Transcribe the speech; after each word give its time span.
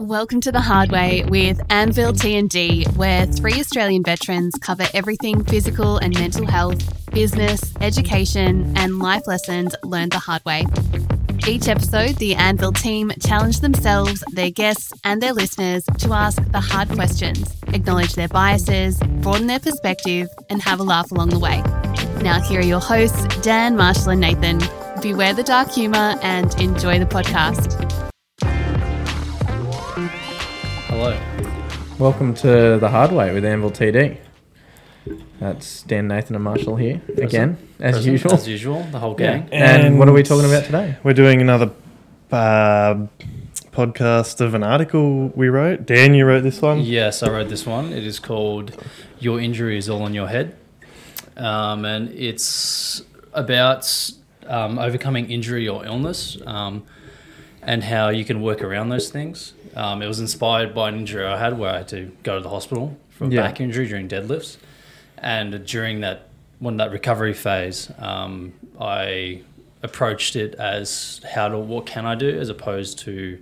Welcome 0.00 0.42
to 0.42 0.52
the 0.52 0.60
Hard 0.60 0.92
Way 0.92 1.24
with 1.24 1.58
Anvil 1.70 2.12
T&D, 2.12 2.84
where 2.96 3.24
three 3.24 3.58
Australian 3.58 4.02
veterans 4.02 4.54
cover 4.60 4.84
everything 4.92 5.42
physical 5.44 5.96
and 5.96 6.12
mental 6.12 6.46
health, 6.46 7.10
business, 7.12 7.72
education, 7.80 8.74
and 8.76 8.98
life 8.98 9.26
lessons 9.26 9.74
learned 9.82 10.12
the 10.12 10.18
hard 10.18 10.44
way. 10.44 10.66
Each 11.48 11.66
episode, 11.68 12.16
the 12.16 12.34
Anvil 12.34 12.72
team 12.72 13.10
challenge 13.20 13.60
themselves, 13.60 14.22
their 14.32 14.50
guests, 14.50 14.92
and 15.04 15.22
their 15.22 15.32
listeners 15.32 15.84
to 15.98 16.12
ask 16.12 16.42
the 16.52 16.60
hard 16.60 16.90
questions, 16.90 17.56
acknowledge 17.68 18.14
their 18.14 18.28
biases, 18.28 18.98
broaden 19.22 19.46
their 19.46 19.60
perspective, 19.60 20.28
and 20.50 20.60
have 20.60 20.78
a 20.78 20.84
laugh 20.84 21.10
along 21.10 21.30
the 21.30 21.38
way. 21.38 21.62
Now, 22.22 22.40
here 22.42 22.60
are 22.60 22.64
your 22.64 22.80
hosts, 22.80 23.24
Dan, 23.40 23.76
Marshall, 23.76 24.10
and 24.10 24.20
Nathan. 24.20 24.60
Beware 25.00 25.32
the 25.32 25.42
dark 25.42 25.70
humour 25.70 26.18
and 26.22 26.54
enjoy 26.60 26.98
the 26.98 27.06
podcast. 27.06 27.95
Hello. 30.98 31.14
Welcome 31.98 32.32
to 32.36 32.78
the 32.78 32.88
Hard 32.88 33.12
Way 33.12 33.34
with 33.34 33.44
Anvil 33.44 33.70
TD. 33.70 34.16
That's 35.38 35.82
Dan, 35.82 36.08
Nathan, 36.08 36.34
and 36.34 36.42
Marshall 36.42 36.76
here 36.76 37.02
again, 37.18 37.58
as 37.78 37.96
Present, 37.96 38.12
usual. 38.12 38.32
As 38.32 38.48
usual, 38.48 38.82
the 38.84 38.98
whole 38.98 39.12
gang. 39.12 39.46
And, 39.52 39.98
what 39.98 40.08
are 40.08 40.14
we 40.14 40.22
talking 40.22 40.48
about 40.48 40.64
today? 40.64 40.96
We're 41.02 41.12
doing 41.12 41.42
another 41.42 41.70
uh, 42.32 42.94
podcast 43.72 44.40
of 44.40 44.54
an 44.54 44.62
article 44.62 45.28
we 45.36 45.50
wrote. 45.50 45.84
Dan, 45.84 46.14
you 46.14 46.24
wrote 46.24 46.44
this 46.44 46.62
one. 46.62 46.80
Yes, 46.80 47.22
I 47.22 47.28
wrote 47.28 47.50
this 47.50 47.66
one. 47.66 47.92
It 47.92 48.06
is 48.06 48.18
called 48.18 48.74
Your 49.18 49.38
Injury 49.38 49.76
is 49.76 49.90
All 49.90 50.02
on 50.02 50.14
Your 50.14 50.28
Head. 50.28 50.56
Um, 51.36 51.84
and 51.84 52.08
it's 52.08 53.02
about 53.34 54.12
um, 54.46 54.78
overcoming 54.78 55.30
injury 55.30 55.68
or 55.68 55.84
illness 55.84 56.38
um, 56.46 56.84
and 57.60 57.84
how 57.84 58.08
you 58.08 58.24
can 58.24 58.40
work 58.40 58.62
around 58.62 58.88
those 58.88 59.10
things. 59.10 59.52
Um, 59.76 60.00
it 60.02 60.08
was 60.08 60.18
inspired 60.20 60.74
by 60.74 60.88
an 60.88 60.96
injury 60.96 61.24
I 61.26 61.38
had 61.38 61.58
where 61.58 61.72
I 61.74 61.76
had 61.78 61.88
to 61.88 62.10
go 62.22 62.36
to 62.36 62.42
the 62.42 62.48
hospital 62.48 62.96
for 63.10 63.26
a 63.26 63.28
Yeah. 63.28 63.42
back 63.42 63.60
injury 63.60 63.86
during 63.86 64.08
deadlifts. 64.08 64.56
And 65.18 65.64
during 65.66 66.00
that, 66.00 66.28
when 66.58 66.78
that 66.78 66.90
recovery 66.90 67.34
phase, 67.34 67.90
um, 67.98 68.54
I 68.80 69.42
approached 69.82 70.34
it 70.34 70.54
as 70.54 71.20
how 71.34 71.48
to, 71.48 71.58
what 71.58 71.84
can 71.86 72.06
I 72.06 72.14
do 72.14 72.28
as 72.40 72.48
opposed 72.48 72.98
to 73.00 73.38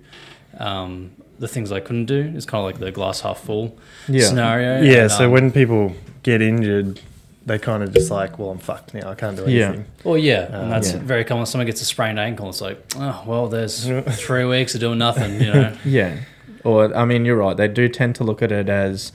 um, 0.59 1.11
the 1.39 1.47
things 1.47 1.71
I 1.71 1.79
couldn't 1.81 2.05
do. 2.05 2.31
It's 2.35 2.45
kind 2.45 2.59
of 2.59 2.65
like 2.65 2.79
the 2.79 2.91
glass 2.91 3.21
half 3.21 3.39
full 3.39 3.77
Yeah. 4.07 4.25
scenario. 4.27 4.81
Yeah, 4.81 5.03
And, 5.03 5.11
so 5.11 5.25
um, 5.25 5.31
when 5.31 5.51
people 5.51 5.93
get 6.23 6.41
injured, 6.41 6.99
they 7.45 7.59
kind 7.59 7.83
of 7.83 7.93
just 7.93 8.09
like, 8.09 8.39
well, 8.39 8.49
I'm 8.49 8.57
fucked 8.57 8.93
now. 8.93 9.09
I 9.09 9.15
can't 9.15 9.37
do 9.37 9.49
Yeah. 9.49 9.67
anything. 9.67 9.85
Well, 10.03 10.17
yeah, 10.17 10.45
and 10.45 10.55
um, 10.55 10.69
that's 10.69 10.93
Yeah. 10.93 10.99
very 10.99 11.23
common. 11.23 11.45
Someone 11.45 11.67
gets 11.67 11.81
a 11.81 11.85
sprained 11.85 12.19
ankle. 12.19 12.49
It's 12.49 12.61
like, 12.61 12.81
oh, 12.97 13.23
well, 13.25 13.47
there's 13.47 13.87
three 14.09 14.45
weeks 14.45 14.73
of 14.73 14.81
doing 14.81 14.97
nothing. 14.97 15.39
You 15.41 15.53
know. 15.53 15.73
Yeah. 15.85 16.17
Or, 16.63 16.95
I 16.95 17.05
mean, 17.05 17.25
you're 17.25 17.37
right. 17.37 17.55
They 17.55 17.67
do 17.67 17.87
tend 17.87 18.15
to 18.15 18.23
look 18.23 18.41
at 18.41 18.51
it 18.51 18.69
as, 18.69 19.11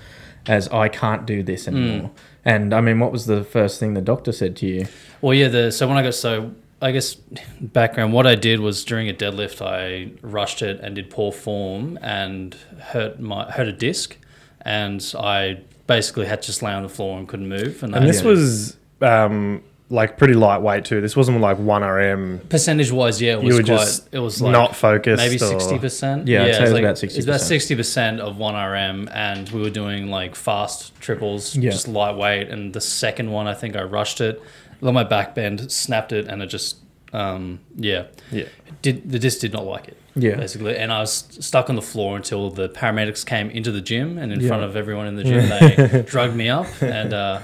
as 0.47 0.69
I 0.69 0.89
can't 0.89 1.27
do 1.27 1.43
this 1.43 1.67
hmm. 1.67 1.77
anymore. 1.77 2.11
And, 2.45 2.73
I 2.73 2.81
mean, 2.81 3.01
what 3.01 3.11
was 3.11 3.27
the 3.27 3.43
first 3.43 3.81
thing 3.81 3.95
the 3.95 4.01
doctor 4.01 4.31
said 4.31 4.55
to 4.59 4.67
you? 4.67 4.87
Well, 5.21 5.35
yeah. 5.35 5.49
The 5.49 5.73
so 5.73 5.89
when 5.89 5.99
I 5.99 6.03
got 6.03 6.15
so 6.15 6.53
I 6.83 6.93
guess 6.93 7.15
background. 7.61 8.13
What 8.13 8.27
I 8.27 8.35
did 8.35 8.61
was 8.61 8.85
during 8.85 9.09
a 9.09 9.13
deadlift, 9.13 9.61
I 9.61 10.13
rushed 10.23 10.63
it 10.63 10.81
and 10.81 10.95
did 10.95 11.11
poor 11.11 11.31
form 11.31 11.99
and 12.01 12.55
hurt 12.79 13.21
my 13.21 13.51
hurt 13.51 13.69
a 13.69 13.73
disc, 13.73 14.17
and 14.63 15.05
I 15.19 15.61
basically 15.97 16.27
had 16.27 16.41
to 16.43 16.47
just 16.47 16.63
lay 16.63 16.73
on 16.73 16.83
the 16.85 16.89
floor 16.89 17.19
and 17.19 17.27
couldn't 17.29 17.49
move. 17.49 17.83
And, 17.83 17.95
And 17.95 18.09
this 18.09 18.21
Yeah. 18.23 18.29
was 18.29 18.77
um, 19.03 19.63
like 19.89 20.17
pretty 20.17 20.35
lightweight 20.35 20.85
too. 20.85 21.01
This 21.01 21.17
wasn't 21.17 21.41
like 21.41 21.59
1RM. 21.59 22.49
percentage 22.49 22.93
wise, 22.93 23.21
yeah, 23.21 23.37
it 23.39 23.41
You 23.43 23.47
was 23.49 23.57
were 23.57 23.63
quite. 23.65 23.77
just 23.79 24.09
it 24.13 24.19
was 24.21 24.41
like 24.41 24.53
not 24.53 24.77
focused. 24.77 25.21
maybe 25.25 25.37
sixty 25.39 25.79
percent. 25.79 26.29
Yeah, 26.29 26.45
say 26.45 26.59
it 26.59 26.61
was 26.61 26.73
like, 26.73 26.83
about 26.85 27.03
It's 27.03 27.25
about 27.25 27.41
60%. 27.41 27.49
sixty 27.55 27.75
percent 27.75 28.21
of 28.21 28.37
one 28.39 28.55
RM, 28.55 29.09
and 29.13 29.49
we 29.51 29.61
were 29.61 29.71
doing 29.83 30.09
like 30.09 30.37
fast 30.37 30.95
triples, 31.01 31.57
Yeah. 31.57 31.71
just 31.71 31.89
lightweight. 31.89 32.49
And 32.51 32.73
the 32.73 32.81
second 32.81 33.31
one, 33.33 33.47
I 33.49 33.55
think 33.55 33.75
I 33.77 33.83
rushed 33.83 34.21
it, 34.21 34.41
let 34.81 34.95
my 34.95 35.05
back 35.05 35.35
bend, 35.35 35.73
snapped 35.73 36.13
it, 36.13 36.27
and 36.29 36.41
it 36.43 36.47
just, 36.47 36.77
um, 37.13 37.59
yeah, 37.77 38.05
Yeah. 38.31 38.45
did 38.83 39.11
the 39.11 39.19
disc 39.19 39.41
did 39.41 39.53
not 39.53 39.67
like 39.67 39.89
it. 39.89 39.97
Yeah. 40.15 40.37
basically, 40.37 40.77
and 40.77 40.93
I 40.93 41.01
was 41.01 41.13
stuck 41.41 41.69
on 41.71 41.77
the 41.77 41.83
floor 41.83 42.17
until 42.17 42.51
the 42.51 42.69
paramedics 42.69 43.25
came 43.25 43.49
into 43.51 43.71
the 43.71 43.81
gym, 43.81 44.19
and 44.19 44.33
in 44.33 44.41
Yeah. 44.41 44.49
front 44.49 44.65
of 44.65 44.77
everyone 44.77 45.07
in 45.07 45.17
the 45.17 45.25
gym, 45.25 45.49
they 45.49 46.03
drugged 46.07 46.35
me 46.37 46.49
up 46.49 46.67
and. 46.83 47.13
Uh, 47.13 47.41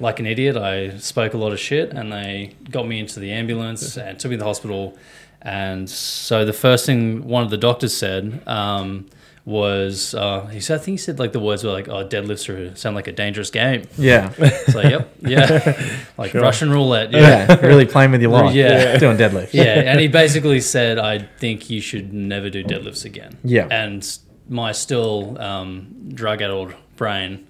like 0.00 0.20
an 0.20 0.26
idiot, 0.26 0.56
I 0.56 0.96
spoke 0.98 1.34
a 1.34 1.36
lot 1.36 1.50
of 1.52 1.58
shit, 1.58 1.90
and 1.90 2.12
they 2.12 2.54
got 2.70 2.86
me 2.86 3.00
into 3.00 3.18
the 3.18 3.32
ambulance 3.32 3.96
and 3.96 4.16
took 4.16 4.30
me 4.30 4.36
to 4.36 4.38
the 4.38 4.44
hospital. 4.44 4.96
And 5.42 5.90
so 5.90 6.44
the 6.44 6.52
first 6.52 6.86
thing 6.86 7.26
one 7.26 7.42
of 7.42 7.50
the 7.50 7.56
doctors 7.56 7.96
said 7.96 8.40
um, 8.46 9.06
was, 9.48 10.14
uh, 10.14 10.44
he 10.48 10.60
said, 10.60 10.78
I 10.78 10.84
think 10.84 10.92
he 10.92 10.96
said 10.98 11.18
like 11.18 11.32
the 11.32 11.40
words 11.40 11.64
were 11.64 11.72
like, 11.72 11.88
"Oh, 11.88 12.06
deadlifts 12.06 12.48
are 12.50 12.76
sound 12.76 12.94
like 12.96 13.08
a 13.08 13.12
dangerous 13.12 13.50
game." 13.50 13.84
Yeah. 13.96 14.30
It's 14.38 14.74
like, 14.74 14.90
yep, 14.90 15.08
yeah, 15.20 15.88
like 16.18 16.32
Sure. 16.32 16.42
Russian 16.42 16.70
roulette. 16.70 17.10
Yeah. 17.12 17.46
yeah. 17.48 17.66
Really 17.66 17.86
playing 17.86 18.10
with 18.10 18.20
your 18.20 18.30
life. 18.30 18.54
Yeah. 18.54 18.98
Doing 19.04 19.16
deadlifts. 19.16 19.54
yeah, 19.54 19.88
and 19.90 19.98
he 20.00 20.06
basically 20.08 20.60
said, 20.60 20.98
"I 20.98 21.20
think 21.40 21.70
you 21.70 21.80
should 21.80 22.12
never 22.12 22.50
do 22.50 22.62
deadlifts 22.62 23.06
again." 23.06 23.38
Yeah. 23.42 23.66
and 23.70 24.06
my 24.50 24.72
still 24.72 25.40
um, 25.40 26.10
drug-addled 26.12 26.74
brain 26.96 27.32
said, 27.38 27.47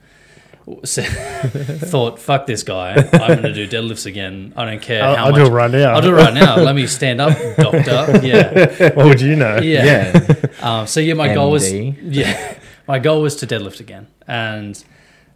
thought, 0.85 2.19
"Fuck 2.19 2.47
this 2.47 2.63
guy! 2.63 2.95
I'm 2.95 3.41
going 3.41 3.43
to 3.43 3.55
do 3.55 3.69
deadlifts 3.69 4.07
again. 4.07 4.53
I 4.57 4.65
don't 4.65 4.83
care 4.83 5.03
I'll, 5.03 5.17
how 5.17 5.25
I'll 5.27 5.31
much." 5.33 5.41
do 5.41 5.47
it 5.47 5.51
right 5.51 5.71
now. 5.71 5.95
I'll 5.95 6.03
do 6.03 6.11
it 6.11 6.19
right 6.19 6.35
now. 6.35 6.57
Let 6.57 6.75
me 6.75 6.87
stand 6.87 7.21
up, 7.21 7.37
doctor. 7.57 8.21
Yeah, 8.23 8.95
what 8.95 9.07
would 9.07 9.21
you 9.21 9.37
know? 9.37 9.59
yeah. 9.59 9.85
Yeah. 9.85 10.35
Um, 10.61 10.89
so 10.89 10.99
yeah, 10.99 11.15
my 11.15 11.33
goal 11.33 11.53
was 11.53 11.73
yeah, 11.73 12.59
my 12.89 12.99
goal 12.99 13.23
was 13.23 13.37
to 13.37 13.47
deadlift 13.47 13.79
again, 13.79 14.09
and 14.27 14.83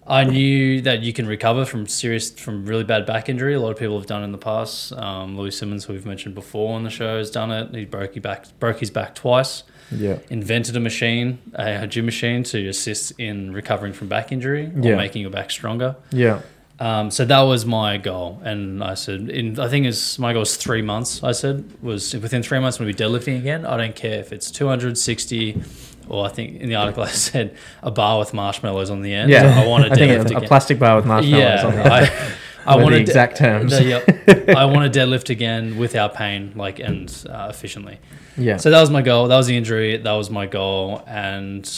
I 0.05 0.25
knew 0.25 0.81
that 0.83 1.03
you 1.03 1.13
can 1.13 1.27
recover 1.29 1.65
from 1.65 1.87
serious, 1.87 2.33
from 2.33 2.67
really 2.67 2.83
bad 2.83 3.07
back 3.07 3.29
injury. 3.29 3.55
A 3.55 3.61
lot 3.61 3.71
of 3.71 3.79
people 3.79 3.97
have 3.99 4.09
done 4.09 4.23
it 4.23 4.25
in 4.25 4.33
the 4.33 4.39
past. 4.39 4.93
Um, 4.93 5.39
Louie 5.39 5.53
Simmons, 5.53 5.85
who 5.85 5.93
we've 5.93 6.05
mentioned 6.05 6.35
before 6.35 6.75
on 6.75 6.83
the 6.83 6.91
show, 6.91 7.19
has 7.19 7.31
done 7.31 7.53
it. 7.53 7.73
He 7.73 7.85
broke 7.85 8.15
his 8.15 8.23
back, 8.23 8.47
broke 8.59 8.81
his 8.81 8.91
back 8.91 9.15
twice. 9.15 9.63
Yeah. 9.97 10.19
Invented 10.31 10.77
a 10.77 10.81
machine, 10.81 11.39
a, 11.55 11.83
a 11.85 11.87
gym 11.87 12.05
machine, 12.07 12.43
to 12.45 12.69
assist 12.69 13.13
in 13.19 13.53
recovering 13.53 13.93
from 13.93 14.09
back 14.09 14.33
injury 14.33 14.67
or 14.77 14.89
Yeah. 14.91 14.97
making 14.97 15.23
your 15.23 15.31
back 15.31 15.51
stronger. 15.51 15.97
Yeah. 16.11 16.41
Um, 16.81 17.11
so 17.13 17.25
that 17.27 17.41
was 17.43 17.65
my 17.65 17.97
goal, 17.97 18.41
and 18.43 18.83
I 18.83 18.95
said, 18.95 19.29
in 19.29 19.61
I 19.61 19.69
think 19.69 19.87
it's 19.87 20.19
my 20.19 20.33
goal 20.33 20.41
was 20.41 20.57
three 20.57 20.83
months. 20.83 21.23
I 21.23 21.31
said 21.31 21.65
was 21.81 22.13
within 22.15 22.43
three 22.43 22.59
months 22.59 22.81
when 22.81 22.89
be 22.89 22.95
deadlifting 22.95 23.39
again. 23.39 23.65
I 23.65 23.77
don't 23.77 23.95
care 23.95 24.19
if 24.19 24.33
it's 24.33 24.51
260, 24.51 25.63
or 26.09 26.27
I 26.27 26.29
think 26.29 26.61
in 26.61 26.69
the 26.69 26.75
article 26.75 27.05
I 27.05 27.09
said 27.09 27.57
a 27.85 27.91
bar 27.93 28.19
with 28.19 28.35
marshmallows 28.35 28.91
on 28.91 29.03
the 29.03 29.15
end. 29.15 29.31
Yeah. 29.31 29.61
I 29.63 29.67
want 29.67 29.85
to 29.85 29.91
I 29.93 29.95
think 29.95 30.11
deadlift 30.11 30.33
it's 30.33 30.45
a 30.45 30.49
plastic 30.49 30.79
bar 30.81 30.97
with 30.97 31.07
marshmallows 31.07 31.65
on 31.65 31.73
yeah, 31.75 31.83
the 31.85 31.95
end. 31.95 32.11
I 32.11 32.33
Were 32.67 32.83
want 32.83 32.95
the 32.95 33.01
exact 33.01 33.37
terms. 33.37 33.79
yep, 33.81 34.05
I 34.57 34.65
want 34.67 34.93
to 34.93 34.99
deadlift 35.01 35.31
again 35.31 35.79
without 35.79 36.15
pain, 36.15 36.53
like 36.57 36.79
and 36.79 37.13
uh, 37.29 37.49
efficiently. 37.51 37.99
Yeah. 38.37 38.57
So 38.57 38.71
that 38.71 38.81
was 38.81 38.91
my 38.91 39.03
goal. 39.03 39.29
That 39.29 39.37
was 39.37 39.47
the 39.47 39.57
injury. 39.57 39.97
That 39.99 40.13
was 40.13 40.31
my 40.31 40.47
goal, 40.47 41.03
and 41.07 41.69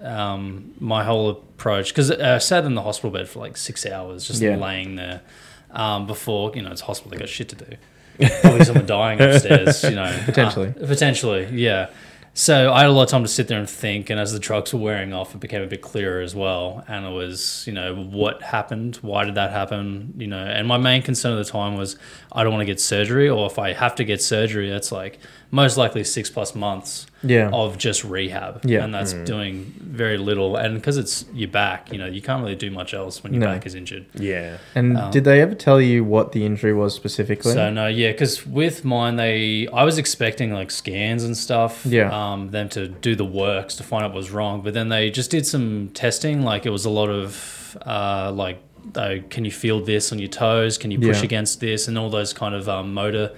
um, 0.00 0.72
my 0.78 1.02
whole 1.04 1.30
approach 1.30 1.88
because 1.88 2.10
I 2.10 2.38
sat 2.38 2.64
in 2.64 2.74
the 2.74 2.82
hospital 2.82 3.10
bed 3.10 3.28
for 3.28 3.38
like 3.40 3.56
six 3.56 3.86
hours, 3.86 4.26
just 4.26 4.40
Yeah. 4.42 4.56
laying 4.56 4.96
there. 4.96 5.22
Um, 5.70 6.06
before 6.06 6.52
you 6.54 6.62
know, 6.62 6.70
it's 6.70 6.82
hospital. 6.82 7.10
They 7.12 7.18
got 7.18 7.28
shit 7.28 7.48
to 7.50 7.56
do. 7.56 7.76
Probably 8.42 8.64
someone 8.64 8.86
dying 8.86 9.20
upstairs. 9.20 9.82
You 9.82 9.96
know, 9.96 10.22
Potentially. 10.24 10.68
Uh, 10.80 10.86
potentially, 10.86 11.48
yeah. 11.52 11.90
So 12.36 12.72
I 12.72 12.80
had 12.80 12.88
a 12.88 12.92
lot 12.92 13.04
of 13.04 13.08
time 13.10 13.22
to 13.22 13.28
sit 13.28 13.46
there 13.46 13.60
and 13.60 13.70
think, 13.70 14.10
and 14.10 14.18
as 14.18 14.32
the 14.32 14.40
drugs 14.40 14.74
were 14.74 14.80
wearing 14.80 15.12
off, 15.12 15.36
it 15.36 15.40
became 15.40 15.62
a 15.62 15.68
bit 15.68 15.82
clearer 15.82 16.20
as 16.20 16.34
well. 16.34 16.84
And 16.88 17.06
it 17.06 17.12
was, 17.12 17.64
you 17.64 17.72
know, 17.72 17.94
what 17.94 18.42
happened? 18.42 18.96
Why 18.96 19.24
did 19.24 19.36
that 19.36 19.52
happen? 19.52 20.14
You 20.16 20.26
know, 20.26 20.44
and 20.44 20.66
my 20.66 20.76
main 20.76 21.02
concern 21.02 21.38
at 21.38 21.46
the 21.46 21.50
time 21.50 21.76
was 21.76 21.96
I 22.32 22.42
don't 22.42 22.52
want 22.52 22.62
to 22.62 22.66
get 22.66 22.80
surgery, 22.80 23.28
or 23.28 23.46
if 23.46 23.56
I 23.60 23.72
have 23.72 23.94
to 23.94 24.04
get 24.04 24.20
surgery, 24.20 24.68
that's 24.68 24.90
like 24.90 25.20
most 25.54 25.76
likely 25.76 26.02
six 26.02 26.28
plus 26.30 26.54
months 26.54 27.06
Yeah. 27.22 27.48
of 27.52 27.78
just 27.78 28.02
rehab. 28.04 28.60
Yeah. 28.64 28.82
and 28.84 28.92
that's 28.92 29.12
doing 29.12 29.72
very 29.80 30.18
little. 30.18 30.56
And 30.56 30.74
because 30.74 30.96
it's 30.96 31.24
your 31.32 31.48
back, 31.48 31.92
you 31.92 31.98
know, 31.98 32.06
you 32.06 32.20
can't 32.20 32.42
really 32.42 32.56
do 32.56 32.70
much 32.72 32.92
else 32.92 33.22
when 33.22 33.32
your 33.32 33.40
No. 33.42 33.46
back 33.46 33.64
is 33.64 33.74
injured. 33.76 34.04
Yeah. 34.18 34.56
And 34.74 34.96
Um, 34.98 35.10
did 35.12 35.22
they 35.24 35.40
ever 35.40 35.54
tell 35.54 35.80
you 35.80 36.02
what 36.02 36.32
the 36.32 36.44
injury 36.44 36.74
was 36.74 36.92
specifically? 36.94 37.52
So 37.52 37.70
no, 37.70 37.86
yeah, 37.86 38.10
because 38.10 38.44
with 38.44 38.84
mine, 38.84 39.14
they 39.16 39.68
I 39.72 39.84
was 39.84 39.96
expecting 39.96 40.52
like 40.52 40.70
scans 40.72 41.22
and 41.22 41.36
stuff. 41.36 41.86
Yeah. 41.86 42.10
Um, 42.10 42.50
them 42.50 42.68
to 42.70 42.88
do 42.88 43.14
the 43.14 43.24
works 43.24 43.76
to 43.76 43.82
find 43.84 44.02
out 44.04 44.10
what 44.10 44.16
was 44.16 44.30
wrong, 44.32 44.60
but 44.62 44.74
then 44.74 44.88
they 44.88 45.08
just 45.10 45.30
did 45.30 45.46
some 45.46 45.90
testing. 45.94 46.42
Like 46.42 46.66
it 46.66 46.70
was 46.70 46.84
a 46.84 46.90
lot 46.90 47.10
of 47.10 47.78
uh, 47.86 48.30
like, 48.32 48.58
uh, 48.96 49.16
can 49.30 49.44
you 49.44 49.50
feel 49.50 49.80
this 49.80 50.12
on 50.12 50.18
your 50.18 50.28
toes? 50.28 50.78
Can 50.78 50.90
you 50.90 50.98
push 50.98 51.18
Yeah. 51.18 51.24
against 51.30 51.60
this? 51.60 51.86
And 51.88 51.96
all 51.98 52.10
those 52.10 52.32
kind 52.32 52.54
of 52.54 52.68
um, 52.68 52.92
motor 52.94 53.30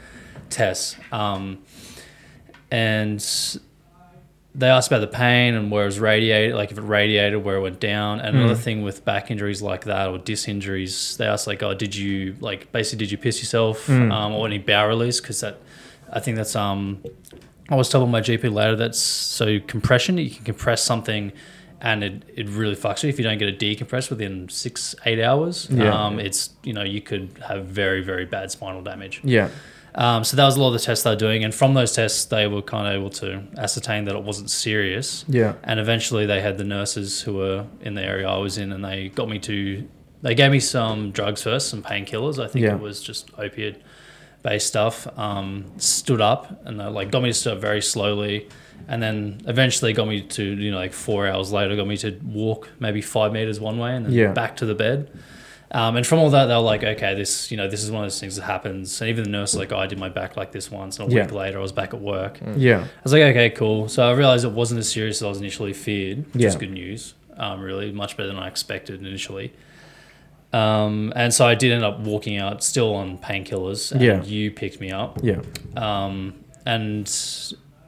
tests. 0.51 0.97
Um, 1.13 1.59
and 2.71 3.25
they 4.55 4.69
asked 4.69 4.89
about 4.89 5.01
the 5.01 5.07
pain 5.07 5.55
and 5.55 5.71
where 5.71 5.83
it 5.83 5.87
was 5.87 6.01
radiated, 6.01 6.55
like 6.55 6.71
if 6.73 6.79
it 6.79 6.83
radiated, 6.83 7.45
where 7.45 7.57
it 7.57 7.61
went 7.61 7.79
down. 7.79 8.21
And 8.21 8.37
another 8.39 8.55
thing 8.55 8.83
with 8.83 9.05
back 9.05 9.31
injuries 9.31 9.61
like 9.61 9.85
that 9.85 10.09
or 10.09 10.17
disc 10.17 10.49
injuries, 10.49 11.17
they 11.19 11.27
asked 11.27 11.47
like, 11.47 11.63
oh, 11.63 11.75
did 11.75 11.95
you 11.95 12.37
like 12.41 12.73
basically 12.73 13.05
did 13.05 13.13
you 13.13 13.19
piss 13.19 13.39
yourself 13.41 13.89
um, 13.91 14.33
or 14.33 14.47
any 14.47 14.59
bowel 14.59 14.89
release? 14.89 15.21
Because 15.21 15.41
that, 15.41 15.59
I 16.11 16.21
think 16.21 16.39
that's 16.39 16.57
um 16.57 17.03
I 17.69 17.75
was 17.75 17.89
told 17.89 18.07
by 18.07 18.11
my 18.13 18.21
GP 18.21 18.51
later 18.53 18.77
that's 18.77 18.99
so 18.99 19.61
compression. 19.61 20.17
You 20.19 20.31
can 20.31 20.45
compress 20.45 20.83
something, 20.83 21.33
and 21.81 22.03
it, 22.03 22.23
it 22.35 22.49
really 22.49 22.77
fucks 22.77 23.03
you 23.03 23.09
if 23.09 23.19
you 23.19 23.25
don't 23.25 23.39
get 23.39 23.49
it 23.49 23.59
decompressed 23.59 24.09
within 24.09 24.49
six 24.49 24.95
eight 25.05 25.21
hours. 25.21 25.69
Yeah. 25.71 25.93
Um, 25.93 26.19
it's 26.19 26.51
you 26.63 26.73
know 26.73 26.83
you 26.83 27.03
could 27.03 27.31
have 27.47 27.67
very 27.67 28.03
very 28.03 28.25
bad 28.25 28.51
spinal 28.51 28.83
damage. 28.83 29.21
Yeah. 29.23 29.51
Um, 29.97 30.25
so 30.25 30.37
that 30.37 30.45
was 30.45 30.57
a 30.57 30.61
lot 30.61 30.69
of 30.69 30.73
the 30.75 30.79
tests 30.79 31.05
they 31.05 31.11
were 31.11 31.17
doing, 31.17 31.43
and 31.43 31.55
from 31.55 31.73
those 31.75 31.93
tests, 31.93 32.27
they 32.27 32.47
were 32.47 32.61
kind 32.63 32.87
of 32.87 32.95
able 32.95 33.11
to 33.11 33.43
ascertain 33.57 34.05
that 34.05 34.15
it 34.15 34.23
wasn't 34.23 34.51
serious. 34.51 35.25
Yeah. 35.27 35.55
And 35.65 35.81
eventually, 35.81 36.27
they 36.27 36.41
had 36.43 36.59
the 36.59 36.65
nurses 36.65 37.23
who 37.23 37.35
were 37.37 37.65
in 37.81 37.95
the 37.95 38.03
area 38.03 38.29
I 38.29 38.37
was 38.37 38.59
in, 38.59 38.73
and 38.73 38.85
they 38.85 39.09
got 39.09 39.29
me 39.29 39.39
to. 39.41 39.89
They 40.23 40.35
gave 40.35 40.51
me 40.51 40.61
some 40.61 41.13
drugs 41.13 41.43
first, 41.43 41.69
some 41.69 41.83
painkillers. 41.83 42.43
I 42.43 42.49
think 42.49 42.65
Yeah. 42.65 42.75
it 42.75 42.81
was 42.81 43.03
just 43.03 43.31
opiate 43.39 43.81
based 44.43 44.67
stuff. 44.67 45.07
Um, 45.19 45.73
stood 45.79 46.21
up 46.21 46.67
and 46.67 46.79
they 46.79 46.85
like 46.85 47.11
got 47.11 47.23
me 47.23 47.33
to 47.33 47.53
up 47.53 47.59
very 47.61 47.81
slowly, 47.83 48.49
and 48.89 49.03
then 49.03 49.41
eventually 49.47 49.93
got 49.95 50.09
me 50.09 50.21
to 50.21 50.43
you 50.45 50.71
know 50.73 50.77
like 50.79 50.93
four 50.93 51.27
hours 51.27 51.53
later 51.53 51.75
got 51.75 51.87
me 51.87 51.97
to 51.99 52.19
walk 52.25 52.69
maybe 52.81 53.01
five 53.01 53.33
meters 53.33 53.61
one 53.61 53.79
way 53.79 53.95
and 53.97 54.07
then 54.07 54.13
Yeah. 54.13 54.33
back 54.33 54.57
to 54.57 54.67
the 54.67 54.75
bed. 54.75 55.11
Um, 55.73 55.97
and 55.97 56.07
from 56.07 56.21
all 56.21 56.31
that, 56.31 56.47
they 56.47 56.55
were 56.55 56.61
like, 56.61 56.85
okay, 56.85 57.15
this, 57.15 57.51
you 57.51 57.57
know, 57.57 57.69
this 57.69 57.83
is 57.83 57.91
one 57.91 58.05
of 58.05 58.07
those 58.07 58.21
things 58.21 58.37
that 58.37 58.43
happens. 58.45 59.01
And 59.01 59.11
even 59.11 59.25
the 59.25 59.31
nurse 59.31 59.53
was 59.53 59.59
like, 59.59 59.73
oh, 59.73 59.79
I 59.79 59.87
did 59.89 59.99
my 59.99 60.09
back 60.09 60.37
like 60.37 60.53
this 60.53 60.71
once. 60.71 60.99
And 60.99 61.11
a 61.13 61.15
week 61.15 61.33
later, 61.33 61.59
I 61.59 61.63
was 61.63 61.73
back 61.73 61.93
at 61.93 62.01
work. 62.01 62.39
Yeah. 62.57 62.83
I 62.85 62.89
was 63.03 63.13
like, 63.13 63.23
okay, 63.23 63.51
cool. 63.51 63.89
So 63.89 64.09
I 64.09 64.13
realized 64.13 64.45
it 64.45 64.53
wasn't 64.53 64.79
as 64.79 64.91
serious 64.91 65.19
as 65.19 65.23
I 65.25 65.29
was 65.29 65.39
initially 65.39 65.73
feared, 65.73 66.33
which 66.33 66.45
is 66.45 66.57
good 66.57 66.71
news. 66.71 67.15
Um, 67.37 67.61
really, 67.61 67.91
much 67.93 68.17
better 68.17 68.29
than 68.29 68.39
I 68.39 68.47
expected 68.49 69.05
initially. 69.05 69.53
Um, 70.53 71.13
and 71.17 71.35
so 71.35 71.45
I 71.47 71.55
did 71.55 71.73
end 71.73 71.85
up 71.85 71.99
walking 72.01 72.39
out 72.39 72.63
still 72.63 72.95
on 72.95 73.19
painkillers. 73.19 73.93
And 73.93 74.01
Yeah. 74.01 74.23
you 74.23 74.51
picked 74.51 74.81
me 74.81 74.91
up. 74.91 75.19
Yeah. 75.23 75.41
Um, 75.77 76.35
and 76.65 77.11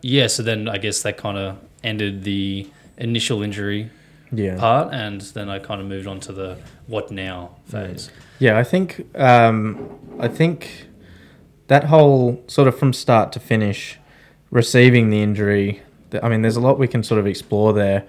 yeah, 0.03 0.27
so 0.27 0.43
then 0.43 0.69
I 0.69 0.79
guess 0.79 1.03
that 1.03 1.17
kind 1.17 1.39
of 1.39 1.57
ended 1.85 2.25
the 2.25 2.69
initial 2.99 3.43
injury 3.43 3.91
Yeah. 4.33 4.59
part. 4.59 4.93
And 4.93 5.21
then 5.21 5.49
I 5.49 5.61
kind 5.61 5.81
of 5.81 5.87
moved 5.87 6.07
on 6.07 6.21
to 6.21 6.33
the 6.33 6.59
what 6.89 7.11
now 7.13 7.51
phase. 7.67 8.11
Yeah, 8.41 8.59
I 8.59 8.65
think 8.65 9.07
um, 9.17 9.99
I 10.19 10.27
think 10.27 10.87
that 11.69 11.85
whole 11.85 12.43
sort 12.49 12.67
of 12.67 12.77
from 12.79 12.93
start 12.93 13.31
to 13.33 13.41
finish, 13.41 13.99
receiving 14.51 15.11
the 15.11 15.23
injury. 15.23 15.83
I 16.23 16.29
mean, 16.29 16.43
there's 16.43 16.57
a 16.57 16.61
lot 16.61 16.79
we 16.79 16.89
can 16.89 17.03
sort 17.03 17.21
of 17.21 17.27
explore 17.27 17.73
there. 17.73 18.05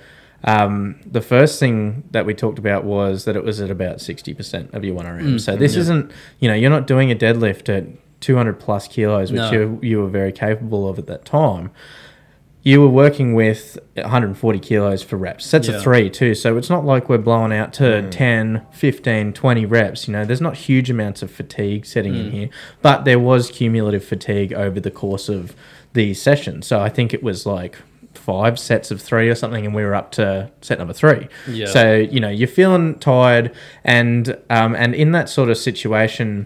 Um, 0.45 1.01
the 1.05 1.19
first 1.21 1.59
thing 1.59 2.03
that 2.11 2.25
we 2.25 2.33
talked 2.33 2.57
about 2.57 2.85
was 2.85 3.25
that 3.25 3.35
it 3.35 3.43
was 3.43 3.59
at 3.59 3.69
about 3.69 3.99
sixty 4.01 4.33
percent 4.33 4.73
of 4.73 4.83
your 4.85 4.95
one 4.95 5.05
RM. 5.05 5.35
Mm, 5.35 5.41
so 5.41 5.55
this 5.57 5.75
yeah. 5.75 5.81
isn't, 5.81 6.11
you 6.39 6.47
know, 6.47 6.55
you're 6.55 6.69
not 6.69 6.87
doing 6.87 7.11
a 7.11 7.15
deadlift 7.15 7.67
at 7.67 7.85
two 8.21 8.37
hundred 8.37 8.59
plus 8.59 8.87
kilos, 8.87 9.31
which 9.31 9.39
No. 9.39 9.51
you 9.51 9.79
you 9.81 10.01
were 10.01 10.07
very 10.07 10.31
capable 10.31 10.87
of 10.87 10.97
at 10.97 11.07
that 11.07 11.25
time. 11.25 11.71
You 12.61 12.81
were 12.81 12.89
working 12.89 13.33
with 13.33 13.79
140 13.95 14.59
kilos 14.59 15.01
for 15.01 15.15
reps. 15.15 15.45
Sets 15.45 15.67
Yeah. 15.69 15.75
of 15.75 15.81
three 15.81 16.09
too. 16.09 16.35
So 16.35 16.57
it's 16.57 16.69
not 16.69 16.85
like 16.85 17.07
we're 17.07 17.17
blowing 17.17 17.53
out 17.53 17.71
to 17.73 18.09
10, 18.09 18.63
15, 18.71 19.31
20 19.33 19.65
reps. 19.65 20.07
You 20.07 20.13
know, 20.13 20.25
there's 20.25 20.41
not 20.41 20.55
huge 20.57 20.89
amounts 20.89 21.21
of 21.21 21.31
fatigue 21.31 21.85
setting 21.85 22.15
in 22.15 22.25
Mm. 22.27 22.31
here, 22.31 22.49
but 22.81 23.05
there 23.05 23.19
was 23.19 23.49
cumulative 23.49 24.03
fatigue 24.03 24.51
over 24.53 24.79
the 24.79 24.91
course 24.91 25.29
of 25.29 25.55
the 25.93 26.13
session. 26.13 26.61
So 26.61 26.79
I 26.81 26.89
think 26.89 27.13
it 27.13 27.23
was 27.23 27.45
like 27.45 27.77
five 28.13 28.59
sets 28.59 28.91
of 28.91 29.01
three 29.01 29.29
or 29.29 29.35
something, 29.35 29.65
and 29.65 29.73
we 29.73 29.83
were 29.83 29.95
up 29.95 30.11
to 30.11 30.49
set 30.61 30.79
number 30.79 30.93
three. 30.93 31.27
Yeah. 31.49 31.65
So 31.67 31.95
you 31.95 32.19
know 32.19 32.29
you're 32.29 32.47
feeling 32.47 32.95
tired, 32.99 33.51
and 33.85 34.35
um, 34.49 34.75
and 34.75 34.93
in 34.93 35.13
that 35.13 35.29
sort 35.29 35.49
of 35.49 35.57
situation, 35.57 36.45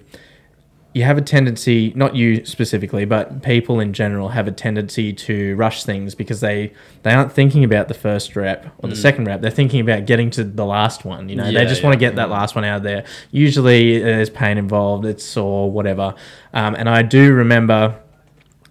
you 0.93 1.03
have 1.03 1.17
a 1.17 1.21
tendency, 1.21 1.91
not 1.95 2.15
you 2.15 2.45
specifically, 2.45 3.03
but 3.05 3.41
people 3.41 3.79
in 3.79 3.93
general 3.93 4.29
have 4.29 4.47
a 4.47 4.51
tendency 4.51 5.11
to 5.13 5.55
rush 5.55 5.83
things 5.83 6.13
because 6.13 6.39
they 6.39 6.71
they 7.01 7.11
aren't 7.11 7.31
thinking 7.31 7.63
about 7.63 7.87
the 7.87 7.93
first 7.95 8.35
rep 8.35 8.67
or 8.77 8.89
the 8.89 8.95
second 8.95 9.25
rep. 9.25 9.41
They're 9.41 9.49
thinking 9.51 9.79
about 9.81 10.05
getting 10.05 10.29
to 10.31 10.43
the 10.43 10.65
last 10.65 11.03
one. 11.03 11.29
You 11.29 11.35
know, 11.35 11.45
they 11.45 11.49
Mm. 11.51 11.53
Yeah, 11.53 11.65
just 11.65 11.83
want 11.83 11.97
to 11.97 12.03
yeah. 12.03 12.09
get 12.09 12.15
that 12.17 12.29
last 12.29 12.53
one 12.55 12.63
out 12.63 12.77
of 12.77 12.83
there. 12.83 13.05
Usually, 13.31 13.99
there's 13.99 14.29
pain 14.29 14.57
involved. 14.57 15.05
It's 15.05 15.23
sore, 15.23 15.71
whatever. 15.71 16.13
Um, 16.53 16.75
and 16.75 16.87
I 16.89 17.01
do 17.01 17.33
remember. 17.33 17.99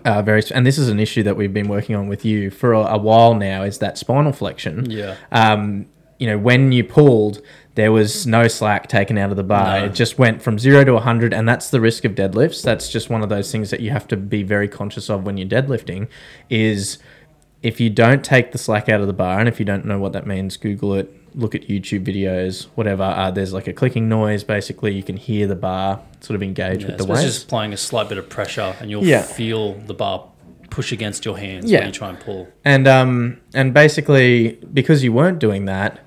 Uh, 0.04 0.20
very, 0.20 0.42
and 0.52 0.66
this 0.66 0.78
is 0.78 0.88
an 0.88 0.98
issue 0.98 1.22
that 1.22 1.36
we've 1.36 1.54
been 1.54 1.68
working 1.68 1.94
on 1.94 2.08
with 2.08 2.24
you 2.24 2.50
for 2.50 2.72
a, 2.72 2.80
a 2.80 2.98
while 2.98 3.34
now. 3.34 3.62
Is 3.62 3.78
that 3.78 3.96
spinal 3.96 4.32
flexion? 4.32 4.90
Yeah. 4.90 5.14
um, 5.30 5.86
you 6.18 6.26
know, 6.26 6.38
when 6.38 6.72
you 6.72 6.82
pulled, 6.84 7.40
there 7.74 7.90
was 7.92 8.26
no 8.26 8.48
slack 8.48 8.86
taken 8.88 9.16
out 9.16 9.30
of 9.30 9.36
the 9.36 9.42
bar. 9.42 9.80
No. 9.80 9.86
It 9.86 9.94
just 9.94 10.18
went 10.18 10.42
from 10.42 10.58
zero 10.58 10.84
to 10.84 10.92
100, 10.94 11.32
and 11.32 11.48
that's 11.48 11.70
the 11.70 11.80
risk 11.80 12.04
of 12.04 12.14
deadlifts. 12.14 12.62
That's 12.62 12.90
just 12.90 13.08
one 13.08 13.22
of 13.22 13.28
those 13.28 13.50
things 13.50 13.70
that 13.70 13.80
you 13.80 13.90
have 13.90 14.06
to 14.08 14.16
be 14.16 14.42
very 14.42 14.68
conscious 14.68 15.08
of 15.08 15.24
when 15.24 15.36
you're 15.38 15.48
deadlifting. 15.48 16.08
Is 16.50 16.98
if 17.62 17.80
you 17.80 17.88
don't 17.90 18.22
take 18.24 18.52
the 18.52 18.58
slack 18.58 18.88
out 18.88 19.00
of 19.00 19.06
the 19.06 19.12
bar, 19.12 19.38
and 19.38 19.48
if 19.48 19.58
you 19.58 19.64
don't 19.64 19.84
know 19.86 19.98
what 19.98 20.12
that 20.12 20.26
means, 20.26 20.56
Google 20.56 20.94
it, 20.94 21.10
look 21.34 21.54
at 21.54 21.66
YouTube 21.68 22.04
videos, 22.04 22.64
whatever. 22.74 23.04
Uh, 23.04 23.30
there's 23.30 23.54
like 23.54 23.66
a 23.68 23.72
clicking 23.72 24.06
noise. 24.08 24.44
Basically, 24.44 24.92
you 24.92 25.02
can 25.02 25.16
hear 25.16 25.46
the 25.46 25.54
bar 25.56 26.00
sort 26.20 26.34
of 26.34 26.42
engage 26.42 26.82
Yeah, 26.82 26.88
with 26.88 26.98
the 26.98 27.04
especially 27.04 27.24
It's 27.24 27.34
just 27.36 27.46
applying 27.46 27.72
a 27.72 27.76
slight 27.78 28.08
bit 28.10 28.18
of 28.18 28.28
pressure, 28.28 28.74
and 28.80 28.90
you'll 28.90 29.04
Yeah. 29.04 29.22
feel 29.22 29.74
the 29.74 29.94
bar 29.94 30.28
push 30.68 30.92
against 30.92 31.24
your 31.24 31.38
hands 31.38 31.70
Yeah. 31.70 31.78
when 31.80 31.88
you 31.88 31.92
try 31.92 32.08
and 32.10 32.18
pull. 32.20 32.48
and 32.64 32.88
um 32.88 33.38
and 33.54 33.74
basically 33.74 34.58
because 34.72 35.04
you 35.04 35.12
weren't 35.12 35.38
doing 35.38 35.66
that 35.66 35.98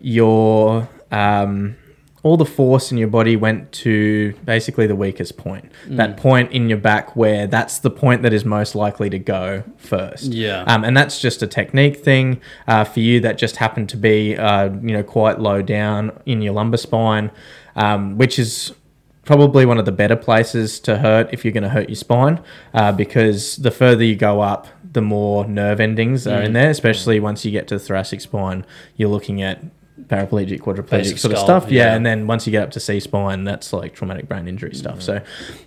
your 0.00 0.88
um 1.18 1.76
all 2.22 2.38
the 2.38 2.46
force 2.46 2.90
in 2.90 2.96
your 2.96 3.08
body 3.08 3.36
went 3.36 3.70
to 3.70 4.32
basically 4.46 4.86
the 4.86 4.96
weakest 4.96 5.36
point 5.36 5.70
Mm. 5.86 5.96
that 5.98 6.16
point 6.16 6.52
in 6.52 6.68
your 6.70 6.78
back 6.78 7.14
where 7.14 7.46
that's 7.46 7.76
the 7.80 7.90
point 7.90 8.22
that 8.22 8.32
is 8.32 8.44
most 8.46 8.74
likely 8.74 9.10
to 9.10 9.18
go 9.18 9.62
first 9.76 10.32
Yeah. 10.32 10.64
um, 10.66 10.84
and 10.86 10.96
that's 10.96 11.20
just 11.20 11.42
a 11.42 11.46
technique 11.46 11.96
thing 12.08 12.40
uh, 12.66 12.84
for 12.84 13.00
you 13.00 13.20
that 13.20 13.36
just 13.36 13.56
happened 13.56 13.88
to 13.90 13.98
be 13.98 14.36
uh, 14.48 14.64
you 14.88 14.92
know 14.96 15.02
quite 15.02 15.38
low 15.48 15.60
down 15.62 16.00
in 16.24 16.40
your 16.40 16.54
lumbar 16.54 16.78
spine 16.78 17.30
um, 17.76 18.16
which 18.16 18.38
is 18.38 18.72
probably 19.26 19.64
one 19.66 19.78
of 19.78 19.84
the 19.84 19.92
better 20.02 20.16
places 20.16 20.80
to 20.86 20.92
hurt 20.98 21.26
if 21.32 21.44
you're 21.44 21.52
going 21.58 21.62
to 21.70 21.74
hurt 21.78 21.88
your 21.90 21.96
spine 21.96 22.40
uh, 22.74 22.92
because 22.92 23.56
the 23.56 23.70
further 23.70 24.04
you 24.04 24.16
go 24.16 24.40
up 24.40 24.66
the 24.92 25.02
more 25.02 25.44
nerve 25.46 25.78
endings 25.80 26.26
are 26.26 26.40
in 26.42 26.50
Mm. 26.52 26.54
there 26.54 26.70
especially 26.70 27.20
once 27.20 27.44
you 27.44 27.50
get 27.58 27.68
to 27.68 27.74
the 27.78 27.84
thoracic 27.84 28.20
spine 28.22 28.64
you're 28.96 29.10
looking 29.10 29.42
at 29.42 29.62
paraplegic 30.08 30.60
quadriplegic 30.60 30.90
Basic 30.90 31.18
sort 31.18 31.32
of 31.34 31.38
stuff 31.40 31.70
yeah. 31.70 31.86
yeah. 31.86 31.94
and 31.94 32.04
then 32.04 32.26
once 32.26 32.46
you 32.46 32.50
get 32.50 32.62
up 32.62 32.70
to 32.72 32.80
c 32.80 33.00
spine 33.00 33.44
that's 33.44 33.72
like 33.72 33.94
traumatic 33.94 34.28
brain 34.28 34.46
injury 34.48 34.70
Mm. 34.70 34.76
stuff 34.76 35.02
so 35.02 35.20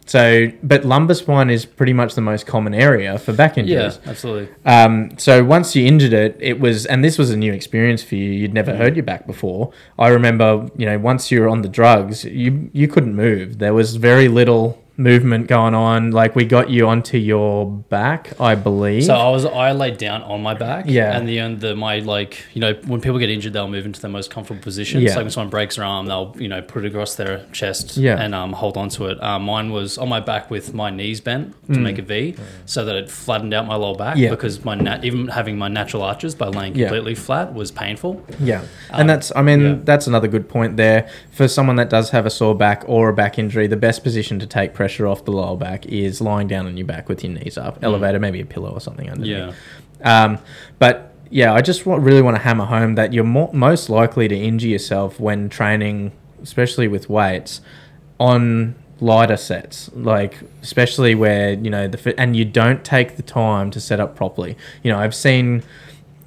so 0.05 0.51
but 0.63 0.85
lumbar 0.85 1.15
spine 1.15 1.49
is 1.49 1.65
pretty 1.65 1.93
much 1.93 2.15
the 2.15 2.21
most 2.21 2.45
common 2.47 2.73
area 2.73 3.17
for 3.19 3.33
back 3.33 3.57
injuries 3.57 3.99
Yeah, 4.03 4.09
absolutely. 4.09 4.47
um, 4.65 5.11
so 5.17 5.43
once 5.43 5.75
you 5.75 5.85
injured 5.85 6.13
it, 6.13 6.37
it 6.39 6.59
was, 6.59 6.85
and 6.85 7.03
this 7.03 7.17
was 7.17 7.29
a 7.31 7.37
new 7.37 7.51
experience 7.53 8.01
for 8.03 8.15
you. 8.15 8.31
You'd 8.31 8.53
never 8.53 8.75
heard 8.75 8.95
your 8.95 9.03
back 9.03 9.25
before. 9.27 9.71
I 9.99 10.07
remember, 10.09 10.69
you 10.77 10.85
know, 10.85 10.97
once 10.97 11.31
you 11.31 11.41
were 11.41 11.49
on 11.49 11.61
the 11.61 11.69
drugs, 11.69 12.23
you 12.25 12.69
you 12.73 12.87
couldn't 12.87 13.15
move. 13.15 13.59
There 13.59 13.73
was 13.73 13.95
very 13.97 14.27
little 14.27 14.81
movement 14.97 15.47
going 15.47 15.75
on. 15.75 16.11
Like 16.11 16.35
we 16.35 16.43
got 16.43 16.69
you 16.69 16.87
onto 16.87 17.17
your 17.17 17.65
back, 17.67 18.33
I 18.41 18.55
believe. 18.55 19.05
So 19.05 19.13
I 19.13 19.29
was 19.29 19.45
I 19.45 19.71
laid 19.71 19.97
down 19.97 20.23
on 20.23 20.41
my 20.41 20.53
back. 20.55 20.85
Yeah. 20.87 21.15
And 21.15 21.27
the 21.29 21.39
end 21.39 21.61
the 21.61 21.75
my 21.75 21.99
like 21.99 22.43
you 22.53 22.61
know 22.61 22.73
when 22.87 22.99
people 22.99 23.19
get 23.19 23.29
injured 23.29 23.53
they'll 23.53 23.67
move 23.67 23.85
into 23.85 24.01
their 24.01 24.09
most 24.11 24.31
comfortable 24.31 24.61
position. 24.61 25.01
Yeah. 25.01 25.09
So 25.09 25.15
like 25.17 25.25
when 25.25 25.31
someone 25.31 25.49
breaks 25.51 25.75
their 25.75 25.85
arm 25.85 26.07
they'll 26.07 26.35
you 26.39 26.47
know 26.47 26.61
put 26.61 26.83
it 26.83 26.87
across 26.89 27.15
their 27.15 27.45
chest 27.51 27.95
Yeah. 27.97 28.19
and 28.19 28.33
um, 28.33 28.53
hold 28.53 28.75
on 28.75 28.89
to 28.89 29.05
it. 29.05 29.21
Um, 29.23 29.43
mine 29.43 29.71
was 29.71 29.97
on 29.99 30.09
my 30.09 30.19
back 30.19 30.49
with 30.49 30.73
my 30.73 30.89
knees 30.89 31.21
bent 31.21 31.53
to 31.71 31.79
make 31.79 31.99
a 31.99 32.01
V 32.01 32.35
so 32.65 32.83
that 32.85 32.95
it 32.95 33.09
flattened 33.09 33.53
out 33.53 33.67
my 33.67 33.75
lower 33.75 33.95
back 33.95 34.07
Mm. 34.17 34.19
Yeah. 34.21 34.29
because 34.31 34.63
my 34.65 34.73
nat- 34.73 35.03
even 35.03 35.27
having 35.27 35.57
my 35.57 35.67
natural 35.67 36.01
arches 36.01 36.33
by 36.33 36.47
laying 36.47 36.73
Yeah. 36.75 36.87
completely 36.87 37.13
flat 37.13 37.53
was 37.53 37.71
painful. 37.71 38.23
Yeah, 38.39 38.61
Um, 38.89 39.01
and 39.01 39.09
that's 39.09 39.31
I 39.35 39.41
mean 39.43 39.61
yeah. 39.61 39.75
that's 39.83 40.07
another 40.07 40.27
good 40.27 40.47
point 40.49 40.77
there 40.77 41.07
for 41.31 41.47
someone 41.47 41.75
that 41.75 41.89
does 41.89 42.09
have 42.11 42.25
a 42.25 42.29
sore 42.29 42.55
back 42.55 42.83
or 42.87 43.09
a 43.09 43.13
back 43.13 43.37
injury. 43.37 43.67
The 43.67 43.75
best 43.77 44.01
position 44.03 44.39
to 44.39 44.47
take 44.47 44.73
pressure 44.73 44.86
off 45.07 45.25
the 45.25 45.31
lower 45.31 45.57
back 45.57 45.85
is 45.85 46.21
lying 46.21 46.47
down 46.47 46.65
on 46.65 46.77
your 46.77 46.87
back 46.87 47.09
with 47.09 47.23
your 47.23 47.33
knees 47.33 47.57
up, 47.57 47.83
elevator, 47.83 48.19
maybe 48.19 48.41
a 48.41 48.45
pillow 48.45 48.71
or 48.71 48.79
something 48.79 49.09
underneath. 49.09 49.53
Yeah. 50.01 50.23
Um, 50.23 50.39
but 50.79 51.13
yeah, 51.29 51.53
I 51.53 51.61
just 51.61 51.85
wa- 51.85 51.95
really 51.97 52.21
want 52.21 52.37
to 52.37 52.41
hammer 52.41 52.65
home 52.65 52.95
that 52.95 53.13
you're 53.13 53.23
mo- 53.23 53.51
most 53.53 53.89
likely 53.89 54.27
to 54.27 54.35
injure 54.35 54.67
yourself 54.67 55.19
when 55.19 55.49
training, 55.49 56.11
especially 56.41 56.87
with 56.87 57.09
weights, 57.09 57.61
on 58.19 58.75
lighter 58.99 59.37
sets. 59.37 59.89
Like 59.93 60.37
especially 60.61 61.15
where 61.15 61.53
you 61.53 61.69
know 61.69 61.87
the 61.87 61.97
fit, 61.97 62.15
and 62.17 62.35
you 62.35 62.45
don't 62.45 62.83
take 62.83 63.17
the 63.17 63.23
time 63.23 63.71
to 63.71 63.79
set 63.79 63.99
up 63.99 64.15
properly. 64.15 64.57
You 64.83 64.91
know, 64.91 64.99
I've 64.99 65.15
seen. 65.15 65.63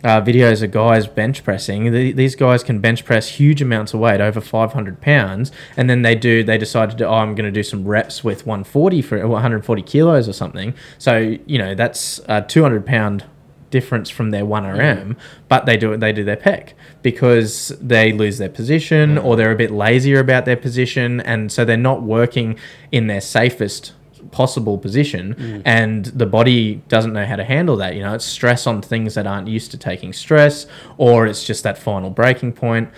Uh, 0.02 0.21
videos 0.21 0.62
of 0.62 0.71
guys 0.71 1.07
bench 1.07 1.45
pressing. 1.45 1.92
The, 1.92 2.12
these 2.12 2.35
guys 2.35 2.62
can 2.62 2.80
bench 2.80 3.04
press 3.04 3.28
huge 3.28 3.61
amounts 3.61 3.92
of 3.92 4.00
weight, 4.00 4.21
over 4.21 4.40
500 4.40 5.00
pounds, 5.02 5.52
and 5.76 5.90
then 5.90 6.00
they 6.00 6.14
do. 6.14 6.42
They 6.42 6.57
decide 6.57 6.90
to 6.90 6.97
do. 6.97 7.04
Oh, 7.04 7.14
I'm 7.14 7.35
going 7.35 7.45
to 7.45 7.50
do 7.50 7.62
some 7.62 7.87
reps 7.87 8.25
with 8.25 8.47
140 8.47 9.02
for 9.02 9.28
140 9.28 9.83
kilos 9.83 10.26
or 10.26 10.33
something. 10.33 10.75
So 10.97 11.37
you 11.45 11.59
know 11.59 11.75
that's 11.75 12.21
a 12.28 12.40
200 12.40 12.87
pound 12.87 13.26
difference 13.71 14.11
from 14.11 14.30
their 14.30 14.45
1RM, 14.45 15.16
but 15.49 15.66
they 15.66 15.76
do 15.76 15.92
it 15.92 16.00
they 16.00 16.12
do 16.12 16.25
their 16.25 16.37
pec 16.37 16.73
because 17.02 17.69
they 17.80 18.12
lose 18.12 18.38
their 18.38 18.49
position 18.49 19.16
or 19.16 19.37
they're 19.37 19.52
a 19.52 19.57
bit 19.57 19.71
lazier 19.71 20.19
about 20.19 20.45
their 20.45 20.57
position 20.57 21.21
and 21.21 21.50
so 21.52 21.64
they're 21.64 21.76
not 21.76 22.02
working 22.02 22.59
in 22.90 23.07
their 23.07 23.21
safest 23.21 23.92
possible 24.30 24.78
position 24.78 25.34
mm. 25.34 25.62
and 25.64 26.06
the 26.06 26.26
body 26.26 26.76
doesn't 26.88 27.12
know 27.12 27.26
how 27.26 27.36
to 27.36 27.44
handle 27.44 27.76
that 27.76 27.94
you 27.94 28.02
know 28.02 28.14
it's 28.14 28.24
stress 28.24 28.66
on 28.66 28.80
things 28.80 29.14
that 29.14 29.26
aren't 29.26 29.48
used 29.48 29.70
to 29.70 29.76
taking 29.76 30.12
stress 30.12 30.66
or 30.98 31.26
it's 31.26 31.44
just 31.44 31.62
that 31.62 31.78
final 31.78 32.10
breaking 32.10 32.52
point 32.52 32.90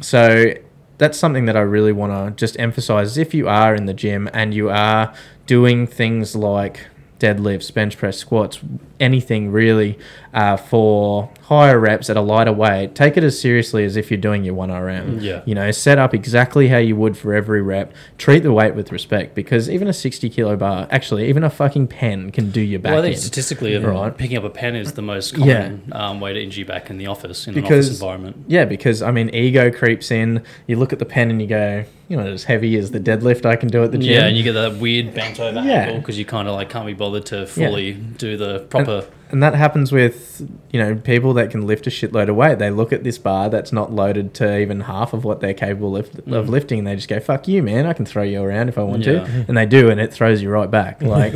so 0.00 0.52
that's 1.00 1.18
something 1.18 1.46
that 1.46 1.56
I 1.56 1.60
really 1.60 1.92
want 1.92 2.12
to 2.12 2.38
just 2.38 2.60
emphasize. 2.60 3.16
If 3.16 3.32
you 3.32 3.48
are 3.48 3.74
in 3.74 3.86
the 3.86 3.94
gym 3.94 4.28
and 4.34 4.52
you 4.52 4.68
are 4.68 5.14
doing 5.46 5.86
things 5.86 6.36
like 6.36 6.88
deadlifts, 7.18 7.72
bench 7.72 7.96
press, 7.96 8.18
squats, 8.18 8.60
anything 9.00 9.50
really 9.50 9.98
uh, 10.32 10.56
for 10.56 11.30
higher 11.42 11.80
reps 11.80 12.08
at 12.08 12.16
a 12.16 12.20
lighter 12.20 12.52
weight, 12.52 12.94
take 12.94 13.16
it 13.16 13.24
as 13.24 13.40
seriously 13.40 13.84
as 13.84 13.96
if 13.96 14.08
you're 14.10 14.20
doing 14.20 14.44
your 14.44 14.54
1RM. 14.54 15.20
Yeah. 15.20 15.42
You 15.46 15.54
know, 15.56 15.70
set 15.72 15.98
up 15.98 16.14
exactly 16.14 16.68
how 16.68 16.76
you 16.78 16.94
would 16.94 17.16
for 17.16 17.34
every 17.34 17.60
rep. 17.62 17.92
Treat 18.18 18.44
the 18.44 18.52
weight 18.52 18.76
with 18.76 18.92
respect 18.92 19.34
because 19.34 19.68
even 19.68 19.88
a 19.88 19.92
60 19.92 20.30
kilo 20.30 20.54
bar, 20.56 20.86
actually, 20.90 21.28
even 21.28 21.42
a 21.42 21.50
fucking 21.50 21.88
pen 21.88 22.30
can 22.30 22.50
do 22.52 22.60
your 22.60 22.78
back 22.78 22.90
Well, 22.92 23.00
I 23.00 23.02
think 23.06 23.14
in. 23.16 23.20
statistically, 23.20 23.76
Right. 23.76 24.16
picking 24.16 24.36
up 24.36 24.44
a 24.44 24.50
pen 24.50 24.76
is 24.76 24.92
the 24.92 25.02
most 25.02 25.36
Yeah. 25.36 25.62
common 25.62 25.82
um, 25.92 26.20
way 26.20 26.32
to 26.34 26.40
injure 26.40 26.60
your 26.60 26.66
back 26.68 26.90
in 26.90 26.98
the 26.98 27.08
office, 27.08 27.48
in 27.48 27.56
an 27.58 27.64
office 27.64 27.90
environment. 27.90 28.36
Yeah, 28.46 28.64
because 28.64 29.02
I 29.02 29.10
mean, 29.10 29.30
ego 29.34 29.70
creeps 29.72 30.10
in. 30.12 30.42
You 30.68 30.76
look 30.76 30.92
at 30.92 30.98
the 31.00 31.04
pen 31.06 31.30
and 31.30 31.40
you 31.40 31.48
go, 31.48 31.84
you 32.08 32.16
know, 32.16 32.26
as 32.26 32.44
heavy 32.44 32.76
as 32.76 32.90
the 32.92 33.00
deadlift 33.00 33.46
I 33.46 33.56
can 33.56 33.68
do 33.68 33.82
at 33.82 33.90
the 33.92 33.98
gym. 33.98 34.12
Yeah, 34.12 34.26
and 34.26 34.36
you 34.36 34.42
get 34.44 34.52
that 34.52 34.76
weird 34.76 35.14
bent 35.14 35.38
over 35.40 35.60
Yeah. 35.60 35.82
angle 35.82 35.98
because 35.98 36.18
you 36.18 36.24
kind 36.24 36.46
of 36.48 36.54
like 36.54 36.68
can't 36.68 36.86
be 36.86 36.92
bothered 36.92 37.26
to 37.26 37.46
fully 37.46 37.92
do 37.92 38.36
the 38.36 38.60
proper. 38.60 38.89
And 39.32 39.42
that 39.44 39.54
happens 39.54 39.92
with, 39.92 40.42
you 40.72 40.80
know, 40.80 40.96
people 40.96 41.34
that 41.34 41.50
can 41.52 41.64
lift 41.66 41.86
a 41.86 41.90
shitload 41.90 42.28
of 42.28 42.34
weight. 42.34 42.58
They 42.58 42.70
look 42.70 42.92
at 42.92 43.04
this 43.04 43.16
bar 43.16 43.48
that's 43.48 43.70
not 43.72 43.92
loaded 43.92 44.34
to 44.34 44.58
even 44.58 44.80
half 44.80 45.12
of 45.12 45.24
what 45.24 45.40
they're 45.40 45.54
capable 45.54 45.96
of, 45.96 46.10
of 46.28 46.48
lifting, 46.48 46.78
and 46.80 46.86
they 46.88 46.96
just 46.96 47.08
go, 47.08 47.20
"Fuck 47.20 47.46
you, 47.46 47.62
man! 47.62 47.86
I 47.86 47.92
can 47.92 48.04
throw 48.04 48.24
you 48.24 48.42
around 48.42 48.68
if 48.68 48.76
I 48.76 48.82
want 48.82 49.04
Mm. 49.04 49.06
Yeah. 49.06 49.24
to," 49.24 49.44
and 49.46 49.56
they 49.56 49.66
do, 49.66 49.88
and 49.88 50.00
it 50.00 50.12
throws 50.12 50.42
you 50.42 50.50
right 50.50 50.68
back, 50.70 51.00
like 51.18 51.34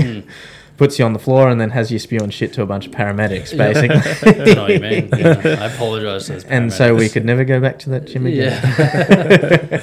puts 0.76 0.98
you 0.98 1.04
on 1.04 1.12
the 1.12 1.20
floor, 1.20 1.48
and 1.48 1.60
then 1.60 1.70
has 1.70 1.92
you 1.92 2.00
spewing 2.00 2.30
shit 2.30 2.52
to 2.54 2.62
a 2.62 2.66
bunch 2.66 2.86
of 2.86 2.90
paramedics, 2.92 3.56
basically. 3.56 4.44
you 4.48 4.54
know 4.56 4.62
what 4.62 4.72
I 4.72 4.78
mean? 4.78 5.08
Yeah. 5.16 5.58
I 5.60 5.66
apologize. 5.72 6.26
To 6.26 6.32
those 6.32 6.44
and 6.46 6.72
so 6.72 6.96
we 6.96 7.08
could 7.08 7.24
never 7.24 7.44
go 7.44 7.60
back 7.60 7.78
to 7.80 7.90
that 7.90 8.06
gym 8.08 8.26
again. 8.26 8.60
Yeah. 8.60 9.82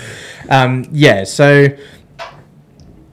um, 0.49 0.85
yeah, 0.91 1.23
so 1.23 1.67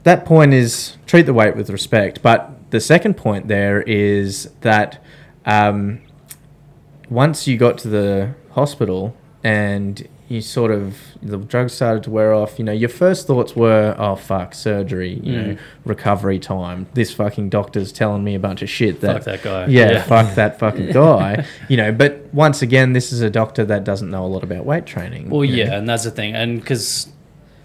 that 0.03 0.25
point 0.25 0.53
is 0.53 0.97
treat 1.05 1.25
the 1.25 1.33
weight 1.33 1.55
with 1.55 1.69
respect. 1.69 2.21
But 2.21 2.51
the 2.69 2.79
second 2.79 3.15
point 3.17 3.47
there 3.47 3.81
is 3.83 4.49
that 4.61 5.03
um, 5.45 6.01
once 7.09 7.47
you 7.47 7.57
got 7.57 7.77
to 7.79 7.87
the 7.87 8.33
hospital 8.51 9.15
and 9.43 10.07
you 10.27 10.41
sort 10.41 10.69
of 10.69 10.95
the 11.23 11.37
drugs 11.37 11.73
started 11.73 12.03
to 12.03 12.11
wear 12.11 12.35
off, 12.35 12.59
you 12.59 12.65
know, 12.65 12.71
your 12.71 12.89
first 12.89 13.25
thoughts 13.25 13.55
were, 13.55 13.95
"Oh 13.97 14.15
fuck, 14.15 14.53
surgery, 14.53 15.19
you 15.23 15.31
know, 15.35 15.43
Mm. 15.53 15.57
recovery 15.85 16.37
time. 16.37 16.85
This 16.93 17.11
fucking 17.11 17.49
doctor's 17.49 17.91
telling 17.91 18.23
me 18.23 18.35
a 18.35 18.39
bunch 18.39 18.61
of 18.61 18.69
shit 18.69 19.01
that 19.01 19.23
Fuck 19.23 19.23
that 19.23 19.41
guy. 19.43 19.65
yeah, 19.67 19.91
Yeah. 19.93 20.01
fuck 20.03 20.35
that 20.35 20.59
fucking 20.63 20.91
guy. 20.91 21.45
you 21.67 21.77
know, 21.77 21.91
but 21.91 22.27
once 22.31 22.61
again, 22.61 22.93
this 22.93 23.11
is 23.11 23.21
a 23.21 23.29
doctor 23.31 23.65
that 23.65 23.83
doesn't 23.83 24.11
know 24.11 24.23
a 24.23 24.27
lot 24.27 24.43
about 24.43 24.65
weight 24.65 24.85
training. 24.85 25.31
Well, 25.31 25.43
you 25.43 25.65
know. 25.65 25.71
yeah, 25.71 25.77
and 25.79 25.89
that's 25.89 26.03
the 26.03 26.11
thing, 26.11 26.35
and 26.35 26.59
because 26.59 27.07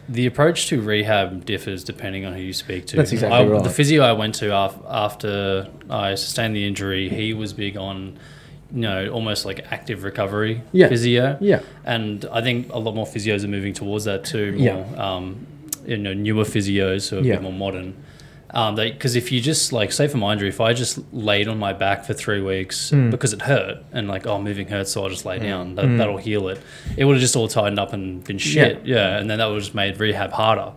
the 0.09 0.27
approach 0.27 0.67
to 0.69 0.81
rehab 0.83 1.45
differs 1.47 1.83
depending 1.85 2.25
on 2.27 2.35
who 2.35 2.41
you 2.41 2.53
speak 2.53 2.87
to. 2.89 2.97
That's 2.97 3.13
exactly 3.13 3.39
I, 3.39 3.45
right. 3.47 3.63
The 3.65 3.71
physio 3.71 4.03
I 4.03 4.13
went 4.13 4.35
to 4.37 4.53
after 4.53 5.69
I 5.89 6.15
sustained 6.15 6.55
the 6.55 6.67
injury, 6.67 7.09
he 7.09 7.33
was 7.35 7.53
big 7.53 7.77
on, 7.77 8.19
you 8.73 8.81
know, 8.83 9.09
almost 9.09 9.45
like 9.47 9.65
active 9.71 10.03
recovery 10.05 10.63
Yeah. 10.73 10.89
physio. 10.89 11.39
Yeah. 11.41 11.61
and 11.85 12.25
I 12.33 12.43
think 12.43 12.71
a 12.73 12.79
lot 12.79 12.95
more 12.95 13.07
physios 13.07 13.45
are 13.45 13.49
moving 13.49 13.73
towards 13.73 14.05
that 14.05 14.25
too. 14.25 14.53
More, 14.53 14.61
Yeah. 14.67 14.85
um, 15.15 15.47
you 15.87 15.97
know, 15.97 16.13
newer 16.15 16.45
physios 16.45 17.09
who 17.11 17.17
are 17.17 17.21
a 17.21 17.23
bit 17.23 17.43
more 17.43 17.53
modern. 17.53 17.95
Um, 18.55 18.77
because 18.77 19.17
if 19.17 19.33
you 19.33 19.41
just 19.41 19.73
like 19.73 19.91
say 19.91 20.07
for 20.07 20.17
my 20.17 20.33
injury, 20.33 20.49
if 20.49 20.61
I 20.61 20.73
just 20.75 21.01
laid 21.13 21.49
on 21.49 21.59
my 21.59 21.73
back 21.73 22.05
for 22.05 22.15
three 22.15 22.41
weeks 22.41 22.91
Hmm. 22.91 23.11
because 23.11 23.33
it 23.33 23.43
hurt 23.43 23.83
and 23.93 24.07
like 24.07 24.27
oh 24.29 24.41
moving 24.41 24.69
hurts, 24.69 24.93
so 24.93 25.03
I'll 25.03 25.09
just 25.11 25.25
lay 25.27 25.41
down. 25.41 25.75
That, 25.75 25.87
That'll 25.99 26.19
heal 26.19 26.49
it. 26.49 26.61
It 26.97 27.05
would 27.05 27.15
have 27.17 27.21
just 27.21 27.35
all 27.35 27.49
tightened 27.49 27.81
up 27.81 27.93
and 27.93 28.23
been 28.23 28.39
shit. 28.39 28.87
Yeah, 28.87 29.19
and 29.19 29.29
then 29.29 29.39
that 29.39 29.47
would 29.47 29.55
have 29.57 29.63
just 29.65 29.75
made 29.75 29.99
rehab 29.99 30.31
harder. 30.31 30.73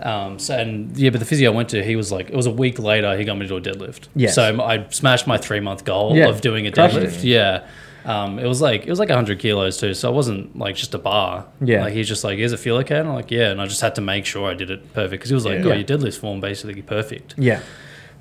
Um, 0.00 0.38
so 0.38 0.56
and 0.58 0.96
yeah, 0.96 1.10
but 1.10 1.20
the 1.20 1.26
physio 1.26 1.50
I 1.52 1.54
went 1.54 1.68
to, 1.70 1.82
he 1.84 1.96
was 1.96 2.10
like, 2.12 2.28
it 2.30 2.36
was 2.36 2.46
a 2.46 2.50
week 2.50 2.78
later, 2.78 3.16
he 3.16 3.24
got 3.24 3.38
me 3.38 3.46
to 3.46 3.60
do 3.60 3.70
a 3.70 3.74
deadlift. 3.74 4.08
Yeah. 4.14 4.30
So 4.30 4.60
I 4.62 4.86
smashed 4.90 5.26
my 5.26 5.38
three 5.38 5.60
month 5.60 5.84
goal 5.84 6.16
Yeah, 6.16 6.28
of 6.28 6.40
doing 6.40 6.66
a 6.66 6.70
deadlift. 6.72 7.18
it. 7.18 7.24
Yeah. 7.24 7.66
Um, 8.04 8.38
it 8.38 8.46
was 8.46 8.60
like 8.60 8.82
it 8.86 8.90
was 8.90 8.98
like 8.98 9.10
hundred 9.10 9.38
kilos 9.38 9.78
too, 9.78 9.94
so 9.94 10.10
it 10.10 10.14
wasn't 10.14 10.58
like 10.58 10.76
just 10.76 10.94
a 10.94 10.98
bar. 10.98 11.46
Yeah. 11.60 11.82
like 11.84 11.94
he's 11.94 12.08
just 12.08 12.22
like, 12.24 12.38
"Is 12.38 12.52
it 12.52 12.58
feel 12.58 12.76
okay?" 12.76 12.98
And 12.98 13.08
I'm 13.08 13.14
like, 13.14 13.30
"Yeah," 13.30 13.50
and 13.50 13.60
I 13.60 13.66
just 13.66 13.80
had 13.80 13.94
to 13.94 14.00
make 14.00 14.26
sure 14.26 14.48
I 14.50 14.54
did 14.54 14.70
it 14.70 14.92
perfect 14.92 15.12
because 15.12 15.30
he 15.30 15.34
was 15.34 15.44
like. 15.46 15.60
"Oh, 15.64 15.68
Yeah. 15.68 15.74
your 15.76 15.84
deadlift 15.84 16.18
form 16.18 16.40
basically 16.40 16.82
perfect." 16.82 17.34
Yeah. 17.38 17.60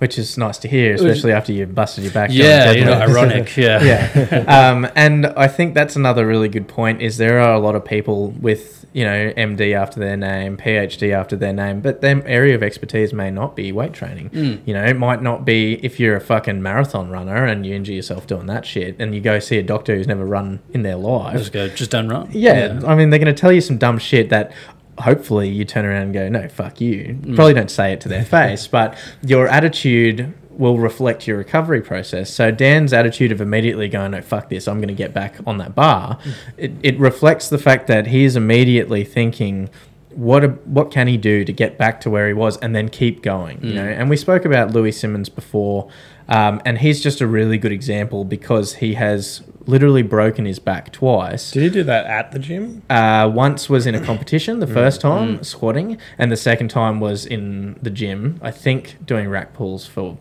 Which 0.04 0.18
is 0.18 0.38
nice 0.38 0.58
to 0.58 0.68
hear, 0.68 0.96
especially 0.96 1.32
after 1.32 1.54
you 1.54 1.66
busted 1.66 2.04
your 2.04 2.12
back. 2.12 2.30
Yeah, 2.34 2.72
you 2.72 2.84
know, 2.84 2.92
ironic. 2.92 3.56
Yeah, 3.64 3.82
yeah. 3.82 4.70
Um, 4.70 4.86
and 4.96 5.28
I 5.28 5.48
think 5.48 5.76
that's 5.76 5.96
another 5.96 6.28
really 6.28 6.50
good 6.50 6.68
point 6.68 7.02
is 7.02 7.16
there 7.16 7.40
are 7.40 7.54
a 7.54 7.60
lot 7.60 7.74
of 7.74 7.86
people 7.86 8.32
with, 8.32 8.86
you 8.92 9.06
know, 9.06 9.32
MD 9.38 9.74
after 9.74 10.02
their 10.02 10.18
name, 10.18 10.58
PhD 10.58 11.14
after 11.14 11.38
their 11.38 11.54
name, 11.54 11.80
but 11.80 12.02
their 12.02 12.22
area 12.28 12.54
of 12.54 12.62
expertise 12.62 13.14
may 13.14 13.32
not 13.32 13.56
be 13.56 13.72
weight 13.72 13.94
training. 13.94 14.30
Mm. 14.32 14.68
You 14.68 14.74
know, 14.74 14.84
it 14.84 14.98
might 14.98 15.22
not 15.22 15.46
be 15.46 15.76
if 15.86 16.02
you're 16.02 16.18
a 16.18 16.22
fucking 16.22 16.62
marathon 16.62 17.10
runner 17.10 17.46
and 17.46 17.66
you 17.66 17.74
injure 17.74 17.94
yourself 17.94 18.28
doing 18.28 18.48
that 18.48 18.66
shit 18.66 18.98
and 19.00 19.16
you 19.16 19.22
go 19.22 19.40
see 19.40 19.58
a 19.58 19.64
doctor 19.64 19.96
who's 19.96 20.08
never 20.08 20.26
run 20.26 20.60
in 20.74 20.82
their 20.82 20.98
life. 20.98 21.38
just 21.38 21.54
go, 21.54 21.70
just 21.70 21.92
don't 21.92 22.10
run. 22.10 22.28
Yeah, 22.34 22.82
I 22.86 22.96
mean, 22.96 23.10
they're 23.10 23.20
going 23.20 23.34
to 23.34 23.40
tell 23.40 23.54
you 23.54 23.62
some 23.62 23.78
dumb 23.78 24.00
shit 24.00 24.28
that 24.32 24.52
hopefully 25.00 25.50
you 25.50 25.66
turn 25.66 25.86
around 25.86 26.04
and 26.04 26.14
go, 26.14 26.30
no, 26.30 26.48
fuck 26.48 26.80
you. 26.80 27.18
Mm. 27.22 27.36
Probably 27.36 27.54
don't 27.54 27.72
say 27.72 27.94
it 27.94 28.02
to 28.02 28.10
their 28.10 28.26
face, 28.38 28.68
but 28.68 28.98
your 29.22 29.48
attitude 29.48 30.34
will 30.52 30.78
reflect 30.78 31.28
your 31.28 31.38
recovery 31.38 31.82
process. 31.82 32.32
So 32.32 32.52
Dan's 32.52 32.94
attitude 32.94 33.32
of 33.32 33.42
immediately 33.42 33.88
going, 33.88 34.12
no, 34.12 34.22
fuck 34.22 34.50
this, 34.50 34.68
I'm 34.68 34.78
going 34.78 34.88
to 34.90 34.94
get 34.94 35.14
back 35.14 35.36
on 35.48 35.58
that 35.58 35.74
bar, 35.74 36.18
mm. 36.18 36.34
it, 36.58 36.72
it 36.84 37.00
reflects 37.00 37.50
the 37.50 37.58
fact 37.58 37.88
that 37.88 38.08
he 38.08 38.24
is 38.24 38.36
immediately 38.36 39.04
thinking, 39.04 39.70
what 40.10 40.44
a, 40.44 40.50
what 40.50 40.92
can 40.92 41.08
he 41.08 41.18
do 41.18 41.44
to 41.44 41.52
get 41.52 41.78
back 41.80 42.00
to 42.02 42.10
where 42.10 42.28
he 42.28 42.34
was 42.34 42.58
and 42.58 42.76
then 42.76 42.88
keep 42.88 43.24
going? 43.24 43.64
You 43.64 43.72
mm. 43.72 43.76
know? 43.76 43.88
And 43.88 44.10
we 44.10 44.18
spoke 44.18 44.46
about 44.46 44.72
Louie 44.72 44.92
Simmons 44.92 45.30
before 45.30 45.90
um, 46.28 46.62
and 46.66 46.78
he's 46.78 47.02
just 47.02 47.22
a 47.22 47.28
really 47.28 47.58
good 47.58 47.72
example 47.72 48.24
because 48.24 48.76
he 48.76 48.94
has 48.94 49.42
literally 49.66 50.02
broken 50.02 50.46
his 50.46 50.60
back 50.60 50.92
twice 50.92 51.52
Did 51.52 51.64
he 51.64 51.70
do 51.70 51.84
that 51.84 52.06
at 52.06 52.32
the 52.32 52.40
gym? 52.40 52.82
uh, 52.90 53.32
once 53.34 53.70
was 53.70 53.86
in 53.88 53.96
a 53.96 54.00
competition 54.04 54.60
the 54.60 54.68
first 54.68 55.00
time 55.02 55.44
squatting 55.44 55.98
and 56.18 56.32
the 56.32 56.38
second 56.38 56.70
time 56.70 57.00
was 57.00 57.26
in 57.26 57.78
the 57.82 57.90
gym 57.90 58.40
i 58.42 58.52
think 58.52 58.98
doing 59.06 59.30
rack 59.30 59.54
pulls 59.54 59.86
for 59.88 60.18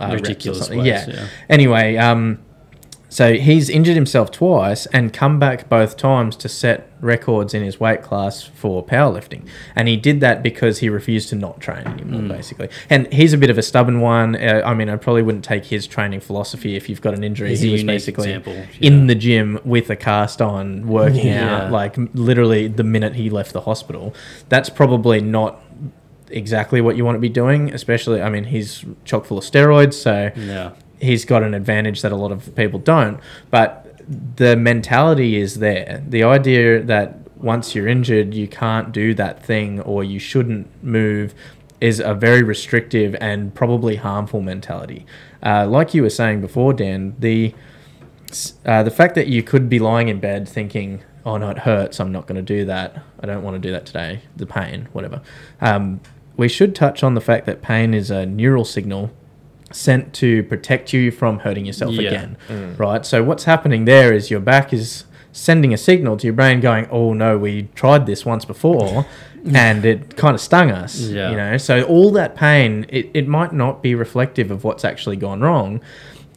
uh, 0.00 0.06
reps 0.06 0.12
or 0.12 0.14
Ridiculous 0.16 0.58
something. 0.60 0.78
ways, 0.78 0.86
yeah. 0.86 1.04
yeah. 1.08 1.26
anyway 1.48 1.96
um, 1.96 2.38
so 3.10 3.34
he's 3.34 3.68
injured 3.68 3.96
himself 3.96 4.30
twice 4.30 4.86
and 4.86 5.12
come 5.12 5.38
back 5.38 5.68
both 5.68 5.96
times 5.98 6.36
to 6.36 6.48
set 6.48 6.88
records 7.00 7.52
in 7.54 7.62
his 7.62 7.78
weight 7.80 8.02
class 8.02 8.42
for 8.44 8.84
powerlifting. 8.86 9.46
And 9.74 9.88
he 9.88 9.96
did 9.96 10.20
that 10.20 10.42
because 10.42 10.78
he 10.78 10.88
refused 10.88 11.28
to 11.30 11.34
not 11.36 11.60
train 11.60 11.86
anymore 11.86 12.22
basically. 12.22 12.68
And 12.88 13.12
he's 13.12 13.32
a 13.32 13.38
bit 13.38 13.50
of 13.50 13.58
a 13.58 13.62
stubborn 13.62 14.00
one. 14.00 14.36
Uh, 14.36 14.62
i 14.64 14.72
mean 14.74 14.88
i 14.88 14.96
probably 14.96 15.22
wouldn't 15.22 15.44
take 15.44 15.64
his 15.64 15.86
training 15.86 16.20
philosophy 16.20 16.76
if 16.76 16.88
you've 16.88 17.00
got 17.02 17.12
an 17.14 17.24
injury. 17.24 17.48
He's 17.50 17.60
he 17.60 17.72
was 17.72 17.84
basically 17.84 18.30
example, 18.32 18.64
in 18.80 19.06
the 19.08 19.14
gym 19.14 19.58
with 19.64 19.90
a 19.90 19.96
cast 19.96 20.40
on 20.40 20.86
working 20.86 21.26
Yeah. 21.34 21.64
out 21.64 21.72
like 21.72 21.96
literally 22.14 22.68
the 22.68 22.84
minute 22.84 23.14
he 23.16 23.28
left 23.28 23.52
the 23.52 23.62
hospital. 23.62 24.14
That's 24.48 24.70
probably 24.70 25.20
not 25.20 25.60
exactly 26.28 26.80
what 26.80 26.96
you 26.96 27.04
want 27.04 27.16
to 27.16 27.20
be 27.20 27.28
doing 27.28 27.74
especially 27.74 28.22
i 28.22 28.28
mean 28.30 28.44
he's 28.44 28.84
chock 29.04 29.24
full 29.24 29.36
of 29.38 29.42
steroids 29.42 29.94
so 29.94 30.30
yeah. 30.36 30.70
He's 31.00 31.24
got 31.24 31.42
an 31.42 31.54
advantage 31.54 32.02
that 32.02 32.12
a 32.12 32.16
lot 32.16 32.32
of 32.32 32.54
people 32.54 32.78
don't 32.78 33.20
but 33.50 33.86
the 34.36 34.56
mentality 34.56 35.36
is 35.36 35.58
there 35.58 36.02
the 36.08 36.22
idea 36.22 36.82
that 36.82 37.16
once 37.36 37.74
you're 37.74 37.88
injured 37.88 38.34
you 38.34 38.46
can't 38.46 38.92
do 38.92 39.14
that 39.14 39.42
thing 39.44 39.80
or 39.80 40.04
you 40.04 40.18
shouldn't 40.18 40.68
move 40.82 41.34
is 41.80 41.98
a 42.00 42.12
very 42.12 42.42
restrictive 42.42 43.16
and 43.20 43.54
probably 43.54 43.96
harmful 43.96 44.40
mentality 44.40 45.06
uh, 45.42 45.66
like 45.66 45.94
you 45.94 46.02
were 46.02 46.10
saying 46.10 46.40
before 46.40 46.72
dan 46.72 47.14
the 47.18 47.54
uh, 48.64 48.82
the 48.82 48.90
fact 48.90 49.14
that 49.14 49.26
you 49.26 49.42
could 49.42 49.68
be 49.68 49.78
lying 49.78 50.08
in 50.08 50.20
bed 50.20 50.48
thinking, 50.48 51.02
"Oh 51.24 51.36
no, 51.36 51.50
it 51.50 51.58
hurts. 51.58 52.00
I'm 52.00 52.12
not 52.12 52.26
going 52.26 52.36
to 52.36 52.42
do 52.42 52.64
that. 52.66 53.02
I 53.20 53.26
don't 53.26 53.42
want 53.42 53.54
to 53.54 53.58
do 53.58 53.72
that 53.72 53.86
today." 53.86 54.22
The 54.36 54.46
pain, 54.46 54.88
whatever. 54.92 55.20
Um, 55.60 56.00
we 56.36 56.48
should 56.48 56.74
touch 56.74 57.02
on 57.02 57.14
the 57.14 57.20
fact 57.20 57.46
that 57.46 57.60
pain 57.60 57.92
is 57.92 58.10
a 58.10 58.24
neural 58.24 58.64
signal 58.64 59.10
sent 59.72 60.12
to 60.14 60.42
protect 60.44 60.92
you 60.92 61.10
from 61.10 61.40
hurting 61.40 61.64
yourself 61.66 61.92
Yeah. 61.94 62.08
again, 62.10 62.74
right? 62.76 63.04
So 63.06 63.22
what's 63.22 63.44
happening 63.44 63.84
there 63.84 64.12
is 64.12 64.30
your 64.30 64.40
back 64.40 64.72
is 64.72 65.04
sending 65.32 65.72
a 65.72 65.76
signal 65.78 66.16
to 66.16 66.26
your 66.26 66.34
brain, 66.34 66.60
going, 66.60 66.88
"Oh 66.90 67.12
no, 67.12 67.38
we 67.38 67.68
tried 67.74 68.06
this 68.06 68.24
once 68.26 68.44
before." 68.44 69.06
And 69.54 69.86
it 69.86 70.16
kind 70.16 70.34
of 70.34 70.40
stung 70.42 70.70
us, 70.70 71.00
Yeah. 71.00 71.30
you 71.30 71.36
know. 71.38 71.56
So 71.56 71.82
all 71.84 72.10
that 72.10 72.34
pain, 72.36 72.84
it, 72.90 73.08
it 73.14 73.26
might 73.26 73.54
not 73.54 73.82
be 73.82 73.94
reflective 73.94 74.50
of 74.50 74.64
what's 74.64 74.84
actually 74.84 75.16
gone 75.16 75.40
wrong, 75.40 75.80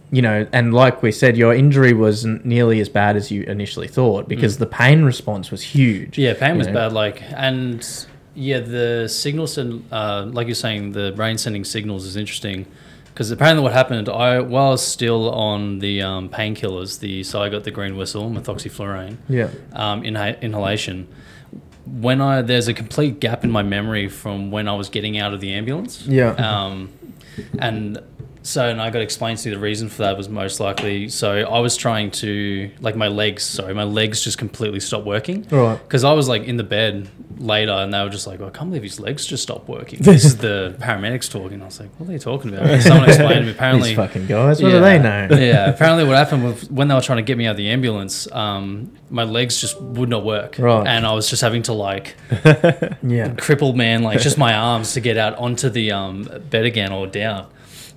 you 0.09 0.21
know, 0.21 0.47
and 0.53 0.73
like 0.73 1.03
we 1.03 1.11
said, 1.11 1.35
your 1.35 1.53
injury 1.53 1.91
wasn't 1.91 2.45
nearly 2.45 2.79
as 2.79 2.87
bad 2.87 3.17
as 3.17 3.29
you 3.29 3.43
initially 3.43 3.89
thought 3.89 4.29
because 4.29 4.57
the 4.57 4.65
pain 4.65 5.03
response 5.03 5.51
was 5.51 5.61
huge. 5.63 6.15
Mm. 6.15 6.23
Yeah, 6.23 6.33
pain 6.35 6.57
was 6.57 6.67
know. 6.67 6.73
bad. 6.75 6.93
Like, 6.93 7.21
and 7.35 7.85
Yeah, 8.35 8.61
the 8.61 9.09
signals 9.09 9.57
and 9.57 9.83
uh, 9.91 10.25
like 10.31 10.47
you're 10.47 10.55
saying, 10.55 10.93
the 10.93 11.11
brain 11.13 11.37
sending 11.37 11.65
signals 11.65 12.05
is 12.05 12.15
interesting 12.15 12.67
because 13.13 13.29
apparently 13.31 13.61
what 13.63 13.73
happened, 13.73 14.09
I 14.09 14.39
while 14.39 14.67
I 14.67 14.69
was 14.71 14.85
still 14.85 15.29
on 15.31 15.79
the 15.79 16.01
um, 16.01 16.29
painkillers, 16.29 16.99
the 16.99 17.23
so 17.23 17.41
I 17.41 17.49
got 17.49 17.63
the 17.63 17.71
green 17.71 17.95
whistle, 17.95 18.29
methoxyflurane, 18.29 19.17
Yeah. 19.29 19.49
um, 19.73 20.01
inha- 20.03 20.39
inhalation. 20.41 21.07
When 21.85 22.21
I 22.21 22.41
there's 22.41 22.67
a 22.67 22.73
complete 22.73 23.19
gap 23.19 23.43
in 23.43 23.51
my 23.51 23.61
memory 23.63 24.07
from 24.09 24.51
when 24.51 24.67
I 24.67 24.73
was 24.75 24.89
getting 24.89 25.17
out 25.17 25.33
of 25.33 25.41
the 25.41 25.53
ambulance. 25.53 26.05
Yeah. 26.07 26.29
Um, 26.31 26.89
and 27.59 27.99
so, 28.43 28.67
and 28.69 28.81
I 28.81 28.89
got 28.89 29.01
explained 29.01 29.39
to 29.39 29.49
the 29.49 29.57
reason 29.57 29.89
for 29.89 30.03
that 30.03 30.17
was 30.17 30.27
most 30.29 30.59
likely. 30.59 31.07
So 31.09 31.31
I 31.31 31.59
was 31.59 31.75
trying 31.77 32.11
to, 32.11 32.69
like, 32.81 32.95
my 32.95 33.07
legs. 33.07 33.41
Sorry, 33.43 33.73
my 33.73 33.83
legs 33.85 34.21
just 34.23 34.37
completely 34.37 34.79
stopped 34.81 35.05
working. 35.05 35.47
Right. 35.49 35.77
Because 35.81 36.03
I 36.03 36.11
was 36.13 36.27
like 36.27 36.43
in 36.43 36.57
the 36.57 36.63
bed 36.63 37.07
later, 37.37 37.71
and 37.71 37.93
they 37.93 38.03
were 38.03 38.09
just 38.09 38.27
like, 38.27 38.39
well, 38.39 38.49
"I 38.49 38.51
can't 38.51 38.69
believe 38.69 38.83
his 38.83 38.99
legs 38.99 39.25
just 39.25 39.43
stopped 39.43 39.67
working." 39.69 39.99
this 40.03 40.25
is 40.25 40.37
the 40.37 40.75
paramedics 40.79 41.31
talking. 41.31 41.61
I 41.61 41.65
was 41.65 41.79
like, 41.79 41.89
"What 41.97 42.09
are 42.09 42.11
they 42.13 42.19
talking 42.19 42.53
about?" 42.53 42.81
Someone 42.81 43.07
explained 43.09 43.33
to 43.39 43.45
me. 43.45 43.51
Apparently, 43.57 43.89
These 43.89 43.97
fucking 43.97 44.27
guys. 44.27 44.61
What 44.61 44.69
do 44.71 44.79
they 44.81 44.99
know? 44.99 45.27
yeah, 45.31 45.69
apparently 45.69 46.03
what 46.03 46.17
happened 46.17 46.43
was 46.43 46.69
when 46.69 46.89
they 46.89 46.95
were 46.95 47.01
trying 47.01 47.17
to 47.17 47.23
get 47.23 47.37
me 47.37 47.47
out 47.47 47.51
of 47.51 47.57
the 47.57 47.69
ambulance, 47.69 48.29
um, 48.33 48.91
my 49.09 49.23
legs 49.23 49.59
just 49.61 49.81
would 49.81 50.09
not 50.09 50.23
work, 50.25 50.57
Right. 50.59 50.85
and 50.85 51.05
I 51.07 51.13
was 51.13 51.29
just 51.29 51.41
having 51.41 51.63
to 51.63 51.73
like 51.73 52.15
Yeah. 53.01 53.33
crippled 53.37 53.77
man, 53.77 54.03
like 54.03 54.19
just 54.19 54.37
my 54.37 54.53
arms 54.53 54.93
to 54.93 55.01
get 55.01 55.17
out 55.17 55.37
onto 55.37 55.69
the 55.69 55.91
um, 55.91 56.27
bed 56.49 56.65
again 56.65 56.91
or 56.91 57.07
down. 57.07 57.47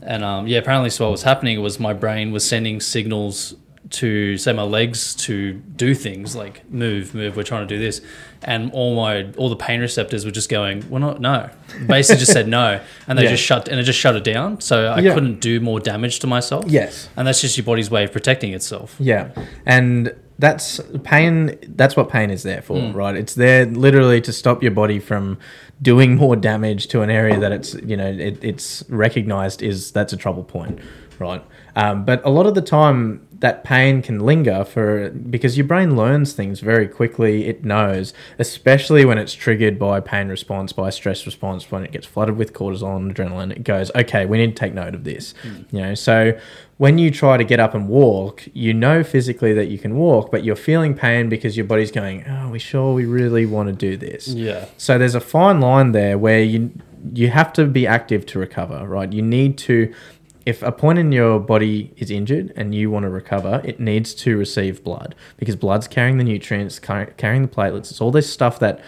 And 0.07 0.23
um, 0.25 0.47
yeah, 0.47 0.59
apparently, 0.59 0.91
so 0.91 1.05
what 1.07 1.11
was 1.13 1.23
happening 1.25 1.61
was 1.61 1.79
my 1.81 1.93
brain 1.93 2.31
was 2.33 2.49
sending 2.49 2.81
signals 2.81 3.55
to 3.89 4.37
say 4.37 4.53
my 4.53 4.63
legs 4.65 5.15
to 5.15 5.53
do 5.53 5.95
things 5.95 6.35
like 6.35 6.69
move, 6.71 7.15
move. 7.15 7.37
We're 7.37 7.45
trying 7.45 7.69
to 7.69 7.73
do 7.73 7.79
this, 7.81 8.01
and 8.43 8.73
all 8.73 8.97
my 8.97 9.27
all 9.37 9.49
the 9.49 9.55
pain 9.57 9.81
receptors 9.81 10.25
were 10.25 10.33
just 10.33 10.49
going, 10.49 10.89
"We're 10.91 10.99
not 10.99 11.21
no." 11.21 11.51
Basically, 11.87 12.19
just 12.21 12.33
said 12.33 12.49
no, 12.49 12.81
and 13.07 13.17
they 13.19 13.25
Yeah. 13.25 13.31
just 13.31 13.45
shut 13.45 13.69
and 13.69 13.79
it 13.79 13.85
just 13.85 13.99
shut 13.99 14.17
it 14.17 14.25
down. 14.25 14.61
So 14.61 14.87
I 14.87 15.01
Yeah. 15.01 15.15
couldn't 15.15 15.41
do 15.41 15.61
more 15.61 15.79
damage 15.79 16.19
to 16.21 16.27
myself. 16.27 16.65
Yes. 16.69 17.09
and 17.17 17.27
that's 17.29 17.41
just 17.41 17.57
your 17.57 17.65
body's 17.65 17.91
way 17.91 18.03
of 18.05 18.13
protecting 18.13 18.53
itself. 18.55 18.97
Yeah, 18.99 19.29
and 19.65 20.13
that's 20.39 20.81
pain. 21.05 21.57
That's 21.77 21.97
what 21.97 22.09
pain 22.09 22.31
is 22.31 22.43
there 22.43 22.63
for, 22.63 22.77
Mm. 22.77 22.95
right? 22.95 23.17
It's 23.17 23.35
there 23.35 23.65
literally 23.67 24.21
to 24.23 24.33
stop 24.33 24.63
your 24.63 24.73
body 24.73 24.99
from 24.99 25.39
doing 25.83 26.17
more 26.17 26.37
damage 26.37 26.87
to 26.89 27.03
an 27.03 27.11
area 27.11 27.39
that 27.39 27.53
it's 27.53 27.75
you 27.75 27.97
know 27.97 28.07
it, 28.09 28.43
it's 28.43 28.85
recognized 28.89 29.63
is 29.63 29.91
that's 29.93 30.13
a 30.13 30.17
trouble 30.17 30.45
point, 30.45 30.79
right? 31.19 31.43
Um, 31.75 32.05
but 32.05 32.23
a 32.25 32.31
lot 32.31 32.47
of 32.47 32.55
the 32.55 32.63
time 32.63 33.26
that 33.41 33.65
pain 33.65 34.03
can 34.03 34.21
linger 34.21 34.65
for 34.65 35.11
because 35.11 35.59
your 35.59 35.67
brain 35.67 35.97
learns 35.97 36.33
things 36.33 36.61
very 36.61 36.89
quickly. 36.89 37.47
It 37.47 37.65
knows, 37.65 38.15
especially 38.39 39.05
when 39.05 39.19
it's 39.19 39.35
triggered 39.35 39.79
by 39.79 40.01
pain 40.01 40.29
response, 40.29 40.73
by 40.73 40.91
stress 40.91 41.27
response, 41.27 41.71
when 41.71 41.85
it 41.85 41.93
gets 41.93 42.07
flooded 42.07 42.37
with 42.37 42.53
cortisol 42.53 42.97
and 42.97 43.15
adrenaline. 43.15 43.53
It 43.53 43.65
goes, 43.65 43.91
okay, 43.95 44.27
we 44.27 44.39
need 44.39 44.57
to 44.57 44.61
take 44.61 44.75
note 44.75 44.95
of 44.95 45.05
this. 45.05 45.35
Hmm. 45.43 45.63
You 45.71 45.83
know, 45.83 45.95
so 45.95 46.39
when 46.79 46.99
you 46.99 47.11
try 47.11 47.37
to 47.37 47.45
get 47.45 47.61
up 47.61 47.75
and 47.75 47.89
walk, 47.89 48.45
you 48.53 48.73
know 48.73 49.03
physically 49.03 49.53
that 49.55 49.67
you 49.67 49.79
can 49.79 49.97
walk, 49.97 50.31
but 50.31 50.45
you're 50.45 50.57
feeling 50.57 50.95
pain 50.95 51.29
because 51.29 51.57
your 51.57 51.67
body's 51.67 51.91
going, 51.91 52.25
"Oh, 52.29 52.51
we 52.51 52.59
sure 52.59 52.95
we 52.95 53.07
really 53.07 53.47
want 53.47 53.69
to 53.69 53.75
do 53.75 53.97
this." 53.97 54.29
Yeah. 54.29 54.67
So 54.77 54.99
there's 54.99 55.15
a 55.15 55.21
fine 55.21 55.61
line 55.61 55.93
there 55.93 56.19
where 56.19 56.43
you 56.43 56.71
you 57.15 57.29
have 57.29 57.53
to 57.53 57.67
be 57.67 57.87
active 57.87 58.27
to 58.27 58.39
recover, 58.39 58.87
right? 58.87 59.13
You 59.13 59.23
need 59.23 59.59
to 59.59 59.93
if 60.47 60.63
a 60.63 60.71
point 60.71 60.99
in 60.99 61.11
your 61.11 61.41
body 61.41 61.93
is 61.97 62.11
injured 62.11 62.53
and 62.57 62.73
you 62.73 62.89
want 62.89 63.03
to 63.03 63.11
recover, 63.11 63.61
it 63.65 63.81
needs 63.81 64.15
to 64.15 64.39
receive 64.39 64.83
blood 64.85 65.17
because 65.37 65.57
blood's 65.57 65.89
carrying 65.89 66.19
the 66.19 66.25
nutrients, 66.25 66.79
car- 66.79 67.13
carrying 67.17 67.43
the 67.43 67.49
platelets. 67.49 67.91
It's 67.91 68.01
all 68.01 68.13
this 68.13 68.33
stuff 68.33 68.61
that 68.61 68.81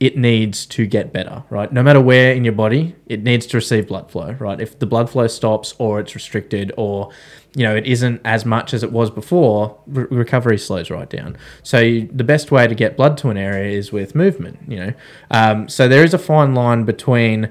it 0.00 0.16
needs 0.16 0.64
to 0.64 0.86
get 0.86 1.12
better, 1.12 1.42
right? 1.50 1.72
No 1.72 1.82
matter 1.82 2.00
where 2.00 2.32
in 2.32 2.44
your 2.44 2.52
body, 2.52 2.94
it 3.06 3.22
needs 3.22 3.46
to 3.46 3.56
receive 3.56 3.88
blood 3.88 4.10
flow, 4.10 4.32
right? 4.38 4.60
If 4.60 4.78
the 4.78 4.86
blood 4.86 5.10
flow 5.10 5.26
stops 5.26 5.74
or 5.78 5.98
it's 5.98 6.14
restricted 6.14 6.72
or 6.76 7.10
you 7.56 7.64
know 7.64 7.74
it 7.74 7.86
isn't 7.86 8.20
as 8.24 8.44
much 8.44 8.74
as 8.74 8.84
it 8.84 8.92
was 8.92 9.10
before, 9.10 9.76
re- 9.86 10.06
recovery 10.10 10.58
slows 10.58 10.90
right 10.90 11.08
down. 11.10 11.36
So 11.64 11.80
you, 11.80 12.08
the 12.12 12.24
best 12.24 12.52
way 12.52 12.68
to 12.68 12.74
get 12.74 12.96
blood 12.96 13.16
to 13.18 13.30
an 13.30 13.36
area 13.36 13.76
is 13.76 13.90
with 13.90 14.14
movement, 14.14 14.58
you 14.68 14.78
know. 14.78 14.92
Um, 15.32 15.68
so 15.68 15.88
there 15.88 16.04
is 16.04 16.14
a 16.14 16.18
fine 16.18 16.54
line 16.54 16.84
between 16.84 17.50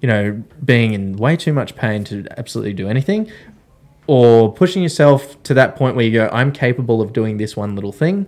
you 0.00 0.08
know 0.08 0.42
being 0.64 0.92
in 0.92 1.16
way 1.16 1.36
too 1.36 1.52
much 1.52 1.74
pain 1.76 2.04
to 2.04 2.26
absolutely 2.38 2.72
do 2.72 2.88
anything 2.88 3.30
or 4.06 4.52
pushing 4.52 4.82
yourself 4.82 5.40
to 5.42 5.54
that 5.54 5.76
point 5.76 5.96
where 5.96 6.04
you 6.04 6.12
go 6.12 6.28
i'm 6.32 6.52
capable 6.52 7.00
of 7.02 7.12
doing 7.12 7.36
this 7.36 7.56
one 7.56 7.74
little 7.74 7.92
thing 7.92 8.26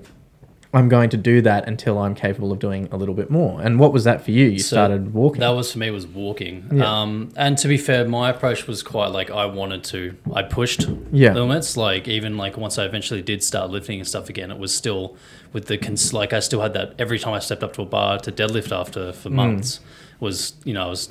i'm 0.74 0.88
going 0.88 1.08
to 1.10 1.16
do 1.16 1.40
that 1.40 1.66
until 1.68 1.98
i'm 1.98 2.14
capable 2.14 2.52
of 2.52 2.58
doing 2.58 2.88
a 2.92 2.96
little 2.96 3.14
bit 3.14 3.30
more 3.30 3.60
and 3.60 3.78
what 3.78 3.92
was 3.92 4.04
that 4.04 4.22
for 4.24 4.30
you 4.30 4.46
you 4.46 4.58
So 4.58 4.74
started 4.76 5.14
walking 5.14 5.40
That 5.40 5.50
was 5.50 5.72
for 5.72 5.78
me 5.78 5.90
was 5.90 6.06
walking. 6.06 6.68
Yeah. 6.72 6.84
Um, 7.00 7.30
and 7.36 7.56
to 7.58 7.68
be 7.68 7.76
fair, 7.76 8.06
my 8.06 8.30
approach 8.30 8.66
was 8.66 8.82
quite 8.82 9.08
like 9.08 9.30
I 9.30 9.46
wanted 9.46 9.82
to. 9.84 10.16
I 10.32 10.42
pushed 10.42 10.86
Yeah. 11.12 11.32
limits. 11.34 11.76
Like 11.76 12.06
even 12.08 12.36
like 12.36 12.56
once 12.56 12.78
I 12.78 12.84
eventually 12.84 13.22
did 13.22 13.42
start 13.42 13.70
lifting 13.70 13.98
and 14.00 14.06
stuff 14.08 14.28
again, 14.28 14.50
it 14.50 14.58
was 14.58 14.72
still 14.74 15.16
with 15.52 15.66
the 15.66 15.76
cons- 15.78 16.12
like 16.12 16.32
I 16.32 16.40
still 16.40 16.60
had 16.60 16.72
that 16.74 16.94
every 16.98 17.18
time 17.18 17.34
I 17.34 17.38
stepped 17.40 17.62
up 17.64 17.72
to 17.74 17.82
a 17.82 17.86
bar 17.86 18.18
to 18.20 18.30
deadlift 18.30 18.70
after 18.72 19.00
Mm. 19.10 19.14
for 19.14 19.30
months 19.30 19.80
was 20.20 20.52
you 20.64 20.74
know 20.74 20.84
I 20.86 20.88
was 20.88 21.08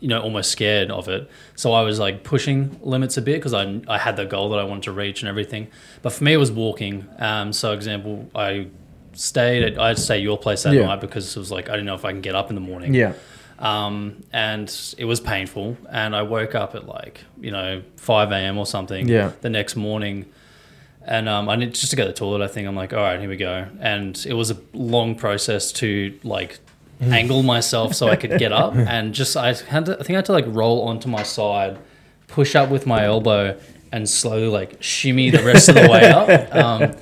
you 0.00 0.08
know 0.08 0.20
almost 0.20 0.50
scared 0.50 0.90
of 0.90 1.08
it. 1.08 1.30
So 1.56 1.72
I 1.72 1.82
was 1.82 1.98
like 1.98 2.24
pushing 2.24 2.78
limits 2.82 3.16
a 3.16 3.22
bit 3.22 3.36
because 3.36 3.54
I 3.54 3.80
I 3.88 3.98
had 3.98 4.16
the 4.16 4.24
goal 4.26 4.48
that 4.50 4.58
I 4.58 4.64
wanted 4.64 4.84
to 4.84 4.92
reach 4.92 5.22
and 5.22 5.28
everything. 5.28 5.68
But 6.02 6.12
for 6.12 6.24
me, 6.24 6.32
it 6.32 6.38
was 6.38 6.50
walking. 6.50 7.06
Um, 7.18 7.52
so 7.52 7.72
example, 7.72 8.28
I 8.34 8.68
stayed 9.12 9.62
at 9.62 9.78
I'd 9.78 9.98
stay 9.98 10.16
at 10.16 10.22
your 10.22 10.38
place 10.38 10.62
that 10.62 10.72
Yeah. 10.74 10.86
night 10.86 11.00
because 11.00 11.36
it 11.36 11.38
was 11.38 11.50
like 11.50 11.68
I 11.68 11.72
didn't 11.72 11.86
know 11.86 11.94
if 11.94 12.04
I 12.04 12.12
can 12.12 12.20
get 12.20 12.34
up 12.34 12.48
in 12.48 12.54
the 12.54 12.60
morning 12.60 12.94
yeah 12.94 13.12
um, 13.58 14.22
and 14.32 14.74
it 14.96 15.04
was 15.04 15.20
painful. 15.20 15.76
And 15.90 16.16
I 16.16 16.22
woke 16.22 16.54
up 16.54 16.74
at 16.74 16.86
like 16.86 17.20
you 17.40 17.50
know 17.50 17.82
five 17.96 18.32
a.m. 18.32 18.56
or 18.58 18.66
something. 18.66 19.06
Yeah. 19.08 19.32
The 19.42 19.50
next 19.50 19.76
morning, 19.76 20.24
and 21.04 21.28
um, 21.28 21.48
I 21.48 21.56
need 21.56 21.74
just 21.74 21.90
to 21.90 21.96
go 21.96 22.04
to 22.04 22.08
the 22.08 22.14
toilet. 22.14 22.42
I 22.42 22.48
think 22.48 22.66
I'm 22.66 22.76
like, 22.76 22.92
all 22.94 23.00
right, 23.00 23.20
here 23.20 23.28
we 23.28 23.36
go. 23.36 23.66
And 23.80 24.18
it 24.26 24.32
was 24.34 24.50
a 24.50 24.56
long 24.72 25.14
process 25.14 25.72
to 25.72 26.18
like 26.24 26.58
angle 27.12 27.42
myself 27.42 27.94
so 27.94 28.08
I 28.08 28.16
could 28.16 28.38
get 28.38 28.52
up, 28.52 28.74
and 28.76 29.14
just 29.14 29.36
I 29.36 29.52
had 29.54 29.86
to, 29.86 29.94
I 29.94 30.02
think 30.02 30.10
I 30.10 30.16
had 30.16 30.26
to 30.26 30.32
like 30.32 30.46
roll 30.48 30.82
onto 30.82 31.08
my 31.08 31.22
side, 31.22 31.78
push 32.28 32.54
up 32.54 32.70
with 32.70 32.86
my 32.86 33.04
elbow, 33.04 33.58
and 33.92 34.08
slowly 34.08 34.48
like 34.48 34.82
shimmy 34.82 35.30
the 35.30 35.42
rest 35.42 35.68
of 35.68 35.74
the 35.74 35.88
way 35.88 36.10
up. 36.10 36.50
Um, 36.60 36.94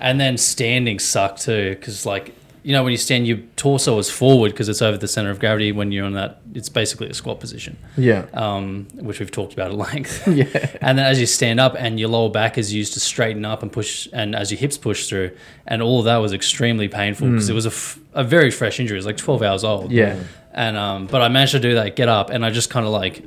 and 0.00 0.20
then 0.20 0.36
standing 0.36 0.98
sucked 0.98 1.42
too 1.42 1.70
because 1.70 2.06
like 2.06 2.34
you 2.62 2.72
know 2.72 2.82
when 2.82 2.90
you 2.90 2.96
stand 2.96 3.26
your 3.26 3.38
torso 3.56 3.98
is 3.98 4.10
forward 4.10 4.52
because 4.52 4.68
it's 4.68 4.82
over 4.82 4.96
the 4.96 5.08
center 5.08 5.30
of 5.30 5.40
gravity 5.40 5.72
when 5.72 5.90
you're 5.92 6.04
on 6.04 6.12
that 6.12 6.40
it's 6.54 6.68
basically 6.68 7.08
a 7.08 7.14
squat 7.14 7.40
position. 7.40 7.76
Yeah. 7.96 8.26
Um, 8.34 8.88
which 8.94 9.20
we've 9.20 9.30
talked 9.30 9.52
about 9.52 9.70
at 9.70 9.76
length. 9.76 10.26
Yeah. 10.26 10.76
And 10.80 10.98
then 10.98 11.06
as 11.06 11.20
you 11.20 11.26
stand 11.26 11.60
up 11.60 11.76
and 11.78 11.98
your 11.98 12.08
lower 12.08 12.30
back 12.30 12.58
is 12.58 12.72
used 12.72 12.94
to 12.94 13.00
straighten 13.00 13.44
up 13.44 13.62
and 13.62 13.72
push 13.72 14.08
and 14.12 14.34
as 14.34 14.50
your 14.50 14.58
hips 14.58 14.76
push 14.76 15.08
through 15.08 15.30
and 15.66 15.82
all 15.82 16.00
of 16.00 16.04
that 16.06 16.18
was 16.18 16.32
extremely 16.32 16.88
painful 16.88 17.28
because 17.30 17.48
it 17.48 17.54
was 17.54 17.66
a, 17.66 17.70
f- 17.70 17.98
a 18.18 18.24
very 18.24 18.50
fresh 18.50 18.78
injury 18.80 18.96
it 18.96 19.02
was 19.02 19.06
like 19.06 19.16
12 19.16 19.42
hours 19.42 19.64
old 19.64 19.90
yeah 19.92 20.16
and 20.52 20.76
um, 20.76 21.06
but 21.06 21.20
I 21.22 21.28
managed 21.28 21.52
to 21.52 21.60
do 21.60 21.74
that, 21.74 21.94
get 21.94 22.08
up, 22.08 22.30
and 22.30 22.44
I 22.44 22.50
just 22.50 22.68
kind 22.68 22.84
of 22.84 22.90
like 22.90 23.22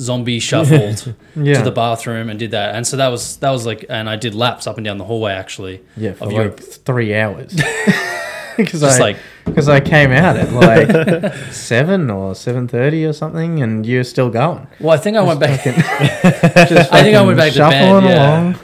zombie 0.00 0.40
shuffled 0.40 1.14
Yeah. 1.36 1.58
to 1.58 1.62
the 1.62 1.70
bathroom 1.70 2.28
and 2.28 2.38
did 2.38 2.50
that. 2.52 2.74
And 2.74 2.84
so 2.84 2.96
that 2.96 3.08
was 3.08 3.36
that 3.36 3.50
was 3.50 3.64
like, 3.66 3.84
and 3.88 4.08
I 4.10 4.16
did 4.16 4.34
laps 4.34 4.66
up 4.66 4.78
and 4.78 4.84
down 4.84 4.98
the 4.98 5.04
hallway 5.04 5.32
actually. 5.32 5.80
yeah 5.96 6.14
for 6.14 6.24
of 6.24 6.32
like 6.32 6.36
your 6.42 6.50
three 6.88 7.14
hours 7.14 7.54
because 8.56 8.82
I 8.82 8.98
like- 8.98 9.16
because 9.44 9.68
I 9.68 9.80
came 9.80 10.10
out 10.12 10.36
at 10.36 10.52
like 10.52 11.34
seven 11.52 12.10
or 12.10 12.34
seven 12.34 12.66
thirty 12.68 13.04
or 13.04 13.12
something, 13.12 13.62
and 13.62 13.84
you're 13.86 14.04
still 14.04 14.30
going. 14.30 14.66
Well, 14.80 14.90
I 14.90 14.96
think 14.98 15.16
I 15.16 15.22
went 15.22 15.38
back. 15.40 15.62
Just 15.64 16.92
I 16.92 17.02
think 17.04 17.16
I 17.16 17.22
went 17.22 17.38
back 17.38 17.52
to 17.52 17.58
bed, 17.58 17.70
shuffling 17.70 18.10
yeah. 18.10 18.40
along. 18.40 18.54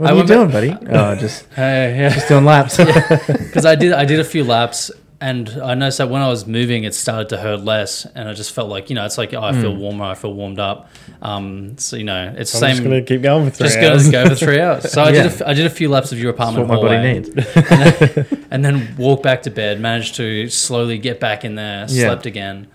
What 0.00 0.10
I 0.10 0.14
are 0.14 0.16
you 0.18 0.24
doing, 0.26 0.50
buddy? 0.50 0.74
Oh, 0.90 1.14
just 1.16 1.46
Hey, 1.54 1.96
yeah. 1.98 2.08
just 2.10 2.28
doing 2.28 2.44
laps. 2.44 2.76
because 2.76 3.64
I 3.66 3.74
did 3.74 3.92
I 3.92 4.04
did 4.04 4.20
a 4.20 4.24
few 4.24 4.42
laps 4.44 4.90
and 5.20 5.48
I 5.62 5.74
noticed 5.74 5.98
that 5.98 6.10
when 6.10 6.22
I 6.22 6.28
was 6.28 6.46
moving 6.46 6.84
it 6.84 6.94
started 6.94 7.28
to 7.30 7.38
hurt 7.38 7.60
less 7.64 8.06
and 8.14 8.28
I 8.28 8.34
just 8.34 8.52
felt 8.52 8.68
like 8.70 8.88
you 8.88 8.94
know 8.94 9.04
it's 9.04 9.18
like 9.18 9.34
oh, 9.34 9.42
I 9.42 9.52
feel 9.52 9.72
Hmm. 9.74 9.80
warmer 9.80 10.04
I 10.04 10.14
feel 10.14 10.32
warmed 10.32 10.60
up 10.60 10.90
um 11.22 11.76
so 11.76 11.96
you 11.96 12.04
know 12.04 12.32
it's 12.36 12.54
I'm 12.54 12.60
same 12.60 12.70
just 12.70 12.82
gonna 12.84 13.02
keep 13.02 13.22
going 13.22 13.44
for 13.46 13.50
three 13.56 13.66
just 13.66 13.78
hours. 13.78 14.10
gonna 14.10 14.28
go 14.28 14.34
for 14.34 14.44
three 14.44 14.60
hours 14.60 14.90
so 14.92 15.02
I 15.02 15.10
Yeah. 15.10 15.22
did 15.28 15.40
a 15.40 15.48
I 15.48 15.54
did 15.54 15.66
a 15.66 15.70
few 15.70 15.88
laps 15.88 16.12
of 16.12 16.18
your 16.20 16.32
That's 16.32 16.50
apartment 16.50 16.68
what 16.68 16.82
my 16.82 16.98
body 16.98 17.12
needs. 17.14 18.38
and 18.50 18.64
then 18.64 18.94
walk 18.96 19.22
back 19.22 19.42
to 19.42 19.50
bed 19.50 19.80
managed 19.80 20.14
to 20.16 20.48
slowly 20.48 20.98
get 20.98 21.18
back 21.20 21.44
in 21.44 21.56
there 21.56 21.86
Yeah. 21.88 22.06
slept 22.06 22.26
again 22.26 22.68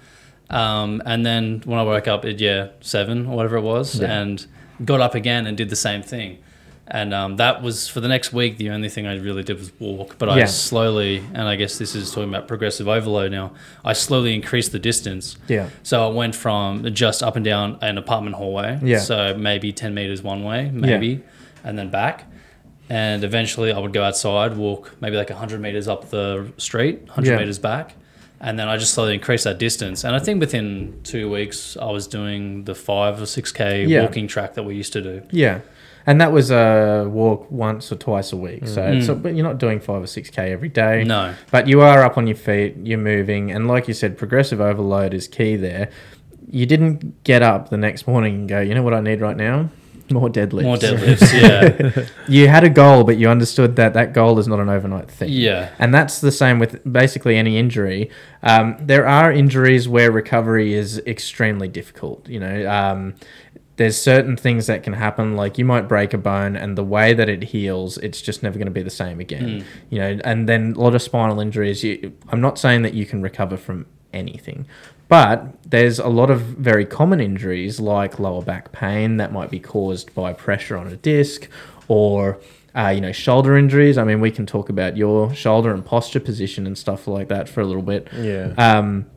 um 0.50 1.02
and 1.06 1.26
then 1.26 1.62
when 1.66 1.80
I 1.80 1.84
woke 1.84 2.08
up 2.08 2.26
at 2.26 2.40
yeah 2.40 2.68
seven 2.82 3.26
or 3.28 3.36
whatever 3.38 3.58
it 3.58 3.62
was 3.62 4.00
Yeah. 4.00 4.12
and 4.22 4.46
got 4.84 5.00
up 5.00 5.16
again 5.16 5.48
and 5.48 5.56
did 5.56 5.70
the 5.70 5.76
same 5.78 6.02
thing 6.02 6.40
and 6.88 7.14
um, 7.14 7.38
that 7.38 7.62
was 7.62 7.88
for 7.88 8.02
the 8.02 8.08
next 8.08 8.34
week. 8.34 8.58
The 8.58 8.70
only 8.70 8.90
thing 8.90 9.08
I 9.08 9.16
really 9.18 9.44
did 9.44 9.58
was 9.58 9.72
walk, 9.80 10.18
but 10.18 10.30
I 10.30 10.46
slowly, 10.46 11.18
and 11.34 11.44
I 11.48 11.56
guess 11.56 11.78
this 11.78 11.96
is 11.96 12.12
talking 12.12 12.30
about 12.30 12.48
progressive 12.48 12.88
overload 12.88 13.32
now. 13.32 13.54
I 13.86 13.94
slowly 13.94 14.34
increased 14.36 14.72
the 14.74 14.80
distance. 14.80 15.38
Yeah. 15.48 15.70
So 15.84 16.06
I 16.06 16.12
went 16.14 16.36
from 16.36 16.94
just 16.94 17.24
up 17.24 17.36
and 17.36 17.46
down 17.46 17.78
an 17.82 17.98
apartment 17.98 18.36
hallway. 18.36 18.80
Yeah. 18.84 19.00
So 19.00 19.36
maybe 19.38 19.72
ten 19.72 19.94
meters 19.94 20.22
one 20.22 20.44
way, 20.44 20.70
maybe, 20.72 21.24
and 21.64 21.78
then 21.78 21.90
back. 21.90 22.26
And 22.90 23.24
eventually, 23.24 23.72
I 23.72 23.80
would 23.80 23.94
go 23.94 24.04
outside, 24.04 24.58
walk 24.58 24.96
maybe 25.00 25.16
like 25.16 25.30
hundred 25.30 25.62
meters 25.62 25.88
up 25.88 26.10
the 26.10 26.52
street, 26.58 27.08
hundred 27.10 27.32
Yeah. 27.32 27.38
meters 27.38 27.58
back, 27.60 27.96
and 28.42 28.60
then 28.60 28.68
I 28.68 28.76
just 28.76 28.94
slowly 28.94 29.14
increased 29.14 29.46
that 29.46 29.58
distance. 29.58 30.04
And 30.04 30.14
I 30.14 30.20
think 30.20 30.42
within 30.42 31.00
two 31.04 31.30
weeks, 31.32 31.78
I 31.82 31.90
was 31.92 32.08
doing 32.08 32.66
the 32.66 32.76
five 32.76 33.22
or 33.22 33.26
six 33.26 33.54
k 33.54 33.86
Yeah. 33.86 34.02
walking 34.02 34.28
track 34.28 34.56
that 34.56 34.64
we 34.64 34.76
used 34.76 34.92
to 34.94 35.02
do. 35.02 35.22
Yeah. 35.32 35.62
And 36.06 36.20
that 36.20 36.32
was 36.32 36.52
a 36.52 37.08
walk 37.10 37.50
once 37.50 37.92
or 37.92 37.96
twice 37.96 38.34
a 38.34 38.38
week. 38.38 38.68
So, 38.68 38.82
Mm. 38.82 39.06
so 39.06 39.16
but 39.16 39.36
you're 39.36 39.46
not 39.48 39.58
doing 39.58 39.80
five 39.80 40.04
or 40.04 40.08
six 40.08 40.30
K 40.30 40.52
every 40.52 40.70
day. 40.70 41.04
No. 41.04 41.34
But 41.52 41.68
you 41.68 41.82
are 41.82 42.04
up 42.04 42.18
on 42.18 42.28
your 42.28 42.36
feet, 42.36 42.76
you're 42.84 42.98
moving. 42.98 43.52
And 43.52 43.68
like 43.68 43.88
you 43.88 43.94
said, 43.94 44.18
progressive 44.18 44.60
overload 44.60 45.14
is 45.14 45.28
key 45.28 45.56
there. 45.56 45.90
You 46.52 46.66
didn't 46.66 47.24
get 47.24 47.42
up 47.42 47.70
the 47.70 47.78
next 47.78 48.06
morning 48.08 48.36
and 48.36 48.50
go, 48.50 48.60
you 48.60 48.76
know 48.76 48.84
what 48.84 48.94
I 48.94 49.00
need 49.00 49.22
right 49.22 49.38
now? 49.38 49.70
More 50.12 50.28
deadlifts. 50.30 50.64
More 50.64 50.76
deadlifts, 50.88 51.32
yeah, 51.42 52.06
You 52.28 52.50
had 52.50 52.66
a 52.66 52.70
goal, 52.70 53.06
but 53.06 53.18
you 53.18 53.30
understood 53.30 53.78
that 53.78 53.94
that 53.94 54.14
goal 54.14 54.38
is 54.38 54.48
not 54.48 54.60
an 54.60 54.68
overnight 54.70 55.10
thing. 55.10 55.30
yeah, 55.30 55.70
And 55.80 55.94
that's 55.94 56.20
the 56.20 56.32
same 56.32 56.60
with 56.60 56.82
basically 56.92 57.38
any 57.38 57.58
injury. 57.58 58.10
Um, 58.44 58.76
there 58.82 59.08
are 59.08 59.32
injuries 59.32 59.88
where 59.88 60.12
recovery 60.12 60.74
is 60.74 61.00
extremely 61.08 61.70
difficult. 61.70 62.28
You 62.28 62.42
know, 62.42 62.70
um, 62.70 63.14
there's 63.78 64.00
certain 64.00 64.38
things 64.38 64.68
that 64.68 64.84
can 64.84 64.94
happen, 64.94 65.36
like 65.36 65.58
you 65.58 65.66
might 65.66 65.88
break 65.88 66.14
a 66.14 66.18
bone, 66.18 66.56
and 66.56 66.78
the 66.78 66.84
way 66.84 67.14
that 67.14 67.28
it 67.28 67.44
heals, 67.46 67.98
it's 68.00 68.22
just 68.22 68.44
never 68.44 68.58
going 68.58 68.68
to 68.68 68.72
be 68.72 68.84
the 68.84 68.90
same 68.90 69.20
again. 69.20 69.48
You 69.90 70.00
know, 70.00 70.20
and 70.24 70.48
then 70.48 70.74
a 70.74 70.80
lot 70.80 70.94
of 70.94 71.02
spinal 71.02 71.40
injuries. 71.40 71.84
You, 71.84 72.14
I'm 72.30 72.42
not 72.42 72.60
saying 72.60 72.84
that 72.84 72.94
you 72.94 73.06
can 73.06 73.22
recover 73.22 73.58
from 73.58 73.88
anything, 74.14 74.68
but 75.08 75.56
there's 75.70 75.98
a 75.98 76.08
lot 76.08 76.30
of 76.30 76.42
very 76.42 76.86
common 76.86 77.20
injuries 77.20 77.80
like 77.80 78.20
lower 78.20 78.44
back 78.44 78.72
pain 78.72 79.18
that 79.18 79.32
might 79.32 79.50
be 79.50 79.60
caused 79.60 80.14
by 80.14 80.34
pressure 80.34 80.78
on 80.78 80.88
a 80.88 80.96
disc 80.96 81.48
or 81.88 82.40
uh, 82.76 82.90
you 82.90 83.02
know 83.02 83.12
shoulder 83.12 83.58
injuries. 83.58 83.98
I 83.98 84.04
mean, 84.04 84.22
we 84.22 84.30
can 84.32 84.46
talk 84.46 84.70
about 84.70 84.98
your 84.98 85.34
shoulder 85.34 85.74
and 85.74 85.84
posture 85.84 86.20
position 86.20 86.68
and 86.68 86.78
stuff 86.78 87.08
like 87.08 87.28
that 87.30 87.50
for 87.50 87.62
a 87.62 87.66
little 87.66 87.82
bit. 87.82 88.08
Yeah. 88.14 88.54
Um, 88.58 89.08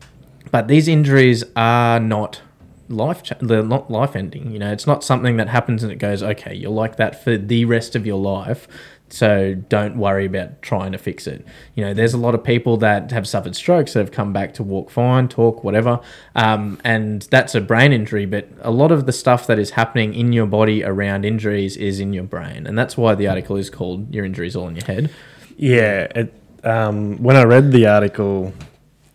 but 0.51 0.69
these 0.69 0.88
injuries 0.88 1.45
are 1.57 2.01
not 2.01 2.40
life 2.88 3.22
cha- 3.22 3.37
they're 3.40 3.62
not 3.62 3.90
life 3.90 4.16
ending 4.16 4.51
you 4.51 4.59
know? 4.59 4.72
It's 4.72 4.87
not 4.87 5.05
something 5.05 5.37
that 5.37 5.49
happens 5.49 5.83
and 5.83 5.92
it 5.92 5.96
goes 5.96 6.22
okay 6.22 6.55
you're 6.55 6.70
like 6.70 6.96
that 6.96 7.22
for 7.22 7.37
the 7.37 7.64
rest 7.64 7.94
of 7.94 8.07
your 8.07 8.18
life 8.18 8.68
so 9.09 9.55
don't 9.55 9.96
worry 9.96 10.27
about 10.27 10.61
trying 10.62 10.90
to 10.92 10.99
fix 10.99 11.29
it. 11.29 11.46
You 11.77 11.85
know 11.85 11.94
there's 11.94 12.12
a 12.12 12.18
lot 12.18 12.35
of 12.35 12.42
people 12.42 12.77
that 12.79 13.12
have 13.12 13.29
suffered 13.29 13.55
strokes 13.55 13.92
that 13.92 14.01
have 14.01 14.11
come 14.11 14.33
back 14.33 14.55
to 14.55 14.62
walk 14.62 14.90
fine 14.90 15.29
talk 15.29 15.62
whatever 15.62 16.01
um, 16.35 16.81
and 16.83 17.22
that's 17.22 17.55
a 17.55 17.61
brain 17.61 17.92
injury 17.92 18.27
but 18.27 18.49
a 18.62 18.70
lot 18.70 18.90
of 18.90 19.07
the 19.07 19.12
stuff 19.12 19.46
that 19.46 19.59
is 19.59 19.70
happening 19.70 20.12
in 20.14 20.33
your 20.33 20.46
body 20.46 20.83
around 20.83 21.25
injuries 21.25 21.77
is 21.77 22.01
in 22.01 22.12
your 22.12 22.25
brain 22.25 22.66
and 22.66 22.77
that's 22.77 22.96
why 22.96 23.14
the 23.14 23.29
article 23.29 23.57
is 23.57 23.70
called 23.70 24.12
your 24.14 24.25
injuries 24.25 24.57
all 24.57 24.68
in 24.68 24.75
your 24.75 24.85
head. 24.85 25.11
Yeah, 25.57 26.09
it, 26.14 26.35
um, 26.64 27.22
when 27.22 27.37
I 27.37 27.44
read 27.44 27.72
the 27.72 27.87
article, 27.87 28.53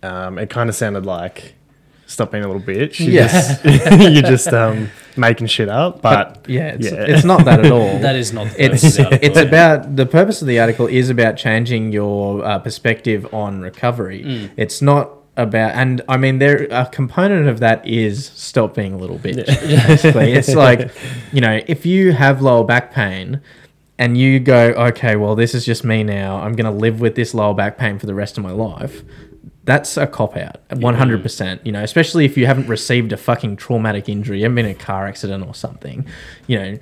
um, 0.01 0.39
it 0.39 0.49
kind 0.49 0.69
of 0.69 0.75
sounded 0.75 1.05
like 1.05 1.53
stop 2.11 2.31
being 2.31 2.43
a 2.43 2.47
little 2.47 2.61
bitch. 2.61 2.99
You're 2.99 3.13
Yes. 3.13 3.61
just, 3.61 4.01
you're 4.13 4.21
just 4.21 4.47
um, 4.49 4.89
making 5.17 5.47
shit 5.47 5.69
up. 5.69 6.01
But, 6.01 6.45
yeah 6.47 6.73
it's, 6.73 6.91
yeah. 6.91 7.05
it's 7.07 7.23
not 7.23 7.45
that 7.45 7.65
at 7.65 7.71
all 7.71 7.97
that 8.07 8.15
is 8.15 8.33
not. 8.33 8.47
The 8.49 8.65
it's 8.65 8.81
purpose 8.81 8.99
of 8.99 9.09
the 9.09 9.25
it's 9.25 9.37
about 9.39 9.95
the 9.95 10.05
purpose 10.05 10.41
of 10.41 10.47
the 10.47 10.59
article 10.59 10.87
is 10.87 11.09
about 11.09 11.37
changing 11.37 11.91
your 11.91 12.43
uh, 12.45 12.59
perspective 12.59 13.31
on 13.33 13.61
recovery. 13.61 14.51
It's 14.57 14.81
not 14.81 15.11
about 15.37 15.71
and 15.75 16.01
I 16.09 16.17
mean 16.17 16.39
there 16.39 16.67
a 16.71 16.85
component 16.85 17.47
of 17.47 17.59
that 17.61 17.87
is 17.87 18.25
stop 18.35 18.75
being 18.75 18.93
a 18.93 18.97
little 18.97 19.17
bitch. 19.17 19.45
Basically, 19.87 20.33
it's 20.33 20.53
like 20.53 20.91
you 21.31 21.41
know 21.41 21.61
if 21.67 21.85
you 21.85 22.11
have 22.13 22.41
lower 22.41 22.63
back 22.63 22.91
pain. 22.93 23.41
And 23.99 24.17
you 24.17 24.39
go, 24.39 24.69
okay, 24.89 25.15
well, 25.15 25.35
this 25.35 25.53
is 25.53 25.63
just 25.63 25.83
me 25.83 26.01
now. 26.03 26.37
I'm 26.41 26.53
going 26.53 26.65
to 26.65 26.71
live 26.75 26.99
with 27.01 27.13
this 27.13 27.35
lower 27.35 27.53
back 27.53 27.77
pain 27.77 27.99
for 27.99 28.07
the 28.07 28.15
rest 28.15 28.35
of 28.35 28.43
my 28.43 28.49
life. 28.49 29.03
That's 29.71 29.95
a 29.95 30.05
cop 30.05 30.35
out, 30.35 30.57
100%. 30.67 31.65
You 31.65 31.71
know, 31.71 31.81
especially 31.81 32.25
if 32.25 32.35
you 32.35 32.45
haven't 32.45 32.67
received 32.67 33.13
a 33.13 33.17
fucking 33.17 33.55
traumatic 33.55 34.09
injury, 34.09 34.41
haven't 34.41 34.55
been 34.55 34.65
in 34.65 34.71
a 34.71 34.75
car 34.75 35.07
accident 35.07 35.47
or 35.47 35.55
something. 35.55 36.05
You 36.45 36.59
know, 36.59 36.77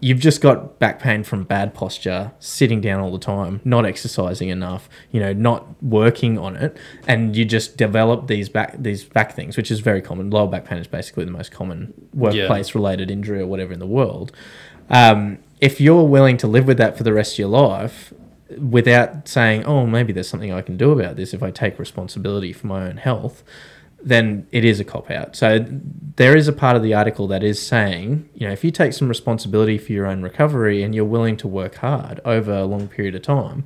you've 0.00 0.20
just 0.20 0.40
got 0.40 0.78
back 0.78 1.00
pain 1.00 1.22
from 1.22 1.44
bad 1.44 1.74
posture, 1.74 2.32
sitting 2.40 2.80
down 2.80 3.00
all 3.00 3.12
the 3.12 3.18
time, 3.18 3.60
not 3.62 3.84
exercising 3.84 4.48
enough, 4.48 4.88
you 5.10 5.20
know, 5.20 5.34
not 5.34 5.82
working 5.82 6.38
on 6.38 6.56
it, 6.56 6.78
and 7.06 7.36
you 7.36 7.44
just 7.44 7.76
develop 7.76 8.26
these 8.26 8.48
back 8.48 8.74
these 8.78 9.04
back 9.04 9.34
things, 9.34 9.58
which 9.58 9.70
is 9.70 9.80
very 9.80 10.00
common. 10.00 10.30
Lower 10.30 10.48
back 10.48 10.64
pain 10.64 10.78
is 10.78 10.86
basically 10.86 11.26
the 11.26 11.30
most 11.30 11.52
common 11.52 11.92
workplace 12.14 12.74
related 12.74 13.10
injury 13.10 13.40
or 13.40 13.46
whatever 13.48 13.74
in 13.74 13.80
the 13.80 13.86
world. 13.86 14.32
Um, 14.88 15.40
if 15.60 15.78
you're 15.78 16.04
willing 16.04 16.38
to 16.38 16.46
live 16.46 16.66
with 16.66 16.78
that 16.78 16.96
for 16.96 17.02
the 17.02 17.12
rest 17.12 17.34
of 17.34 17.38
your 17.40 17.48
life, 17.48 18.14
without 18.58 19.28
saying, 19.28 19.64
"Oh, 19.64 19.86
maybe 19.86 20.12
there's 20.12 20.28
something 20.28 20.52
I 20.52 20.62
can 20.62 20.76
do 20.76 20.92
about 20.92 21.16
this 21.16 21.34
if 21.34 21.42
I 21.42 21.50
take 21.50 21.78
responsibility 21.78 22.52
for 22.52 22.66
my 22.66 22.86
own 22.88 22.96
health," 22.96 23.42
then 24.02 24.46
it 24.50 24.64
is 24.64 24.80
a 24.80 24.84
cop 24.84 25.10
out. 25.10 25.36
So 25.36 25.64
there 26.16 26.36
is 26.36 26.48
a 26.48 26.52
part 26.52 26.76
of 26.76 26.82
the 26.82 26.94
article 26.94 27.26
that 27.28 27.42
is 27.42 27.60
saying, 27.60 28.28
you 28.34 28.46
know, 28.46 28.52
if 28.52 28.64
you 28.64 28.70
take 28.70 28.92
some 28.92 29.08
responsibility 29.08 29.78
for 29.78 29.92
your 29.92 30.06
own 30.06 30.22
recovery 30.22 30.82
and 30.82 30.94
you're 30.94 31.04
willing 31.04 31.36
to 31.38 31.48
work 31.48 31.76
hard 31.76 32.20
over 32.24 32.52
a 32.52 32.64
long 32.64 32.88
period 32.88 33.14
of 33.14 33.22
time, 33.22 33.64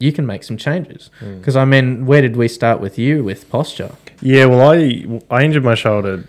you 0.00 0.12
can 0.12 0.26
make 0.26 0.42
some 0.44 0.56
changes. 0.56 1.10
Because 1.20 1.56
I 1.56 1.64
mean, 1.64 2.06
where 2.06 2.22
did 2.22 2.36
we 2.36 2.48
start 2.48 2.80
with 2.80 2.98
you 2.98 3.24
with 3.24 3.48
posture? 3.50 3.92
yeah, 4.20 4.46
well, 4.46 4.72
I, 4.72 5.20
I 5.30 5.44
injured 5.44 5.64
my 5.64 5.74
shoulder 5.74 6.24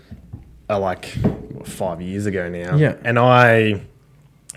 uh, 0.68 0.78
like 0.78 1.06
five 1.64 2.00
years 2.00 2.26
ago 2.26 2.48
now. 2.48 2.76
Yeah. 2.76 2.96
And 3.04 3.18
I 3.18 3.82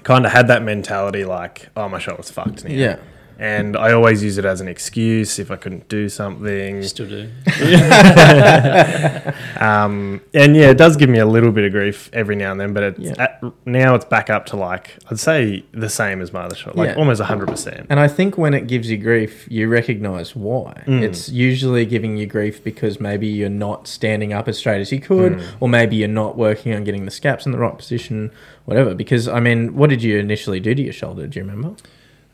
kind 0.04 0.26
of 0.26 0.32
had 0.32 0.48
that 0.48 0.62
mentality 0.64 1.26
like, 1.26 1.70
oh, 1.76 1.90
my 1.90 2.00
shoulder's 2.00 2.30
fucked 2.30 2.64
now. 2.64 2.72
Yeah. 2.72 2.98
And 3.40 3.76
I 3.76 3.92
always 3.94 4.24
use 4.24 4.38
it 4.38 4.46
as 4.46 4.62
an 4.62 4.68
excuse 4.68 5.40
if 5.40 5.52
I 5.52 5.56
couldn't 5.58 5.90
do 5.90 6.08
something. 6.10 6.84
Still 6.84 7.08
do. 7.08 7.30
Um, 9.60 10.20
and 10.34 10.56
yeah, 10.56 10.70
it 10.72 10.78
does 10.78 10.98
give 10.98 11.10
me 11.10 11.20
a 11.20 11.26
little 11.26 11.52
bit 11.52 11.64
of 11.64 11.72
grief 11.72 12.10
every 12.12 12.36
now 12.36 12.52
and 12.52 12.60
then, 12.60 12.74
but 12.74 12.84
it's 12.84 13.00
Yeah. 13.00 13.14
at, 13.18 13.44
now 13.66 13.96
it's 13.96 14.04
back 14.06 14.30
up 14.30 14.46
to 14.48 14.56
like 14.58 14.98
I'd 15.10 15.20
say 15.20 15.64
the 15.72 15.90
same 15.90 16.22
as 16.22 16.34
my 16.34 16.42
other 16.42 16.56
shoulder, 16.56 16.78
like 16.78 16.90
Yeah. 16.90 16.96
almost 16.96 17.22
hundred 17.22 17.48
percent. 17.48 17.88
And 17.90 18.00
I 18.00 18.08
think 18.08 18.38
when 18.38 18.54
it 18.54 18.68
gives 18.68 18.90
you 18.92 18.98
grief, 18.98 19.48
you 19.50 19.68
recognize 19.70 20.36
why. 20.36 20.84
It's 20.88 21.30
usually 21.30 21.86
giving 21.86 22.18
you 22.18 22.26
grief 22.26 22.64
because 22.64 23.00
maybe 23.00 23.28
you're 23.28 23.50
not 23.50 23.88
standing 23.88 24.34
up 24.34 24.48
as 24.48 24.58
straight 24.58 24.82
as 24.82 24.92
you 24.92 25.00
could, 25.00 25.42
or 25.60 25.70
maybe 25.70 25.96
you're 25.96 26.08
not 26.10 26.38
working 26.38 26.74
on 26.74 26.84
getting 26.84 27.06
the 27.06 27.12
scaps 27.12 27.46
in 27.46 27.52
the 27.52 27.58
right 27.60 27.78
position, 27.78 28.32
whatever. 28.66 28.94
Because, 28.94 29.28
I 29.28 29.40
mean, 29.40 29.76
what 29.76 29.90
did 29.90 30.04
you 30.04 30.18
initially 30.18 30.60
do 30.60 30.76
to 30.76 30.82
your 30.82 30.94
shoulder? 30.94 31.28
Do 31.28 31.40
you 31.40 31.46
remember? 31.46 31.76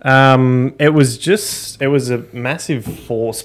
Um, 0.01 0.75
it 0.79 0.93
was 0.93 1.17
just 1.17 1.81
it 1.81 1.87
was 1.87 2.09
a 2.09 2.23
massive 2.33 2.85
force 2.85 3.43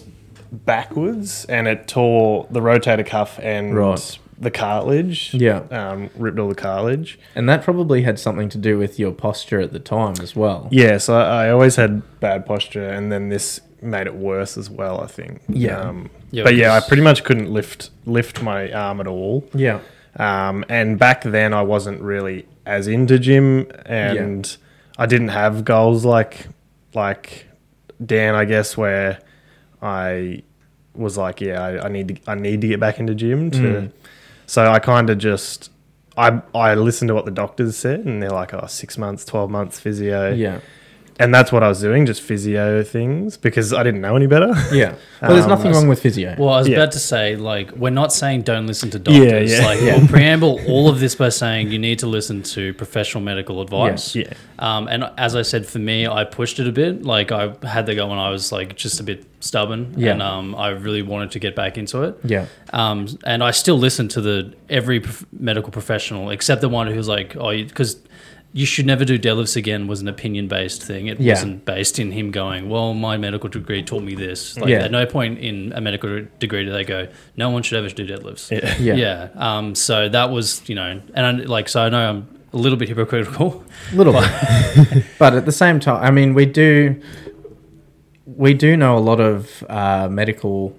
backwards, 0.52 1.44
and 1.46 1.66
it 1.66 1.88
tore 1.88 2.46
the 2.50 2.60
rotator 2.60 3.04
cuff 3.06 3.38
and 3.42 3.76
Right. 3.76 4.18
the 4.38 4.50
cartilage. 4.50 5.34
Yeah. 5.34 5.62
um, 5.70 6.10
ripped 6.16 6.38
all 6.38 6.48
the 6.48 6.54
cartilage. 6.54 7.18
And 7.34 7.48
that 7.48 7.62
probably 7.62 8.02
had 8.02 8.18
something 8.18 8.48
to 8.50 8.58
do 8.58 8.78
with 8.78 8.98
your 8.98 9.12
posture 9.12 9.60
at 9.60 9.72
the 9.72 9.78
time 9.80 10.14
as 10.20 10.36
well. 10.36 10.68
Yeah, 10.70 10.98
so 10.98 11.16
I, 11.16 11.46
I 11.46 11.50
always 11.50 11.76
had 11.76 12.02
bad 12.20 12.46
posture, 12.46 12.88
and 12.88 13.10
then 13.10 13.28
this 13.28 13.60
made 13.82 14.06
it 14.06 14.14
worse 14.14 14.56
as 14.56 14.70
well. 14.70 15.00
I 15.00 15.06
think. 15.06 15.42
Yeah. 15.48 15.78
Um, 15.78 16.10
Yeah, 16.30 16.44
but 16.44 16.54
yeah, 16.56 16.74
I 16.74 16.80
pretty 16.80 17.02
much 17.02 17.24
couldn't 17.24 17.50
lift 17.50 17.90
lift 18.06 18.42
my 18.42 18.72
arm 18.72 19.00
at 19.00 19.06
all. 19.06 19.48
Yeah. 19.54 19.80
Um, 20.16 20.64
and 20.68 20.98
back 20.98 21.22
then, 21.24 21.52
I 21.52 21.62
wasn't 21.62 22.00
really 22.00 22.46
as 22.64 22.86
into 22.86 23.18
gym, 23.18 23.66
and 23.84 24.56
I 24.98 25.06
didn't 25.06 25.28
have 25.28 25.64
goals 25.64 26.04
like 26.04 26.46
like 26.94 27.46
Dan, 28.04 28.34
I 28.34 28.44
guess, 28.44 28.76
where 28.76 29.20
I 29.82 30.42
was 30.94 31.16
like, 31.16 31.40
yeah, 31.40 31.62
I, 31.62 31.86
I 31.86 31.88
need 31.88 32.08
to 32.08 32.30
I 32.30 32.34
need 32.34 32.60
to 32.60 32.68
get 32.68 32.80
back 32.80 32.98
into 33.00 33.14
gym. 33.14 33.50
To, 33.50 33.58
Mm. 33.58 33.92
So 34.46 34.70
I 34.70 34.78
kind 34.78 35.10
of 35.10 35.18
just 35.18 35.70
I 36.16 36.40
I 36.54 36.74
listened 36.74 37.08
to 37.08 37.14
what 37.14 37.24
the 37.24 37.30
doctors 37.30 37.76
said, 37.76 38.00
and 38.00 38.22
they're 38.22 38.30
like, 38.30 38.54
oh, 38.54 38.66
six 38.66 38.98
months, 38.98 39.24
twelve 39.24 39.50
months 39.50 39.80
physio, 39.80 40.32
Yeah. 40.32 40.60
And 41.20 41.34
that's 41.34 41.52
what 41.52 41.62
I 41.62 41.68
was 41.68 41.80
doing, 41.80 42.06
just 42.06 42.20
physio 42.22 42.82
things 42.82 43.36
because 43.36 43.72
I 43.72 43.82
didn't 43.82 44.00
know 44.00 44.16
any 44.16 44.26
better. 44.26 44.52
Yeah. 44.72 44.94
Well, 45.22 45.30
there's 45.32 45.44
Um, 45.44 45.50
nothing 45.50 45.72
wrong 45.72 45.86
with 45.88 46.00
physio. 46.02 46.34
Well, 46.38 46.48
I 46.50 46.58
was 46.58 46.68
Yeah. 46.68 46.78
about 46.78 46.92
to 46.92 46.98
say, 46.98 47.36
like, 47.36 47.70
we're 47.76 47.90
not 47.90 48.12
saying 48.12 48.42
don't 48.42 48.66
listen 48.66 48.90
to 48.90 48.98
doctors. 48.98 49.50
Yeah, 49.52 49.60
yeah, 49.60 49.66
like, 49.66 49.80
yeah. 49.80 49.96
we'll 49.98 50.08
preamble 50.08 50.60
all 50.66 50.88
of 50.88 51.00
this 51.00 51.14
by 51.14 51.28
saying 51.28 51.70
you 51.70 51.78
need 51.78 51.98
to 52.00 52.06
listen 52.06 52.42
to 52.42 52.74
professional 52.74 53.22
medical 53.22 53.60
advice. 53.62 54.14
yeah. 54.16 54.32
Um, 54.58 54.88
and 54.88 55.08
as 55.18 55.34
I 55.36 55.42
said, 55.42 55.66
for 55.66 55.78
me, 55.78 56.06
I 56.06 56.24
pushed 56.24 56.58
it 56.58 56.66
a 56.66 56.72
bit. 56.72 57.04
Like, 57.04 57.30
I 57.32 57.52
had 57.62 57.86
to 57.86 57.94
go 57.94 58.08
when 58.08 58.18
I 58.18 58.30
was 58.30 58.50
like 58.52 58.76
just 58.76 58.98
a 59.00 59.02
bit 59.02 59.24
stubborn, 59.40 59.94
Yeah. 59.96 60.12
and 60.12 60.22
um, 60.22 60.54
I 60.54 60.70
really 60.70 61.02
wanted 61.02 61.30
to 61.32 61.38
get 61.38 61.54
back 61.54 61.76
into 61.78 62.02
it. 62.02 62.16
yeah. 62.24 62.46
Um, 62.72 63.06
and 63.24 63.42
I 63.44 63.50
still 63.52 63.78
listen 63.78 64.08
to 64.08 64.20
the 64.20 64.52
every 64.68 65.00
prof- 65.00 65.26
medical 65.38 65.70
professional 65.70 66.30
except 66.30 66.60
the 66.60 66.68
one 66.68 66.86
who's 66.88 67.06
like, 67.08 67.36
oh, 67.36 67.50
because 67.52 67.98
you 68.56 68.64
should 68.64 68.86
never 68.86 69.04
do 69.04 69.18
deadlifts 69.18 69.56
again 69.56 69.88
was 69.88 70.00
an 70.00 70.06
opinion 70.06 70.46
based 70.46 70.80
thing. 70.80 71.08
It 71.08 71.18
Yeah. 71.20 71.32
wasn't 71.32 71.64
based 71.64 71.98
in 71.98 72.12
him 72.12 72.30
going, 72.30 72.68
well, 72.68 72.94
my 72.94 73.16
medical 73.16 73.48
degree 73.48 73.82
taught 73.82 74.04
me 74.04 74.14
this. 74.14 74.56
Like, 74.56 74.70
Yeah. 74.70 74.84
at 74.84 74.92
no 74.92 75.06
point 75.06 75.40
in 75.40 75.72
a 75.74 75.80
medical 75.80 76.22
degree 76.38 76.64
do 76.64 76.70
they 76.70 76.84
go, 76.84 77.08
no 77.36 77.50
one 77.50 77.64
should 77.64 77.78
ever 77.78 77.88
do 77.92 78.06
deadlifts. 78.06 78.52
Yeah. 78.52 78.76
Yeah. 78.78 78.94
Yeah. 78.94 79.28
Um, 79.34 79.74
so 79.74 80.08
that 80.08 80.30
was, 80.30 80.62
you 80.68 80.76
know, 80.76 81.00
and 81.14 81.26
I, 81.26 81.30
like, 81.44 81.68
so 81.68 81.80
I 81.82 81.88
know 81.88 82.08
I'm 82.08 82.28
a 82.52 82.56
little 82.56 82.78
bit 82.78 82.88
hypocritical. 82.88 83.64
A 83.92 83.96
little 83.96 84.12
bit. 84.12 85.04
but 85.18 85.34
at 85.40 85.46
the 85.46 85.52
same 85.52 85.80
time, 85.80 86.00
I 86.04 86.12
mean, 86.12 86.32
we 86.32 86.46
do 86.46 86.94
we 88.26 88.54
do 88.54 88.76
know 88.76 88.96
a 88.96 89.00
lot 89.00 89.20
of 89.20 89.64
uh, 89.68 90.08
medical 90.08 90.74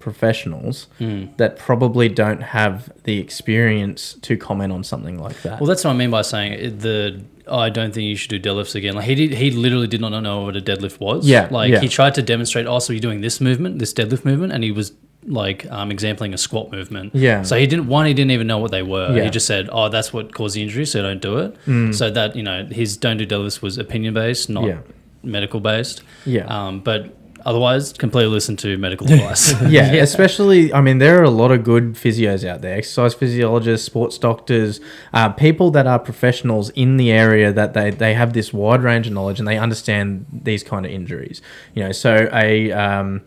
professionals 0.00 0.88
Hmm. 0.98 1.26
that 1.36 1.56
probably 1.56 2.08
don't 2.08 2.42
have 2.42 2.90
the 3.04 3.18
experience 3.18 4.16
to 4.22 4.36
comment 4.36 4.72
on 4.72 4.82
something 4.82 5.18
like 5.22 5.40
that. 5.42 5.60
Well, 5.60 5.68
that's 5.68 5.84
what 5.84 5.92
I 5.92 5.94
mean 5.94 6.10
by 6.10 6.22
saying 6.22 6.78
the. 6.78 7.22
I 7.48 7.68
don't 7.68 7.92
think 7.92 8.04
you 8.04 8.14
should 8.16 8.30
do 8.30 8.40
deadlifts 8.48 8.74
again. 8.76 8.94
Like 8.94 9.06
he 9.06 9.14
did, 9.14 9.32
he 9.34 9.50
literally 9.50 9.88
did 9.88 10.00
not 10.00 10.10
know 10.22 10.42
what 10.42 10.56
a 10.56 10.60
deadlift 10.60 11.00
was. 11.00 11.26
Yeah, 11.28 11.48
like 11.50 11.70
yeah. 11.70 11.80
he 11.80 11.88
tried 11.88 12.14
to 12.14 12.22
demonstrate. 12.22 12.66
Oh, 12.66 12.78
so 12.78 12.92
you're 12.92 13.00
doing 13.00 13.20
this 13.22 13.40
movement, 13.40 13.78
this 13.80 13.92
deadlift 13.92 14.24
movement, 14.24 14.52
and 14.52 14.62
he 14.62 14.70
was 14.72 14.92
like 15.26 15.66
um, 15.70 15.90
exempling 15.90 16.32
a 16.32 16.38
squat 16.38 16.70
movement. 16.70 17.14
Yeah. 17.14 17.42
So 17.42 17.56
he 17.58 17.66
didn't. 17.66 17.88
One, 17.88 18.06
he 18.06 18.14
didn't 18.14 18.30
even 18.30 18.46
know 18.46 18.58
what 18.58 18.70
they 18.70 18.82
were. 18.82 19.08
Yeah. 19.14 19.22
Mm. 19.22 19.24
He 19.24 19.30
just 19.30 19.46
said, 19.46 19.68
"Oh, 19.72 19.88
that's 19.88 20.12
what 20.12 20.32
caused 20.32 20.54
the 20.56 20.62
injury, 20.62 20.86
so 20.86 21.02
don't 21.02 21.20
do 21.20 21.38
it." 21.38 21.94
So 21.94 22.08
that 22.10 22.36
you 22.36 22.42
know, 22.42 22.64
his 22.66 22.96
don't 22.96 23.16
do 23.18 23.26
deadlifts 23.26 23.60
was 23.60 23.78
opinion 23.78 24.14
based, 24.14 24.48
not 24.48 24.64
Yeah. 24.64 24.78
medical 25.22 25.60
based. 25.60 26.02
Yeah. 26.24 26.44
Um, 26.46 26.80
but 26.80 27.16
otherwise, 27.44 27.92
completely 27.92 28.30
listen 28.30 28.56
to 28.58 28.76
medical 28.78 29.06
advice. 29.12 29.60
yeah, 29.68 29.92
especially, 29.94 30.72
I 30.72 30.80
mean, 30.80 30.98
there 30.98 31.20
are 31.20 31.24
a 31.24 31.30
lot 31.30 31.50
of 31.50 31.64
good 31.64 31.94
physios 31.94 32.46
out 32.46 32.60
there, 32.60 32.76
exercise 32.76 33.14
physiologists, 33.14 33.86
sports 33.86 34.18
doctors, 34.18 34.80
uh, 35.12 35.30
people 35.30 35.70
that 35.72 35.86
are 35.86 35.98
professionals 35.98 36.70
in 36.70 36.96
the 36.96 37.10
area 37.10 37.52
that 37.52 37.74
they, 37.74 37.90
they 37.90 38.14
have 38.14 38.32
this 38.32 38.52
wide 38.52 38.82
range 38.82 39.06
of 39.06 39.12
knowledge 39.12 39.38
and 39.38 39.48
they 39.48 39.58
understand 39.58 40.26
these 40.32 40.62
kind 40.62 40.86
of 40.86 40.92
injuries. 40.92 41.42
You 41.74 41.84
know, 41.84 41.92
so 41.92 42.28
a. 42.32 42.72
Um, 42.72 43.22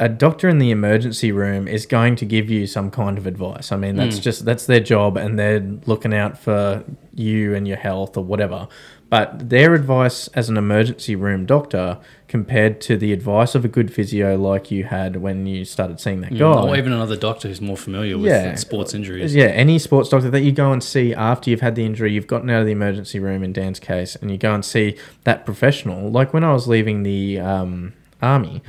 a 0.00 0.08
doctor 0.08 0.48
in 0.48 0.58
the 0.58 0.70
emergency 0.70 1.30
room 1.30 1.68
is 1.68 1.84
going 1.84 2.16
to 2.16 2.24
give 2.24 2.48
you 2.48 2.66
some 2.66 2.90
kind 2.90 3.18
of 3.18 3.26
advice. 3.26 3.70
I 3.70 3.76
mean, 3.76 3.96
that's 3.96 4.18
just 4.18 4.46
that's 4.46 4.64
their 4.64 4.80
job, 4.80 5.18
and 5.18 5.38
they're 5.38 5.60
looking 5.84 6.14
out 6.14 6.38
for 6.38 6.82
you 7.14 7.54
and 7.54 7.68
your 7.68 7.76
health 7.76 8.16
or 8.16 8.24
whatever. 8.24 8.66
But 9.10 9.48
their 9.50 9.74
advice 9.74 10.28
as 10.28 10.48
an 10.48 10.56
emergency 10.56 11.16
room 11.16 11.44
doctor 11.44 11.98
compared 12.28 12.80
to 12.82 12.96
the 12.96 13.12
advice 13.12 13.56
of 13.56 13.64
a 13.64 13.68
good 13.68 13.92
physio 13.92 14.36
like 14.38 14.70
you 14.70 14.84
had 14.84 15.16
when 15.16 15.46
you 15.48 15.64
started 15.64 15.98
seeing 15.98 16.20
that 16.20 16.38
guy. 16.38 16.46
or 16.62 16.76
even 16.76 16.92
another 16.92 17.16
doctor 17.16 17.48
who's 17.48 17.60
more 17.60 17.76
familiar 17.76 18.16
with 18.16 18.28
Yeah. 18.28 18.54
sports 18.54 18.94
injuries. 18.94 19.34
Yeah, 19.34 19.46
any 19.46 19.80
sports 19.80 20.08
doctor 20.10 20.30
that 20.30 20.42
you 20.42 20.52
go 20.52 20.70
and 20.72 20.80
see 20.82 21.12
after 21.12 21.50
you've 21.50 21.60
had 21.60 21.74
the 21.74 21.84
injury, 21.84 22.12
you've 22.12 22.28
gotten 22.28 22.48
out 22.50 22.60
of 22.60 22.66
the 22.66 22.72
emergency 22.72 23.18
room 23.18 23.42
in 23.42 23.52
Dan's 23.52 23.80
case, 23.80 24.14
and 24.14 24.30
you 24.30 24.38
go 24.38 24.54
and 24.54 24.64
see 24.64 24.96
that 25.24 25.44
professional. 25.44 26.08
Like 26.08 26.32
when 26.32 26.44
I 26.44 26.52
was 26.52 26.68
leaving 26.68 27.02
the 27.02 27.40
um, 27.40 27.94
army, 28.22 28.62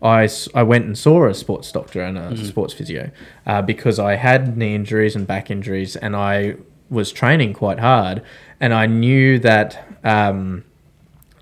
I 0.00 0.28
went 0.62 0.84
and 0.86 0.96
saw 0.96 1.26
a 1.26 1.34
sports 1.34 1.72
doctor 1.72 2.00
and 2.02 2.16
a 2.16 2.36
sports 2.36 2.72
physio 2.72 3.10
uh, 3.48 3.62
because 3.62 3.98
I 3.98 4.14
had 4.14 4.56
knee 4.56 4.76
injuries 4.76 5.16
and 5.16 5.26
back 5.26 5.50
injuries, 5.50 5.96
and 5.96 6.14
I 6.14 6.54
was 6.88 7.10
training 7.10 7.52
quite 7.52 7.80
hard, 7.80 8.22
and 8.60 8.72
I 8.72 8.86
knew 8.86 9.40
that 9.40 9.87
um, 10.04 10.64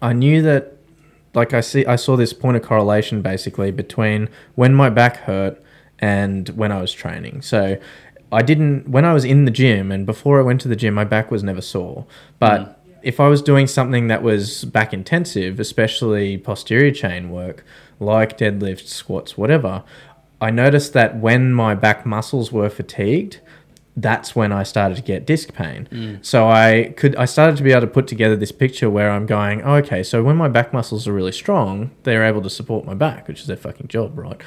I 0.03 0.12
knew 0.12 0.42
that 0.42 0.77
like 1.35 1.53
I 1.53 1.61
see 1.61 1.85
I 1.87 1.97
saw 1.97 2.16
this 2.16 2.33
point 2.33 2.57
of 2.57 2.62
correlation 2.62 3.23
basically 3.23 3.71
between 3.71 4.29
when 4.55 4.75
my 4.75 4.90
back 4.90 5.19
hurt 5.19 5.62
and 5.99 6.49
when 6.51 6.73
I 6.73 6.81
was 6.81 6.92
training. 6.92 7.42
So 7.42 7.79
I 8.33 8.42
didn't 8.42 8.88
when 8.88 9.05
I 9.05 9.12
was 9.12 9.25
in 9.25 9.45
the 9.45 9.51
gym 9.51 9.92
and 9.92 10.05
before 10.07 10.38
I 10.40 10.42
went 10.42 10.61
to 10.62 10.69
the 10.69 10.77
gym 10.77 10.95
my 10.95 11.05
back 11.05 11.31
was 11.31 11.42
never 11.42 11.61
sore. 11.61 12.07
But 12.38 12.81
if 13.03 13.21
I 13.21 13.29
was 13.29 13.40
doing 13.40 13.66
something 13.66 14.09
that 14.09 14.23
was 14.23 14.64
back 14.64 14.92
intensive, 14.92 15.61
especially 15.61 16.38
posterior 16.38 16.90
chain 16.90 17.31
work 17.31 17.64
like 18.01 18.37
deadlifts, 18.37 18.88
squats, 18.88 19.38
whatever, 19.38 19.85
I 20.40 20.51
noticed 20.51 20.92
that 20.95 21.16
when 21.19 21.53
my 21.53 21.75
back 21.75 22.05
muscles 22.05 22.51
were 22.51 22.69
fatigued, 22.69 23.40
that's 23.96 24.37
when 24.37 24.52
I 24.52 24.62
started 24.62 24.96
to 24.96 25.02
get 25.02 25.26
disc 25.26 25.54
pain. 25.54 25.88
Mm. 25.90 26.24
So 26.24 26.48
I 26.48 26.94
could 26.96 27.16
I 27.16 27.24
started 27.24 27.56
to 27.56 27.62
be 27.62 27.72
able 27.72 27.80
to 27.82 27.87
put 27.87 28.06
together 28.06 28.37
this 28.37 28.52
picture 28.52 28.90
where 28.90 29.11
I'm 29.11 29.26
going, 29.26 29.62
oh, 29.62 29.76
okay, 29.76 30.02
so 30.02 30.22
when 30.22 30.37
my 30.37 30.48
back 30.48 30.72
muscles 30.72 31.09
are 31.09 31.12
really 31.12 31.32
strong, 31.32 31.90
they're 32.02 32.24
able 32.24 32.42
to 32.42 32.50
support 32.50 32.85
my 32.85 32.94
back, 32.94 33.26
which 33.26 33.40
is 33.40 33.46
their 33.46 33.56
fucking 33.56 33.88
job, 33.88 34.18
right? 34.18 34.40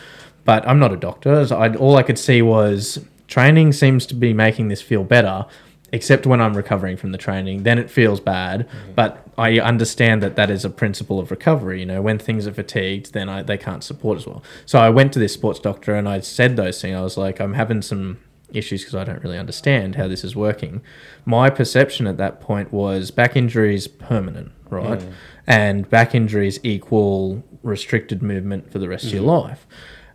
But 0.45 0.67
I'm 0.67 0.79
not 0.79 0.93
a 0.93 0.97
doctor. 0.97 1.45
So 1.47 1.57
I, 1.57 1.75
all 1.75 1.97
I 1.97 2.03
could 2.03 2.19
see 2.19 2.41
was 2.41 3.03
training 3.27 3.73
seems 3.73 4.05
to 4.07 4.15
be 4.15 4.33
making 4.33 4.67
this 4.67 4.81
feel 4.81 5.03
better, 5.03 5.45
except 5.91 6.27
when 6.27 6.41
I'm 6.41 6.55
recovering 6.55 6.95
from 6.95 7.11
the 7.11 7.17
training. 7.17 7.63
Then 7.63 7.79
it 7.79 7.89
feels 7.89 8.19
bad. 8.19 8.67
Mm. 8.67 8.95
But 8.95 9.25
I 9.37 9.59
understand 9.59 10.21
that 10.21 10.35
that 10.35 10.51
is 10.51 10.63
a 10.63 10.69
principle 10.69 11.19
of 11.19 11.31
recovery. 11.31 11.79
You 11.79 11.87
know, 11.87 12.01
when 12.01 12.19
things 12.19 12.45
are 12.45 12.53
fatigued, 12.53 13.13
then 13.13 13.29
I, 13.29 13.41
they 13.41 13.57
can't 13.57 13.83
support 13.83 14.17
as 14.19 14.27
well. 14.27 14.43
So 14.67 14.79
I 14.79 14.89
went 14.89 15.11
to 15.13 15.19
this 15.19 15.33
sports 15.33 15.59
doctor 15.59 15.95
and 15.95 16.07
I 16.07 16.19
said 16.19 16.55
those 16.55 16.79
things. 16.81 16.95
I 16.95 17.01
was 17.01 17.17
like, 17.17 17.39
I'm 17.39 17.53
having 17.53 17.81
some 17.81 18.19
issues 18.53 18.81
because 18.81 18.95
I 18.95 19.03
don't 19.03 19.23
really 19.23 19.37
understand 19.37 19.95
how 19.95 20.07
this 20.07 20.23
is 20.23 20.35
working. 20.35 20.81
My 21.25 21.49
perception 21.49 22.07
at 22.07 22.17
that 22.17 22.41
point 22.41 22.71
was 22.71 23.11
back 23.11 23.35
injuries 23.35 23.87
permanent, 23.87 24.51
right? 24.69 24.99
Mm. 24.99 25.13
And 25.47 25.89
back 25.89 26.13
injuries 26.13 26.59
equal 26.63 27.43
restricted 27.63 28.21
movement 28.21 28.71
for 28.71 28.79
the 28.79 28.87
rest 28.87 29.05
of 29.05 29.13
your 29.13 29.21
mm-hmm. 29.21 29.49
life. 29.49 29.67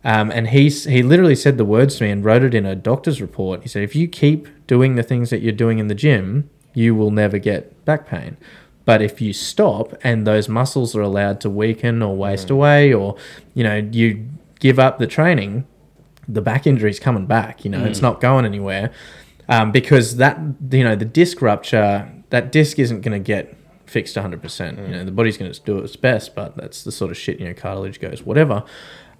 Um, 0.05 0.31
and 0.31 0.49
he's, 0.49 0.85
he 0.85 1.03
literally 1.03 1.35
said 1.35 1.57
the 1.57 1.65
words 1.65 1.97
to 1.97 2.05
me 2.05 2.11
and 2.11 2.25
wrote 2.25 2.43
it 2.43 2.55
in 2.55 2.67
a 2.67 2.75
doctor's 2.75 3.23
report. 3.23 3.63
He 3.63 3.69
said, 3.69 3.83
if 3.83 3.97
you 3.97 4.07
keep 4.07 4.49
doing 4.67 4.97
the 4.97 5.03
things 5.03 5.31
that 5.31 5.41
you're 5.41 5.53
doing 5.53 5.79
in 5.79 5.89
the 5.89 5.95
gym, 5.95 6.51
you 6.75 6.95
will 6.95 7.11
never 7.11 7.39
get 7.39 7.85
back 7.85 8.07
pain. 8.07 8.37
But 8.85 9.01
if 9.01 9.21
you 9.21 9.33
stop 9.33 9.95
and 10.03 10.27
those 10.27 10.49
muscles 10.49 10.95
are 10.95 11.01
allowed 11.01 11.41
to 11.41 11.51
weaken 11.51 12.03
or 12.03 12.17
waste 12.17 12.49
mm. 12.49 12.53
away, 12.53 12.93
or 12.93 13.17
you 13.55 13.65
know 13.65 13.77
you 13.77 14.29
give 14.61 14.79
up 14.79 14.99
the 14.99 15.07
training, 15.07 15.67
the 16.29 16.43
back 16.43 16.67
injury 16.67 16.91
is 16.91 17.01
coming 17.01 17.27
back. 17.27 17.65
You 17.65 17.71
know, 17.71 17.85
it's 17.85 18.03
not 18.03 18.21
going 18.21 18.45
anywhere 18.45 18.93
um, 19.49 19.73
because 19.73 20.17
that 20.17 20.39
you 20.71 20.85
know 20.85 20.97
the 20.97 21.05
disc 21.05 21.41
rupture, 21.43 22.11
that 22.31 22.53
disc 22.53 22.79
isn't 22.79 23.01
going 23.03 23.13
to 23.13 23.25
get 23.25 23.57
fixed 23.87 24.17
100. 24.17 24.43
percent 24.43 24.79
You 24.79 24.89
know, 24.89 25.05
the 25.05 25.13
body's 25.13 25.37
going 25.37 25.53
to 25.53 25.61
do 25.61 25.79
its 25.79 25.97
best, 25.97 26.35
but 26.35 26.57
that's 26.57 26.85
the 26.85 26.93
sort 26.93 27.11
of 27.11 27.17
shit. 27.17 27.41
You 27.41 27.49
know, 27.49 27.55
cartilage 27.55 28.01
goes 28.01 28.23
whatever. 28.23 28.65